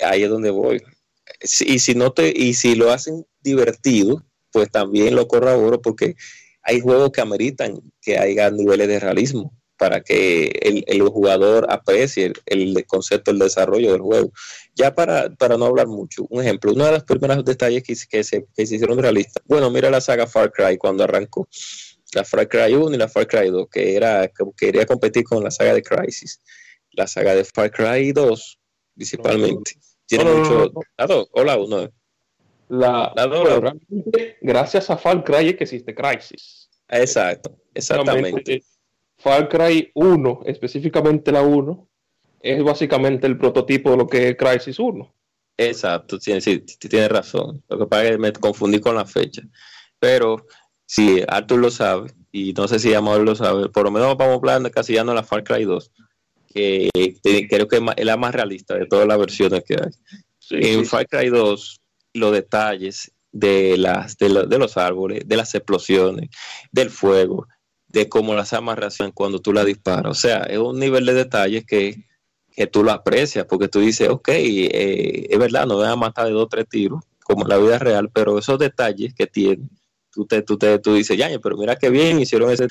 [0.00, 0.82] ahí es donde voy.
[1.60, 6.16] Y si, no te, y si lo hacen divertido, pues también lo corroboro porque
[6.62, 10.46] hay juegos que ameritan que haya niveles de realismo para que
[10.86, 14.32] el, jugador aprecie el, concepto del desarrollo del juego.
[14.74, 18.24] Ya para, para no hablar mucho, un ejemplo, uno de los primeros detalles que, que,
[18.24, 21.48] se, que se hicieron realistas, bueno, mira la saga Far Cry cuando arrancó,
[22.14, 25.42] la Far Cry 1 y la Far Cry 2, que era que quería competir con
[25.42, 26.40] la saga de Crisis,
[26.92, 28.58] la saga de Far Cry 2,
[28.94, 29.72] principalmente.
[30.06, 30.70] Tiene mucho...
[30.96, 31.28] ¿A dos?
[31.32, 31.90] ¿O la 1?
[32.68, 33.74] La, la
[34.40, 36.68] gracias a Far Cry es que existe Crisis.
[36.88, 38.62] Exacto, exactamente.
[39.16, 41.88] Far Cry 1, específicamente la 1,
[42.40, 45.14] es básicamente el prototipo de lo que es Crisis 1.
[45.56, 47.62] Exacto, sí, sí, tienes razón.
[47.68, 49.42] Lo que pasa es que me confundí con la fecha.
[49.98, 50.46] Pero
[50.86, 54.34] si Arthur lo sabe, y no sé si Amador lo sabe, por lo menos vamos
[54.34, 55.90] a hablar de casillando la Far Cry 2,
[56.52, 56.90] que
[57.48, 59.90] creo que es la más realista de todas las versiones que hay.
[60.50, 61.80] en Far Cry 2,
[62.14, 66.30] los detalles de, las, de, los árboles, de las explosiones,
[66.70, 67.48] del fuego,
[67.88, 70.10] de cómo las armas reaccionan cuando tú la disparas.
[70.10, 72.04] O sea, es un nivel de detalles que,
[72.54, 76.26] que tú lo aprecias, porque tú dices, ok, eh, es verdad, no van a matar
[76.26, 79.68] de dos o tres tiros, como en la vida real, pero esos detalles que tiene
[80.14, 82.68] tú, te, tú, te, tú dices, ya, pero mira qué bien hicieron ese.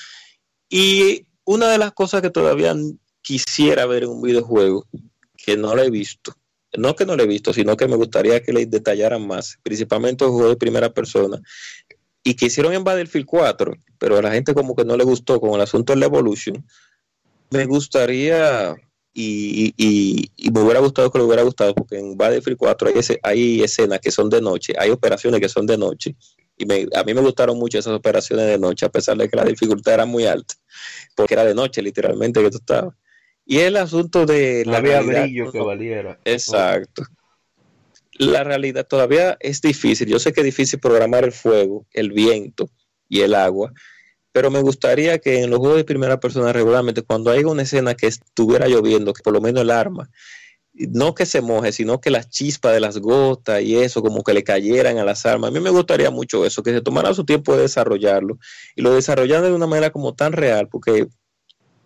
[0.69, 2.75] Y una de las cosas que todavía
[3.21, 4.87] quisiera ver en un videojuego,
[5.35, 6.35] que no lo he visto,
[6.77, 10.25] no que no lo he visto, sino que me gustaría que le detallaran más, principalmente
[10.25, 11.41] los juegos de primera persona,
[12.23, 15.39] y que hicieron en Battlefield 4, pero a la gente como que no le gustó
[15.39, 16.65] con el asunto de la Evolution,
[17.49, 18.75] me gustaría
[19.13, 23.63] y, y, me hubiera gustado que le hubiera gustado, porque en Battlefield 4 hay, hay
[23.63, 26.15] escenas que son de noche, hay operaciones que son de noche,
[26.57, 26.65] y
[26.95, 29.95] a mí me gustaron mucho esas operaciones de noche, a pesar de que la dificultad
[29.95, 30.53] era muy alta,
[31.15, 32.95] porque era de noche literalmente que tú estabas.
[33.45, 36.19] Y el asunto de la había brillo que valiera.
[36.23, 37.03] Exacto.
[38.13, 40.07] La realidad todavía es difícil.
[40.07, 42.69] Yo sé que es difícil programar el fuego, el viento
[43.09, 43.73] y el agua,
[44.31, 47.95] pero me gustaría que en los juegos de primera persona regularmente, cuando haya una escena
[47.95, 50.09] que estuviera lloviendo, que por lo menos el arma
[50.73, 54.33] no que se moje, sino que las chispas de las gotas y eso, como que
[54.33, 55.49] le cayeran a las armas.
[55.49, 58.39] A mí me gustaría mucho eso, que se tomara su tiempo de desarrollarlo
[58.75, 61.07] y lo desarrollaran de una manera como tan real, porque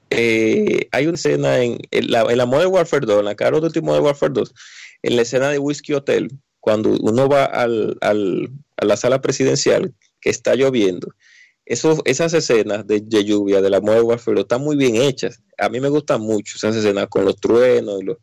[0.10, 3.82] eh, hay una escena en, la, en la Modern Warfare 2, en la of Duty
[3.82, 4.54] Modern Warfare 2,
[5.04, 6.30] en la escena de Whiskey Hotel,
[6.62, 11.14] cuando uno va al, al, a la sala presidencial que está lloviendo.
[11.66, 15.44] Eso, esas escenas de, lluvia de la Modern Warfare 2 están muy bien hechas.
[15.58, 18.18] A mí me gustan mucho esas escenas con los truenos y los,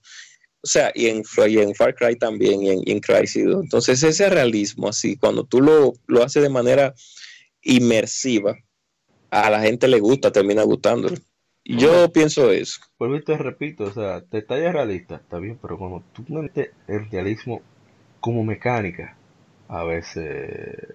[0.65, 4.89] o sea, y en, en Far Cry también, y en, y Crysis Entonces, ese realismo,
[4.89, 6.95] así, cuando tú lo, lo haces de manera
[7.61, 8.57] inmersiva,
[9.31, 11.19] a la gente le gusta, termina gustándole.
[11.67, 12.81] Yo pienso eso.
[12.97, 17.61] Pues te repito, o sea, detalles realistas, está bien, pero cuando tú metes el realismo
[18.21, 19.19] como mecánica,
[19.69, 20.95] a veces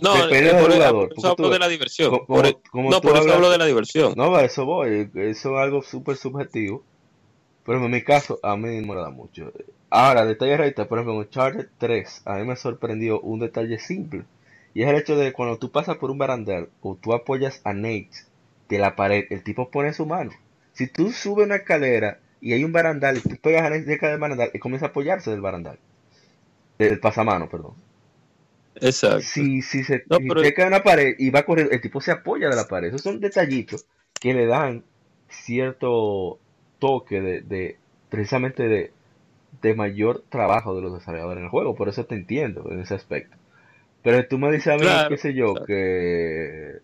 [0.00, 2.10] no, por, eso hablo de la diversión.
[2.12, 4.14] no, por eso hablo de la diversión.
[4.16, 5.10] No, eso voy.
[5.14, 6.84] Eso es algo súper subjetivo.
[7.64, 9.52] Pero en mi caso, a mí me da mucho.
[9.90, 14.24] Ahora, detalle realista, por ejemplo, en Uncharted 3, a mí me sorprendió un detalle simple.
[14.74, 17.72] Y es el hecho de cuando tú pasas por un barandal o tú apoyas a
[17.72, 18.10] Nate
[18.68, 20.32] de la pared, el tipo pone su mano.
[20.72, 24.08] Si tú subes una escalera y hay un barandal y tú pegas a Nate cerca
[24.08, 25.78] del barandal, y comienza a apoyarse del barandal.
[26.78, 27.74] Del pasamano, perdón.
[28.76, 29.20] Exacto.
[29.20, 30.18] Si, si se no,
[30.56, 32.88] cae una pared y va a correr, el tipo se apoya de la pared.
[32.88, 33.86] Esos son detallitos
[34.18, 34.84] que le dan
[35.28, 36.38] cierto
[36.82, 37.76] toque de,
[38.10, 38.90] precisamente de,
[39.62, 41.76] de, mayor trabajo de los desarrolladores en el juego.
[41.76, 43.36] Por eso te entiendo en ese aspecto.
[44.02, 46.80] Pero tú me dices a mí, qué sé yo, que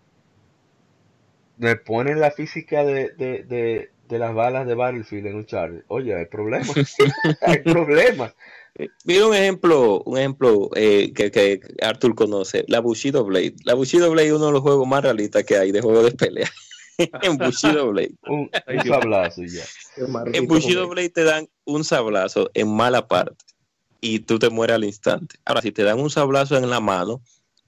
[1.57, 5.83] me ponen la física de, de, de, las balas de Battlefield en un char.
[5.89, 6.73] Oye, hay problemas.
[7.41, 8.37] hay problemas.
[9.05, 13.57] Mira un ejemplo, un ejemplo eh, que, que, Arthur conoce, la Bushido Blade.
[13.65, 16.13] La Bushido Blade es uno de los juegos más realistas que hay de juegos de
[16.13, 16.49] pelea.
[17.23, 18.15] en Bushido Blade.
[18.27, 18.51] Un,
[18.87, 19.65] sablazo ya.
[20.33, 23.45] En Bushido Blade te dan un sablazo en mala parte
[24.01, 25.37] y tú te mueres al instante.
[25.45, 27.23] Ahora, si te dan un sablazo en la mano,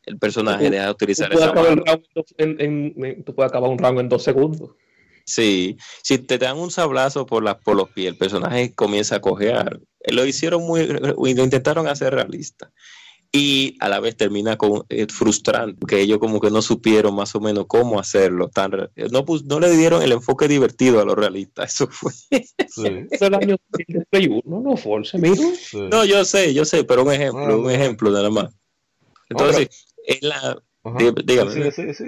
[0.05, 1.83] el personaje deja de utilizar esa mano.
[2.15, 4.71] tú puedes acabar un rango en dos segundos.
[5.25, 9.21] Sí, si te dan un sablazo por, la, por los pies, el personaje comienza a
[9.21, 9.81] cojear.
[10.09, 12.73] Lo hicieron muy, lo intentaron hacer realista
[13.33, 17.35] y a la vez termina con eh, frustrante que ellos como que no supieron más
[17.37, 21.15] o menos cómo hacerlo tan no pues, no le dieron el enfoque divertido a los
[21.15, 22.13] realistas eso fue.
[22.77, 23.57] El año
[24.45, 25.03] no fue
[25.73, 28.53] no yo sé yo sé pero un ejemplo ah, un ejemplo nada más.
[29.29, 30.61] Entonces en la
[31.25, 31.71] dígame.
[31.71, 32.05] Sí, sí,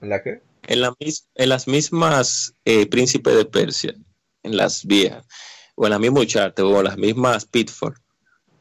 [0.00, 0.94] en la qué en la
[1.34, 3.94] en las mismas eh, príncipes de Persia
[4.42, 5.26] en las viejas
[5.74, 7.96] o en la misma Charte o en las mismas Pitford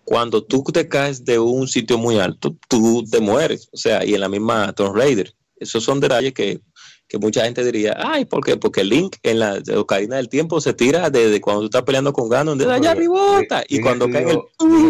[0.06, 3.70] cuando tú te caes de un sitio muy alto, tú te mueres.
[3.72, 5.34] O sea, y en la misma Tomb Raider.
[5.58, 6.60] Esos son detalles que,
[7.08, 8.58] que mucha gente diría, ay, ¿por qué?
[8.58, 12.28] Porque Link en la Ocarina del Tiempo se tira desde cuando tú estás peleando con
[12.28, 13.64] Ganon, desde allá arribota.
[13.68, 14.40] Y cuando cae el...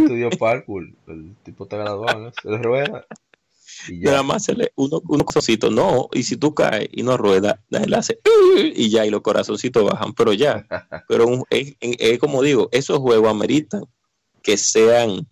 [0.02, 2.08] estudió parkour, el tipo te graduó,
[2.42, 3.06] se le rueda.
[3.88, 4.12] Y ya.
[4.12, 7.62] Nada más se le, uno, uno cosito, no, y si tú caes y no rueda,
[7.70, 8.20] él hace
[8.76, 10.66] y ya, y los corazoncitos bajan, pero ya.
[11.08, 13.84] Pero es, es como digo, esos juegos ameritan
[14.44, 15.28] que sean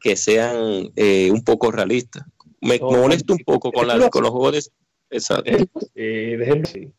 [0.00, 2.24] que sean eh, un poco realistas.
[2.60, 5.16] Me, molesta un poco con, la, con los juegos de...
[5.16, 5.50] Exacto.
[5.94, 6.90] Eh,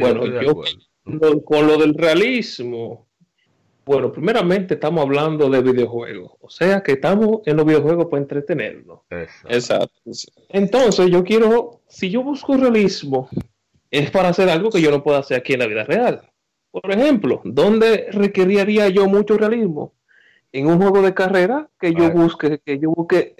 [0.00, 0.62] bueno, yo
[1.44, 3.08] con lo del realismo,
[3.84, 9.00] bueno, primeramente estamos hablando de videojuegos, o sea que estamos en los videojuegos para entretenernos.
[9.48, 9.98] Exacto.
[10.48, 13.28] Entonces yo quiero, si yo busco realismo,
[13.90, 16.22] es para hacer algo que yo no puedo hacer aquí en la vida real.
[16.70, 19.94] Por ejemplo, ¿dónde requeriría yo mucho realismo?
[20.52, 23.36] En un juego de carrera que yo busque, que yo busque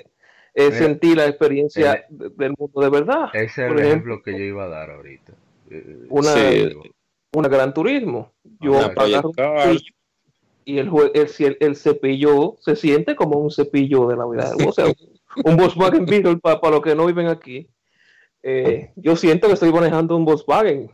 [0.54, 3.30] eh, sentir la experiencia del mundo de verdad.
[3.32, 5.32] Ese es el ejemplo, que yo iba a dar ahorita.
[6.08, 6.34] Una,
[7.32, 8.32] una Gran Turismo.
[8.60, 8.78] Yo
[10.64, 14.52] y el, el, el, cepillo se siente como un cepillo de la vida.
[14.68, 14.86] O sea,
[15.44, 17.68] un Volkswagen Beetle para, para los que no viven aquí.
[18.42, 20.90] Eh, yo siento que estoy manejando un Volkswagen.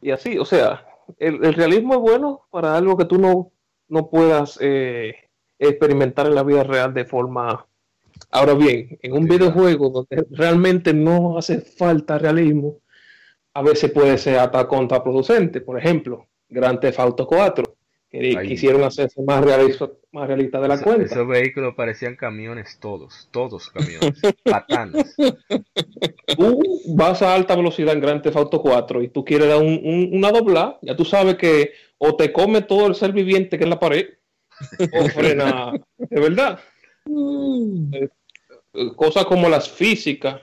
[0.00, 0.86] Y así, o sea,
[1.18, 3.50] el, realismo es bueno para algo que tú no,
[3.88, 5.14] no puedas eh,
[5.58, 7.66] experimentar en la vida real de forma...
[8.30, 12.80] Ahora bien, en un videojuego donde realmente no hace falta realismo,
[13.54, 15.60] a veces puede ser hasta contraproducente.
[15.60, 17.78] Por ejemplo, Grand Theft Auto 4
[18.10, 21.04] que quisieron hacerse más realista, más realista de la cuenta.
[21.04, 25.14] Esos vehículos parecían camiones todos, todos camiones, patanas.
[26.36, 30.32] Tú vas a alta velocidad en Grand Theft Auto 4 y tú quieres dar una
[30.32, 33.80] dobla, ya tú sabes que o te come todo el ser viviente que es la
[33.80, 34.06] pared,
[34.92, 36.60] o frena, de verdad.
[37.92, 38.08] Eh,
[38.96, 40.40] cosas como las físicas,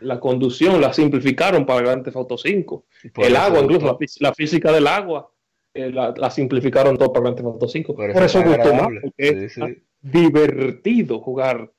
[0.00, 2.84] la conducción, la simplificaron para Grand Theft Auto 5.
[3.16, 5.32] El agua, incluso la física del agua
[5.74, 7.94] eh, la, simplificaron todo para Grand Theft Auto 5.
[7.94, 9.58] Por eso, gustó más, porque es
[10.00, 11.70] divertido jugar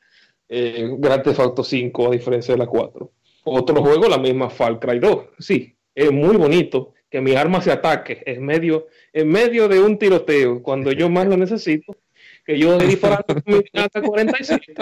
[0.50, 3.12] eh, Grand Theft Auto 5 a diferencia de la 4.
[3.46, 5.26] Otro juego, la misma Far Cry 2.
[5.38, 10.00] Sí, es muy bonito que mi arma se ataque en medio, en medio de un
[10.00, 11.96] tiroteo, cuando yo más lo necesito,
[12.44, 14.74] que yo disparando con mi hasta 47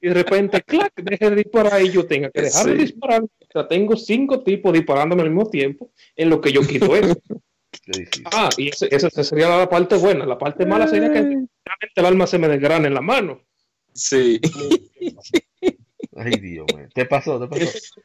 [0.00, 3.24] y de repente, clac, deje de disparar y yo tenga que dejar de disparar.
[3.24, 7.14] O sea, tengo cinco tipos disparándome al mismo tiempo en lo que yo quito eso.
[8.32, 10.24] Ah, y esa sería la parte buena.
[10.24, 13.42] La parte mala sería que el alma se me desgrane en la mano.
[13.92, 14.40] Sí.
[16.16, 16.88] Ay, Dios mío.
[16.94, 17.38] ¿Te pasó?
[17.40, 17.62] ¿Te pasó?
[17.62, 18.00] Eso,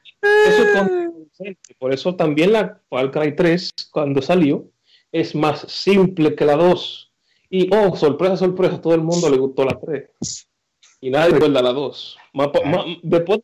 [1.79, 4.69] por eso también la Far Cry 3, cuando salió,
[5.11, 7.11] es más simple que la 2.
[7.49, 10.47] Y, oh, sorpresa, sorpresa, todo el mundo le gustó la 3.
[11.01, 12.17] Y nadie recuerda la 2.
[12.33, 13.39] Más, más, después,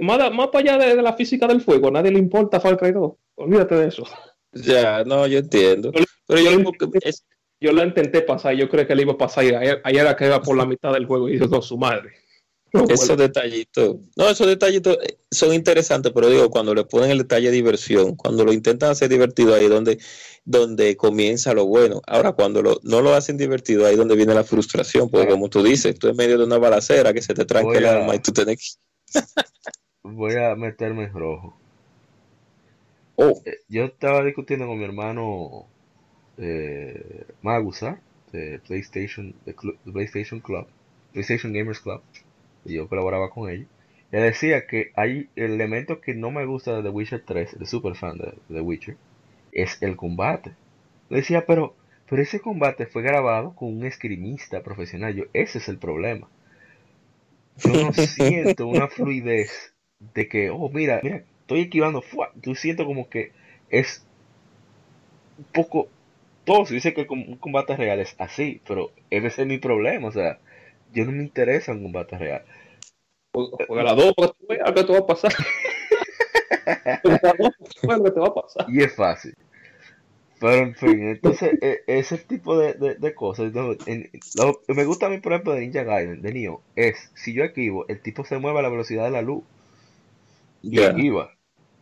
[0.00, 2.76] más, más, para allá de, de, la física del fuego, a nadie le importa Far
[2.76, 3.12] Cry 2.
[3.36, 4.04] Olvídate de eso.
[4.52, 5.92] Ya, no, yo entiendo.
[6.26, 6.72] Pero yo,
[7.60, 9.44] yo, la intenté pasar, yo creo que le iba a pasar.
[9.44, 12.12] Ayer, era que iba por la mitad del juego y dijo su madre.
[12.88, 17.46] Esos detallitos, no, esos detallitos eh, son interesantes, pero digo, cuando le ponen el detalle
[17.46, 19.98] de diversión, cuando lo intentan hacer divertido, ahí donde,
[20.44, 22.02] donde comienza lo bueno.
[22.06, 25.62] Ahora, cuando lo, no lo hacen divertido, ahí donde viene la frustración, porque como tú
[25.62, 28.32] dices, tú en medio de una balacera que se te tranque el alma y tú
[28.32, 28.78] tenés
[29.12, 29.20] que...
[30.02, 31.56] Voy a meterme en rojo.
[33.16, 33.40] Oh.
[33.44, 35.66] Eh, yo estaba discutiendo con mi hermano
[36.38, 38.00] eh, Magusa
[38.32, 40.66] de PlayStation, de PlayStation Club,
[41.12, 42.02] PlayStation Gamers Club,
[42.64, 43.68] y yo colaboraba con ellos.
[44.10, 47.96] Le decía que hay elementos que no me gusta de The Witcher 3, de super
[47.96, 48.96] fan de The Witcher,
[49.52, 50.52] es el combate.
[51.10, 51.74] Le decía, pero,
[52.08, 55.14] pero ese combate fue grabado con un esgrimista profesional.
[55.14, 56.28] Yo, ese es el problema.
[57.56, 59.74] Yo no siento una fluidez
[60.14, 62.02] de que, oh, mira, mira, estoy esquivando,
[62.40, 63.32] tú siento como que
[63.70, 64.06] es
[65.38, 65.88] un poco
[66.44, 70.12] todo se dice que un combate real es así, pero ese es mi problema, o
[70.12, 70.38] sea,
[70.94, 72.44] yo no me interesa un combate real.
[73.32, 74.14] Juega la dos,
[74.64, 75.32] algo te va a pasar.
[77.88, 78.66] algo te va a pasar.
[78.68, 79.34] Y es fácil.
[80.40, 85.32] Pero en fin, entonces e, ese tipo de, de, cosas, me gusta a mí por
[85.32, 88.62] ejemplo de Ninja Gaiden, de Nioh, es, si yo esquivo, el tipo se mueve a
[88.62, 89.44] la velocidad de la luz.
[90.62, 91.30] Y esquiva.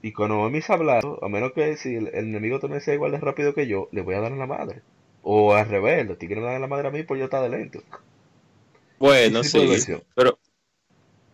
[0.02, 3.54] Y cuando me hablar, a menos que si el, enemigo también sea igual de rápido
[3.54, 4.82] que yo, le voy a dar en la madre.
[5.22, 7.42] O al revés, los tigres me dan en la madre a mí por yo estar
[7.42, 7.80] de lento.
[9.02, 9.68] Bueno, sí,
[10.14, 10.38] pero...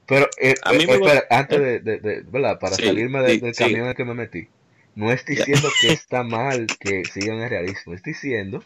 [0.07, 2.59] Pero, eh, a mí eh, espera, antes de, de, ¿verdad?
[2.59, 4.49] Para salirme del camino en el que me metí.
[4.95, 7.93] No estoy diciendo que está mal que sigan el realismo.
[7.93, 8.65] Estoy diciendo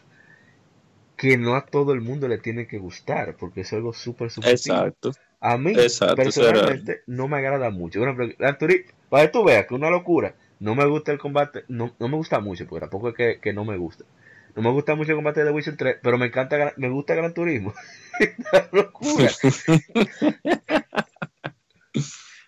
[1.17, 4.77] que no a todo el mundo le tiene que gustar, porque es algo súper subjetivo.
[4.77, 5.11] Exacto.
[5.41, 5.73] A mí,
[6.15, 7.99] personalmente, no me agrada mucho.
[7.99, 12.07] Bueno, para que tú veas que una locura, no me gusta el combate, no, no
[12.07, 14.05] me gusta mucho, porque tampoco es que, que, no me gusta.
[14.55, 17.33] No me gusta mucho el combate de Witcher 3, pero me encanta, me gusta Gran
[17.33, 17.73] Turismo.
[18.71, 19.31] locura.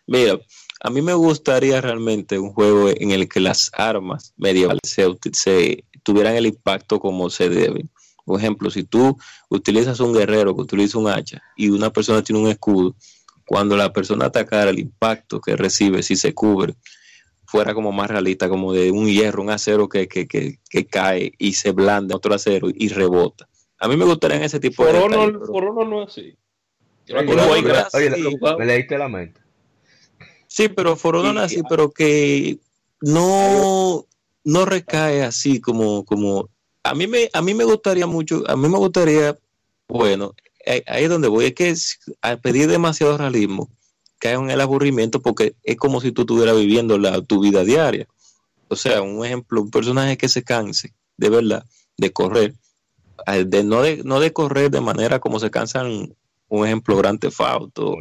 [0.07, 0.37] Mira,
[0.81, 6.35] a mí me gustaría realmente un juego en el que las armas medievales se, tuvieran
[6.35, 7.89] el impacto como se deben.
[8.23, 9.17] Por ejemplo, si tú
[9.49, 12.95] utilizas un guerrero que utiliza un hacha y una persona tiene un escudo,
[13.47, 16.75] cuando la persona atacara el impacto que recibe, si se cubre,
[17.47, 21.33] fuera como más realista, como de un hierro, un acero que, que, que, que cae
[21.37, 23.47] y se blanda otro acero y rebota.
[23.79, 24.93] A mí me gustaría ese tipo de...
[24.93, 26.35] Forono no es así.
[27.13, 28.09] Oye,
[28.57, 29.39] me leíste la mente.
[30.47, 32.59] Sí, pero Forono no es así, pero que
[33.01, 34.05] no,
[34.43, 36.49] no recae así como, como
[36.83, 39.37] a mí me, a mí me gustaría mucho, a mí me gustaría,
[39.87, 40.33] bueno,
[40.65, 41.75] ahí es donde voy, es que
[42.21, 43.69] al pedir demasiado realismo,
[44.19, 48.07] cae en el aburrimiento porque es como si tú estuvieras viviendo la, tu vida diaria.
[48.67, 51.65] O sea, un ejemplo, un personaje que se canse, de verdad,
[51.97, 52.55] de correr,
[53.45, 56.15] de no de, no de correr de manera como se cansan
[56.47, 57.95] un ejemplo Grande Fauto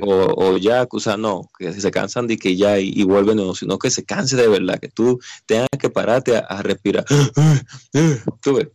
[0.00, 3.90] o, o, Yakuza, no, que se cansan de que ya y, vuelven, no, sino que
[3.90, 7.04] se canse de verdad, que tú tengas que pararte a, respirar.
[8.42, 8.68] tú ves,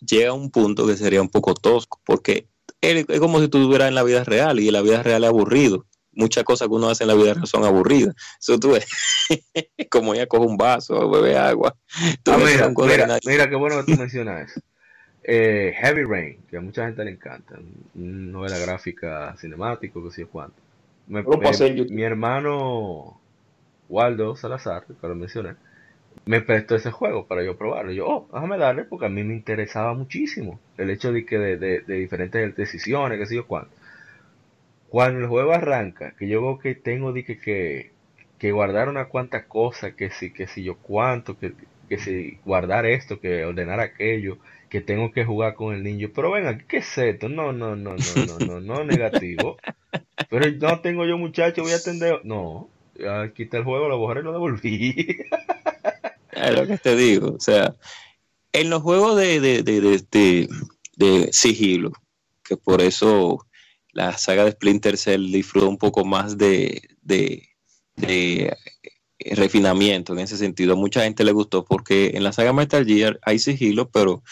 [0.00, 2.46] llega un punto que sería un poco tosco, porque
[2.80, 5.28] es como si tú estuvieras en la vida real y en la vida real es
[5.28, 5.86] aburrido.
[6.12, 8.14] Muchas cosas que uno hace en la vida real son aburridas.
[8.40, 8.86] Eso tú ves,
[9.90, 11.76] como ya coge un vaso bebe agua.
[12.26, 14.60] Ah, mira, mira, mira, qué bueno que tú mencionas eso.
[15.22, 17.58] Eh, Heavy Rain, que a mucha gente le encanta,
[17.94, 20.56] novela gráfica cinemático, que sé cuánto.
[21.06, 21.22] Me,
[21.90, 23.20] mi hermano
[23.88, 25.56] Waldo Salazar, que lo mencioné,
[26.26, 27.92] me prestó ese juego para yo probarlo.
[27.92, 31.80] yo, oh, déjame darle, porque a mí me interesaba muchísimo el hecho de que de,
[31.80, 33.70] diferentes decisiones, que sé yo cuánto.
[34.88, 37.92] Cuando el juego arranca, que yo veo que tengo de que, que,
[38.38, 41.52] que guardar unas cuantas cosas, que si, que si yo cuánto, que,
[41.88, 44.38] que si guardar esto, que ordenar aquello,
[44.68, 46.10] que tengo que jugar con el niño.
[46.14, 47.28] Pero venga, ¿qué es esto?
[47.28, 49.58] No, no, no, no, no, no, no, negativo.
[50.28, 52.20] Pero no tengo yo muchacho, voy a atender.
[52.24, 52.68] No,
[53.34, 55.18] quité el juego, lo borré y lo devolví.
[56.48, 57.34] es lo que te digo.
[57.36, 57.74] O sea,
[58.52, 60.48] en los juegos de, de, de,
[60.96, 61.92] de, sigilo,
[62.42, 63.46] que por eso
[63.92, 66.82] la saga de Splinter Cell disfruta un poco más de,
[69.32, 70.72] refinamiento en ese sentido.
[70.72, 74.22] A mucha gente le gustó porque en la saga Metal Gear hay sigilo, pero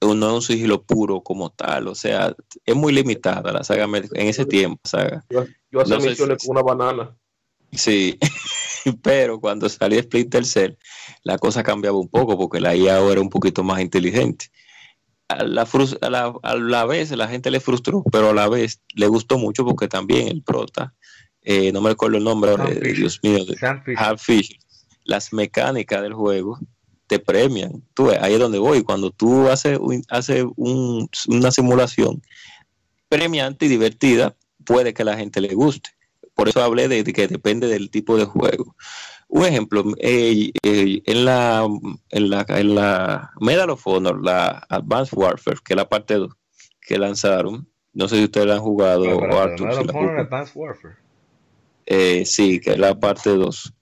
[0.00, 4.26] no es un sigilo puro como tal, o sea, es muy limitada la saga en
[4.26, 4.80] ese tiempo.
[4.84, 5.24] Saga.
[5.30, 5.46] Yo,
[5.80, 7.16] hacía misiones con una banana.
[7.72, 8.18] Sí,
[9.02, 10.74] pero cuando salió Splinter Cell,
[11.22, 14.46] la cosa cambiaba un poco porque la IA ahora era un poquito más inteligente.
[15.28, 15.66] A la,
[16.42, 19.88] a, la, vez la gente le frustró, pero a la vez le gustó mucho porque
[19.88, 20.94] también el prota,
[21.42, 22.54] eh, no me recuerdo el nombre,
[22.92, 23.56] Dios mío, de,
[25.04, 26.58] las mecánicas del juego
[27.06, 27.82] te premian.
[27.94, 28.82] Tú ahí es donde voy.
[28.82, 32.22] Cuando tú haces, haces una simulación
[33.08, 35.90] premiante y divertida, puede que a la gente le guste.
[36.36, 38.76] Por eso hablé de, que depende del tipo de juego.
[39.26, 41.66] Un ejemplo, eh, eh, en, la,
[42.10, 46.32] en, la, en la Medal of Honor, la Advanced Warfare, que es la parte 2
[46.86, 49.02] que lanzaron, no sé si ustedes la han jugado.
[49.02, 50.94] o Advanced Warfare.
[51.86, 53.72] Eh, sí, que es la parte 2.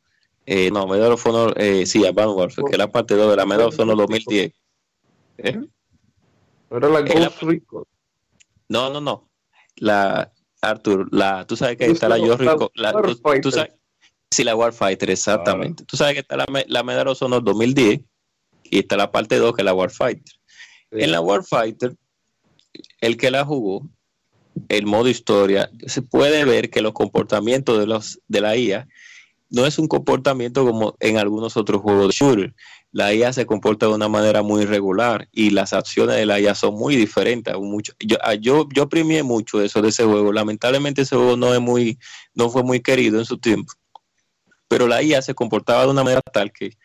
[0.47, 3.37] Eh, no, Medal of Honor, eh, sí, Advanced Warfare, que es la parte 2 de
[3.37, 4.53] la Medal of Honor 2010.
[5.39, 5.61] ¿Eh?
[6.71, 7.85] Era la Ghost Recon.
[8.69, 9.29] No, no, no.
[9.77, 10.33] La,
[10.65, 12.17] Arthur, la, tú sabes que está la
[13.41, 13.73] tú, sabes,
[14.31, 15.85] sí, la Warfighter, exactamente.
[15.85, 18.01] Tú sabes que está la, la Medal of Honor 2010
[18.65, 20.35] y está la parte 2 que es la Warfighter.
[20.91, 21.97] En la Warfighter,
[23.01, 23.89] el que la jugó,
[24.69, 28.89] el modo historia, se puede ver que los comportamientos de, los, de la IA
[29.51, 32.55] no es un comportamiento como en algunos otros juegos de shooter.
[32.95, 36.55] La IA se comporta de una manera muy irregular y las acciones de la IA
[36.55, 37.53] son muy diferentes.
[37.99, 38.89] Yo, yo, yo
[39.25, 40.33] mucho eso de ese juego.
[40.33, 41.99] Lamentablemente ese juego no, es muy,
[42.35, 43.73] no fue muy querido en su tiempo.
[44.69, 46.79] Pero la IA se comportaba de una manera tal que,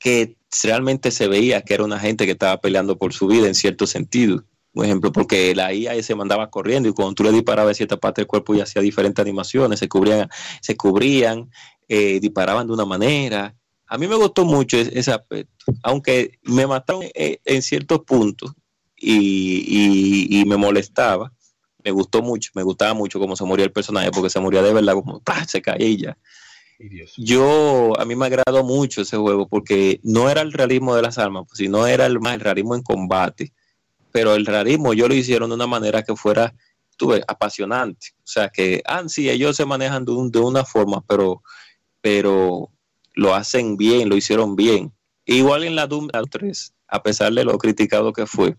[0.00, 3.54] que realmente se veía que era una gente que estaba peleando por su vida en
[3.54, 4.42] cierto sentido.
[4.72, 7.96] Por ejemplo, porque la IA se mandaba corriendo y cuando tú le disparabas a cierta
[7.96, 10.28] parte del cuerpo y hacía diferentes animaciones, se cubrían,
[10.60, 11.48] se cubrían
[11.86, 13.54] eh, disparaban de una manera.
[13.88, 18.52] A mí me gustó mucho ese, aspecto, aunque me mataron eh, en, ciertos puntos
[18.96, 21.32] y, me molestaba.
[21.84, 24.74] Me gustó mucho, me gustaba mucho cómo se moría el personaje, porque se moría de
[24.74, 26.18] verdad, como se caía
[27.16, 31.16] Yo, a mí me agradó mucho ese juego porque no era el realismo de las
[31.16, 33.52] armas, pues, sino era el, más el realismo en combate.
[34.12, 36.54] Pero el realismo yo lo hicieron de una manera que fuera
[36.98, 38.08] tuve, apasionante.
[38.18, 41.42] O sea, que, ah, sí, ellos se manejan de, de una forma, pero
[42.00, 42.70] pero
[43.18, 44.94] lo hacen bien, lo hicieron bien.
[45.26, 48.56] Igual en la Doom 3, a pesar de lo criticado que fue,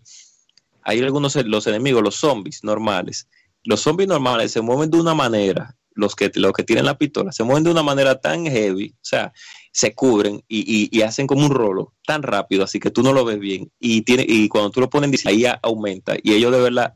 [0.82, 3.26] hay algunos, los enemigos, los zombies normales.
[3.64, 7.32] Los zombies normales se mueven de una manera los que, los que tienen la pistola,
[7.32, 9.32] se mueven de una manera tan heavy, o sea,
[9.72, 13.38] se cubren y, hacen como un rolo tan rápido, así que tú no lo ves
[13.38, 13.72] bien.
[13.78, 16.16] Y, tiene, y cuando tú lo pones, ahí aumenta.
[16.22, 16.94] Y ellos de verdad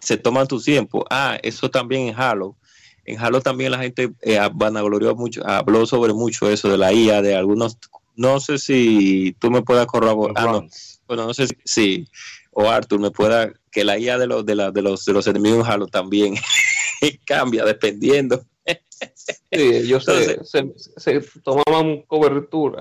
[0.00, 1.04] se toman tu tiempo.
[1.10, 2.56] Ah, eso también en Halo.
[3.04, 7.22] En Halo también la gente eh, vanaglorió mucho, habló sobre mucho eso de la IA,
[7.22, 7.78] de algunos,
[8.16, 10.36] no sé si tú me puedas corroborar.
[10.36, 10.68] Ah, no.
[11.06, 12.08] Bueno, no sé si,
[12.52, 15.26] o Arthur me pueda, que la IA de los, de, la, de los, de los
[15.26, 16.34] enemigos en Halo también
[17.26, 18.44] cambia dependiendo
[19.52, 22.80] Sí, ellos se, tomaban cobertura.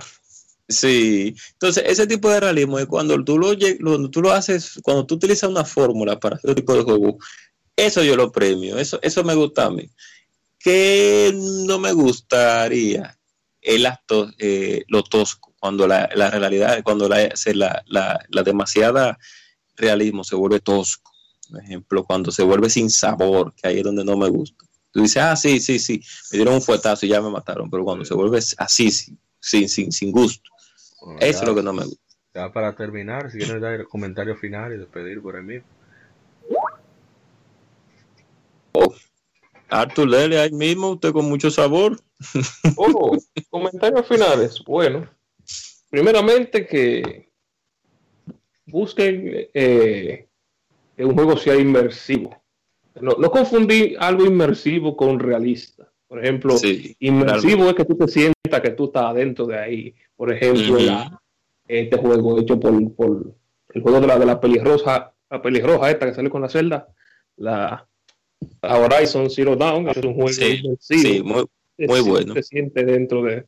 [0.67, 3.49] Sí, entonces ese tipo de realismo es cuando tú lo,
[3.83, 7.17] cuando tú lo haces, cuando tú utilizas una fórmula para ese tipo de juego,
[7.75, 9.89] eso yo lo premio, eso, eso me gusta a mí.
[10.59, 11.33] Que
[11.67, 13.17] no me gustaría
[13.61, 17.29] el acto, eh, lo tosco, cuando la, realidad, cuando la,
[17.87, 19.17] la, la demasiada
[19.75, 21.11] realismo se vuelve tosco.
[21.49, 24.65] Por ejemplo, cuando se vuelve sin sabor, que ahí es donde no me gusta.
[24.91, 26.01] Tú dices, ah, sí, sí, sí,
[26.31, 29.91] me dieron un fuetazo y ya me mataron, pero cuando se vuelve así, sin, sin,
[29.91, 30.49] sin gusto,
[31.19, 32.01] eso es lo que no me gusta.
[32.35, 35.67] Ya para terminar, si quieres dar el comentario final y despedir por ahí mismo.
[39.73, 41.99] Arthur Lele, ahí mismo, usted con mucho sabor.
[42.77, 43.17] Oh,
[43.49, 44.63] comentarios finales.
[44.65, 45.09] Bueno,
[45.89, 47.29] primeramente que
[48.65, 50.27] busquen eh,
[50.95, 52.43] que un juego sea inmersivo
[53.01, 55.89] no, no confundí algo inmersivo con realista.
[56.07, 56.55] Por ejemplo,
[56.99, 59.95] inmersivo es que tú te sientas que tú estás dentro de ahí.
[60.15, 60.77] Por ejemplo,
[61.67, 66.13] este juego hecho por, el juego de la, de la pelirroja, la pelirroja esta que
[66.13, 66.87] sale con la celda,
[67.37, 67.87] la,
[68.61, 70.77] Horizon Zero Dawn, es un juego inmersivo.
[70.79, 72.33] Sí, muy, bueno.
[72.33, 73.45] Se siente dentro de,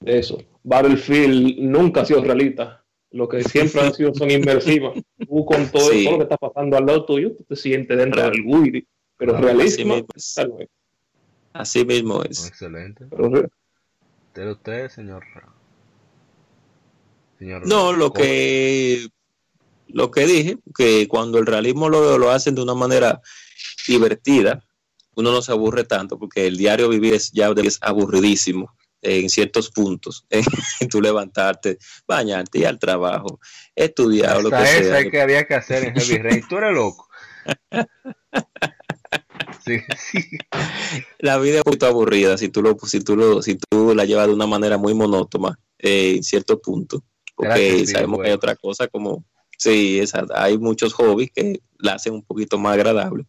[0.00, 0.38] de, eso.
[0.62, 4.94] Battlefield nunca ha sido realista lo que siempre han sido son inmersivas.
[5.28, 8.42] Tú con todo, lo que está pasando al lado tuyo, tú te sientes dentro del
[8.44, 10.06] Wii, pero no, realísimo.
[11.52, 12.46] Así mismo es.
[12.48, 13.06] Excelente.
[14.32, 15.24] Pero, usted, señor.
[17.38, 19.08] señor no, lo que
[19.88, 23.20] lo que dije, que cuando el realismo lo, lo hacen de una manera
[23.92, 24.64] divertida,
[25.14, 29.70] uno no se aburre tanto, porque el diario vivir es ya es aburridísimo en ciertos
[29.70, 30.26] puntos,
[30.90, 33.40] tú levantarte, bañarte, ir al trabajo,
[33.74, 35.10] estudiar, lo que sea.
[35.10, 37.08] que había que hacer en Heavy Rain, tú eres loco.
[39.64, 40.38] Sí, sí.
[41.18, 44.26] La vida es muy aburrida si tú lo, si tú lo, si tú la llevas
[44.28, 47.04] de una manera muy monótona eh, en cierto punto,
[47.34, 49.24] porque sabemos que hay otra cosa como,
[49.56, 50.00] sí,
[50.34, 53.24] hay muchos hobbies que la hacen un poquito más agradable,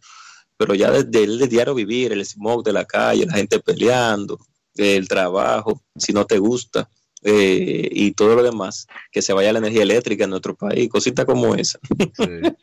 [0.60, 4.38] pero ya desde el diario vivir, el smog de la calle, la gente peleando,
[4.76, 6.90] el trabajo, si no te gusta,
[7.24, 11.26] eh, y todo lo demás, que se vaya la energía eléctrica en nuestro país, cositas
[11.26, 11.80] como esa.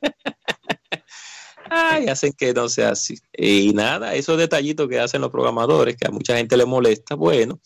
[1.71, 3.19] Ay, hacen que no sea así.
[3.33, 7.61] Y nada, esos detallitos que hacen los programadores, que a mucha gente le molesta, bueno,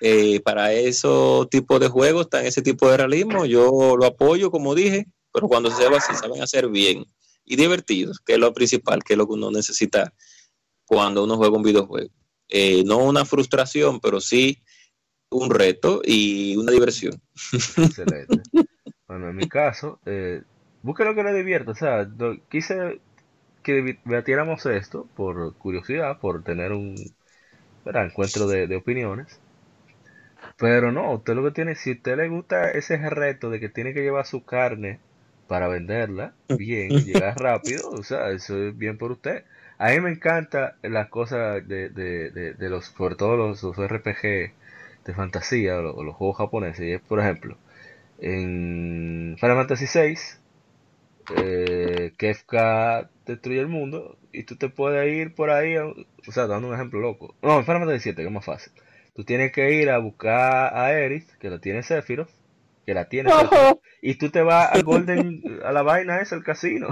[0.00, 4.50] eh, para esos tipos de juegos, está en ese tipo de realismo, yo lo apoyo,
[4.50, 7.06] como dije, pero cuando se va así, saben hacer bien
[7.44, 10.12] y divertidos, que es lo principal, que es lo que uno necesita
[10.84, 12.10] cuando uno juega un videojuego.
[12.48, 14.62] Eh, no una frustración, pero sí
[15.30, 17.20] un reto y una diversión.
[17.52, 18.42] Excelente.
[19.08, 20.40] Bueno, en mi caso, eh,
[20.82, 21.72] busque lo que le divierta.
[21.72, 22.08] O sea,
[22.48, 23.02] quise
[23.62, 26.96] que debatiéramos esto por curiosidad, por tener un
[27.84, 29.38] encuentro de, opiniones.
[30.56, 33.68] Pero no, usted lo que tiene, si a usted le gusta ese reto de que
[33.68, 34.98] tiene que llevar su carne
[35.52, 39.44] para venderla bien, llegar rápido, o sea, eso es bien por usted.
[39.76, 44.22] A mí me encanta las cosas de, de, de, los, sobre todo los, RPG
[45.04, 46.86] de fantasía o los, juegos japoneses.
[46.86, 47.58] Y es, por ejemplo,
[48.18, 50.14] en Final Fantasy VI,
[51.36, 56.68] eh, Kefka destruye el mundo y tú te puedes ir por ahí, o sea, dando
[56.68, 57.34] un ejemplo loco.
[57.42, 58.72] No, en Final Fantasy VII, que es más fácil.
[59.14, 62.30] Tú tienes que ir a buscar a Eris, que lo tiene Sephiroth,
[62.86, 66.42] que la tiene Sephiroth, y tú te vas al Golden, a la vaina esa, el
[66.42, 66.88] casino.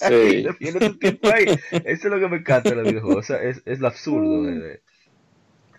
[0.00, 0.44] Sí.
[0.60, 3.18] Eso es lo que me encanta de los videojuegos.
[3.18, 4.42] O sea, es, es lo absurdo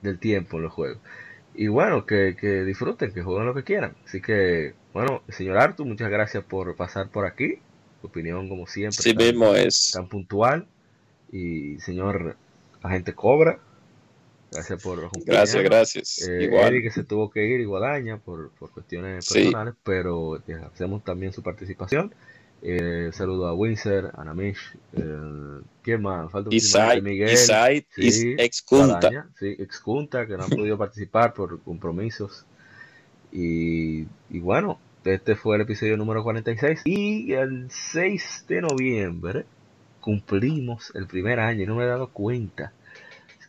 [0.02, 1.00] del tiempo en los juegos.
[1.54, 3.96] Y bueno, que, que, disfruten, que jueguen lo que quieran.
[4.06, 7.60] Así que, bueno, señor Artur, muchas gracias por pasar por aquí.
[8.02, 9.92] Tu opinión, como siempre, sí tan, mismo es.
[9.92, 10.68] tan puntual.
[11.32, 12.38] Y señor
[12.82, 13.60] agente Cobra,
[14.54, 16.28] gracias por Gracias, gracias.
[16.28, 16.82] Eh, Igual.
[16.82, 22.14] que se tuvo que ir, Iguadaña, por, por cuestiones personales, pero hacemos también su participación.
[22.66, 26.32] Eh, saludo a Windsor, a Namish, eh, ¿quién más?
[26.32, 29.28] Falta un Isai, Miguel, Isai, sí, Excunta.
[29.38, 32.46] Sí, Excunta, que no han podido participar por compromisos.
[33.34, 36.84] Y, y, bueno, este fue el episodio número 46.
[36.86, 39.46] Y el 6 de noviembre
[40.00, 42.72] cumplimos el primer año y no me he dado cuenta.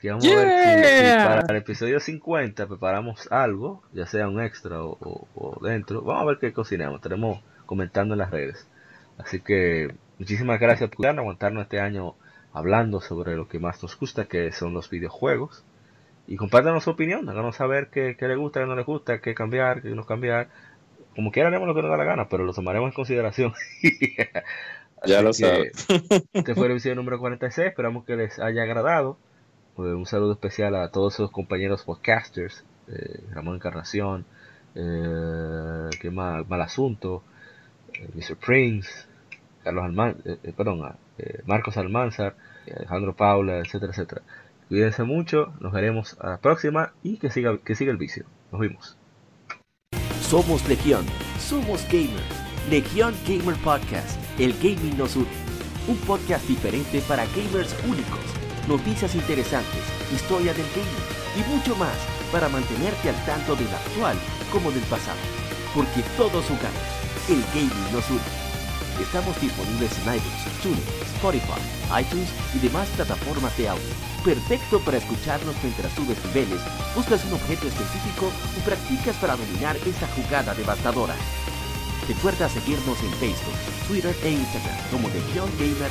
[0.05, 4.85] Que vamos a ver si, para el episodio 50 preparamos algo, ya sea un extra
[4.85, 6.03] o, dentro.
[6.03, 6.97] Vamos a ver qué cocinamos.
[6.97, 8.69] Estaremos comentando en las redes.
[9.17, 12.17] Así que muchísimas gracias por aguantarnos este año
[12.53, 15.65] hablando sobre lo que más nos gusta, que son los videojuegos.
[16.27, 19.35] Y compártanos su opinión, háganos saber qué, qué le gusta, qué no le gusta, qué
[19.35, 20.49] cambiar, qué no cambiar.
[21.17, 23.55] Como quiera haremos lo que nos da la gana, pero lo tomaremos en consideración.
[25.07, 25.87] ya lo sabes.
[26.35, 29.17] Este fue el episodio número 46, esperamos que les haya agradado.
[29.75, 34.25] Pues, un saludo especial a todos esos compañeros podcasters, eh, Ramón Encarnación,
[34.75, 37.23] eh, mal, asunto,
[37.95, 38.37] eh, Mr.
[38.37, 38.91] Prince,
[39.63, 40.97] Carlos Alman, eh, perdón,
[41.47, 42.37] Marcos Almanzar,
[42.77, 44.23] Alejandro Paula, etcétera, etcétera.
[44.69, 48.27] Cuídense mucho, nos veremos a la próxima y que siga, que siga el vicio.
[48.51, 48.97] Nos vemos.
[50.21, 51.05] Somos Legión,
[51.39, 52.45] somos gamers.
[52.71, 55.29] Legión Gamer Podcast, el gaming nos une.
[55.87, 58.21] Un podcast diferente para gamers únicos,
[58.69, 59.83] noticias interesantes,
[60.13, 61.97] historia del gaming y mucho más
[62.33, 64.17] para mantenerte al tanto del actual
[64.53, 65.19] como del pasado.
[65.75, 66.87] Porque todos jugamos,
[67.29, 68.45] el gaming nos une.
[69.01, 70.83] Estamos disponibles en iTunes, TuneIn,
[71.17, 71.61] Spotify,
[72.01, 73.95] iTunes y demás plataformas de audio.
[74.25, 76.61] Perfecto para escucharnos mientras subes niveles,
[76.95, 81.15] buscas un objeto específico y practicas para dominar esa jugada devastadora.
[82.09, 83.59] Recuerda seguirnos en Facebook,
[83.89, 85.91] Twitter e Instagram como Legion Gamer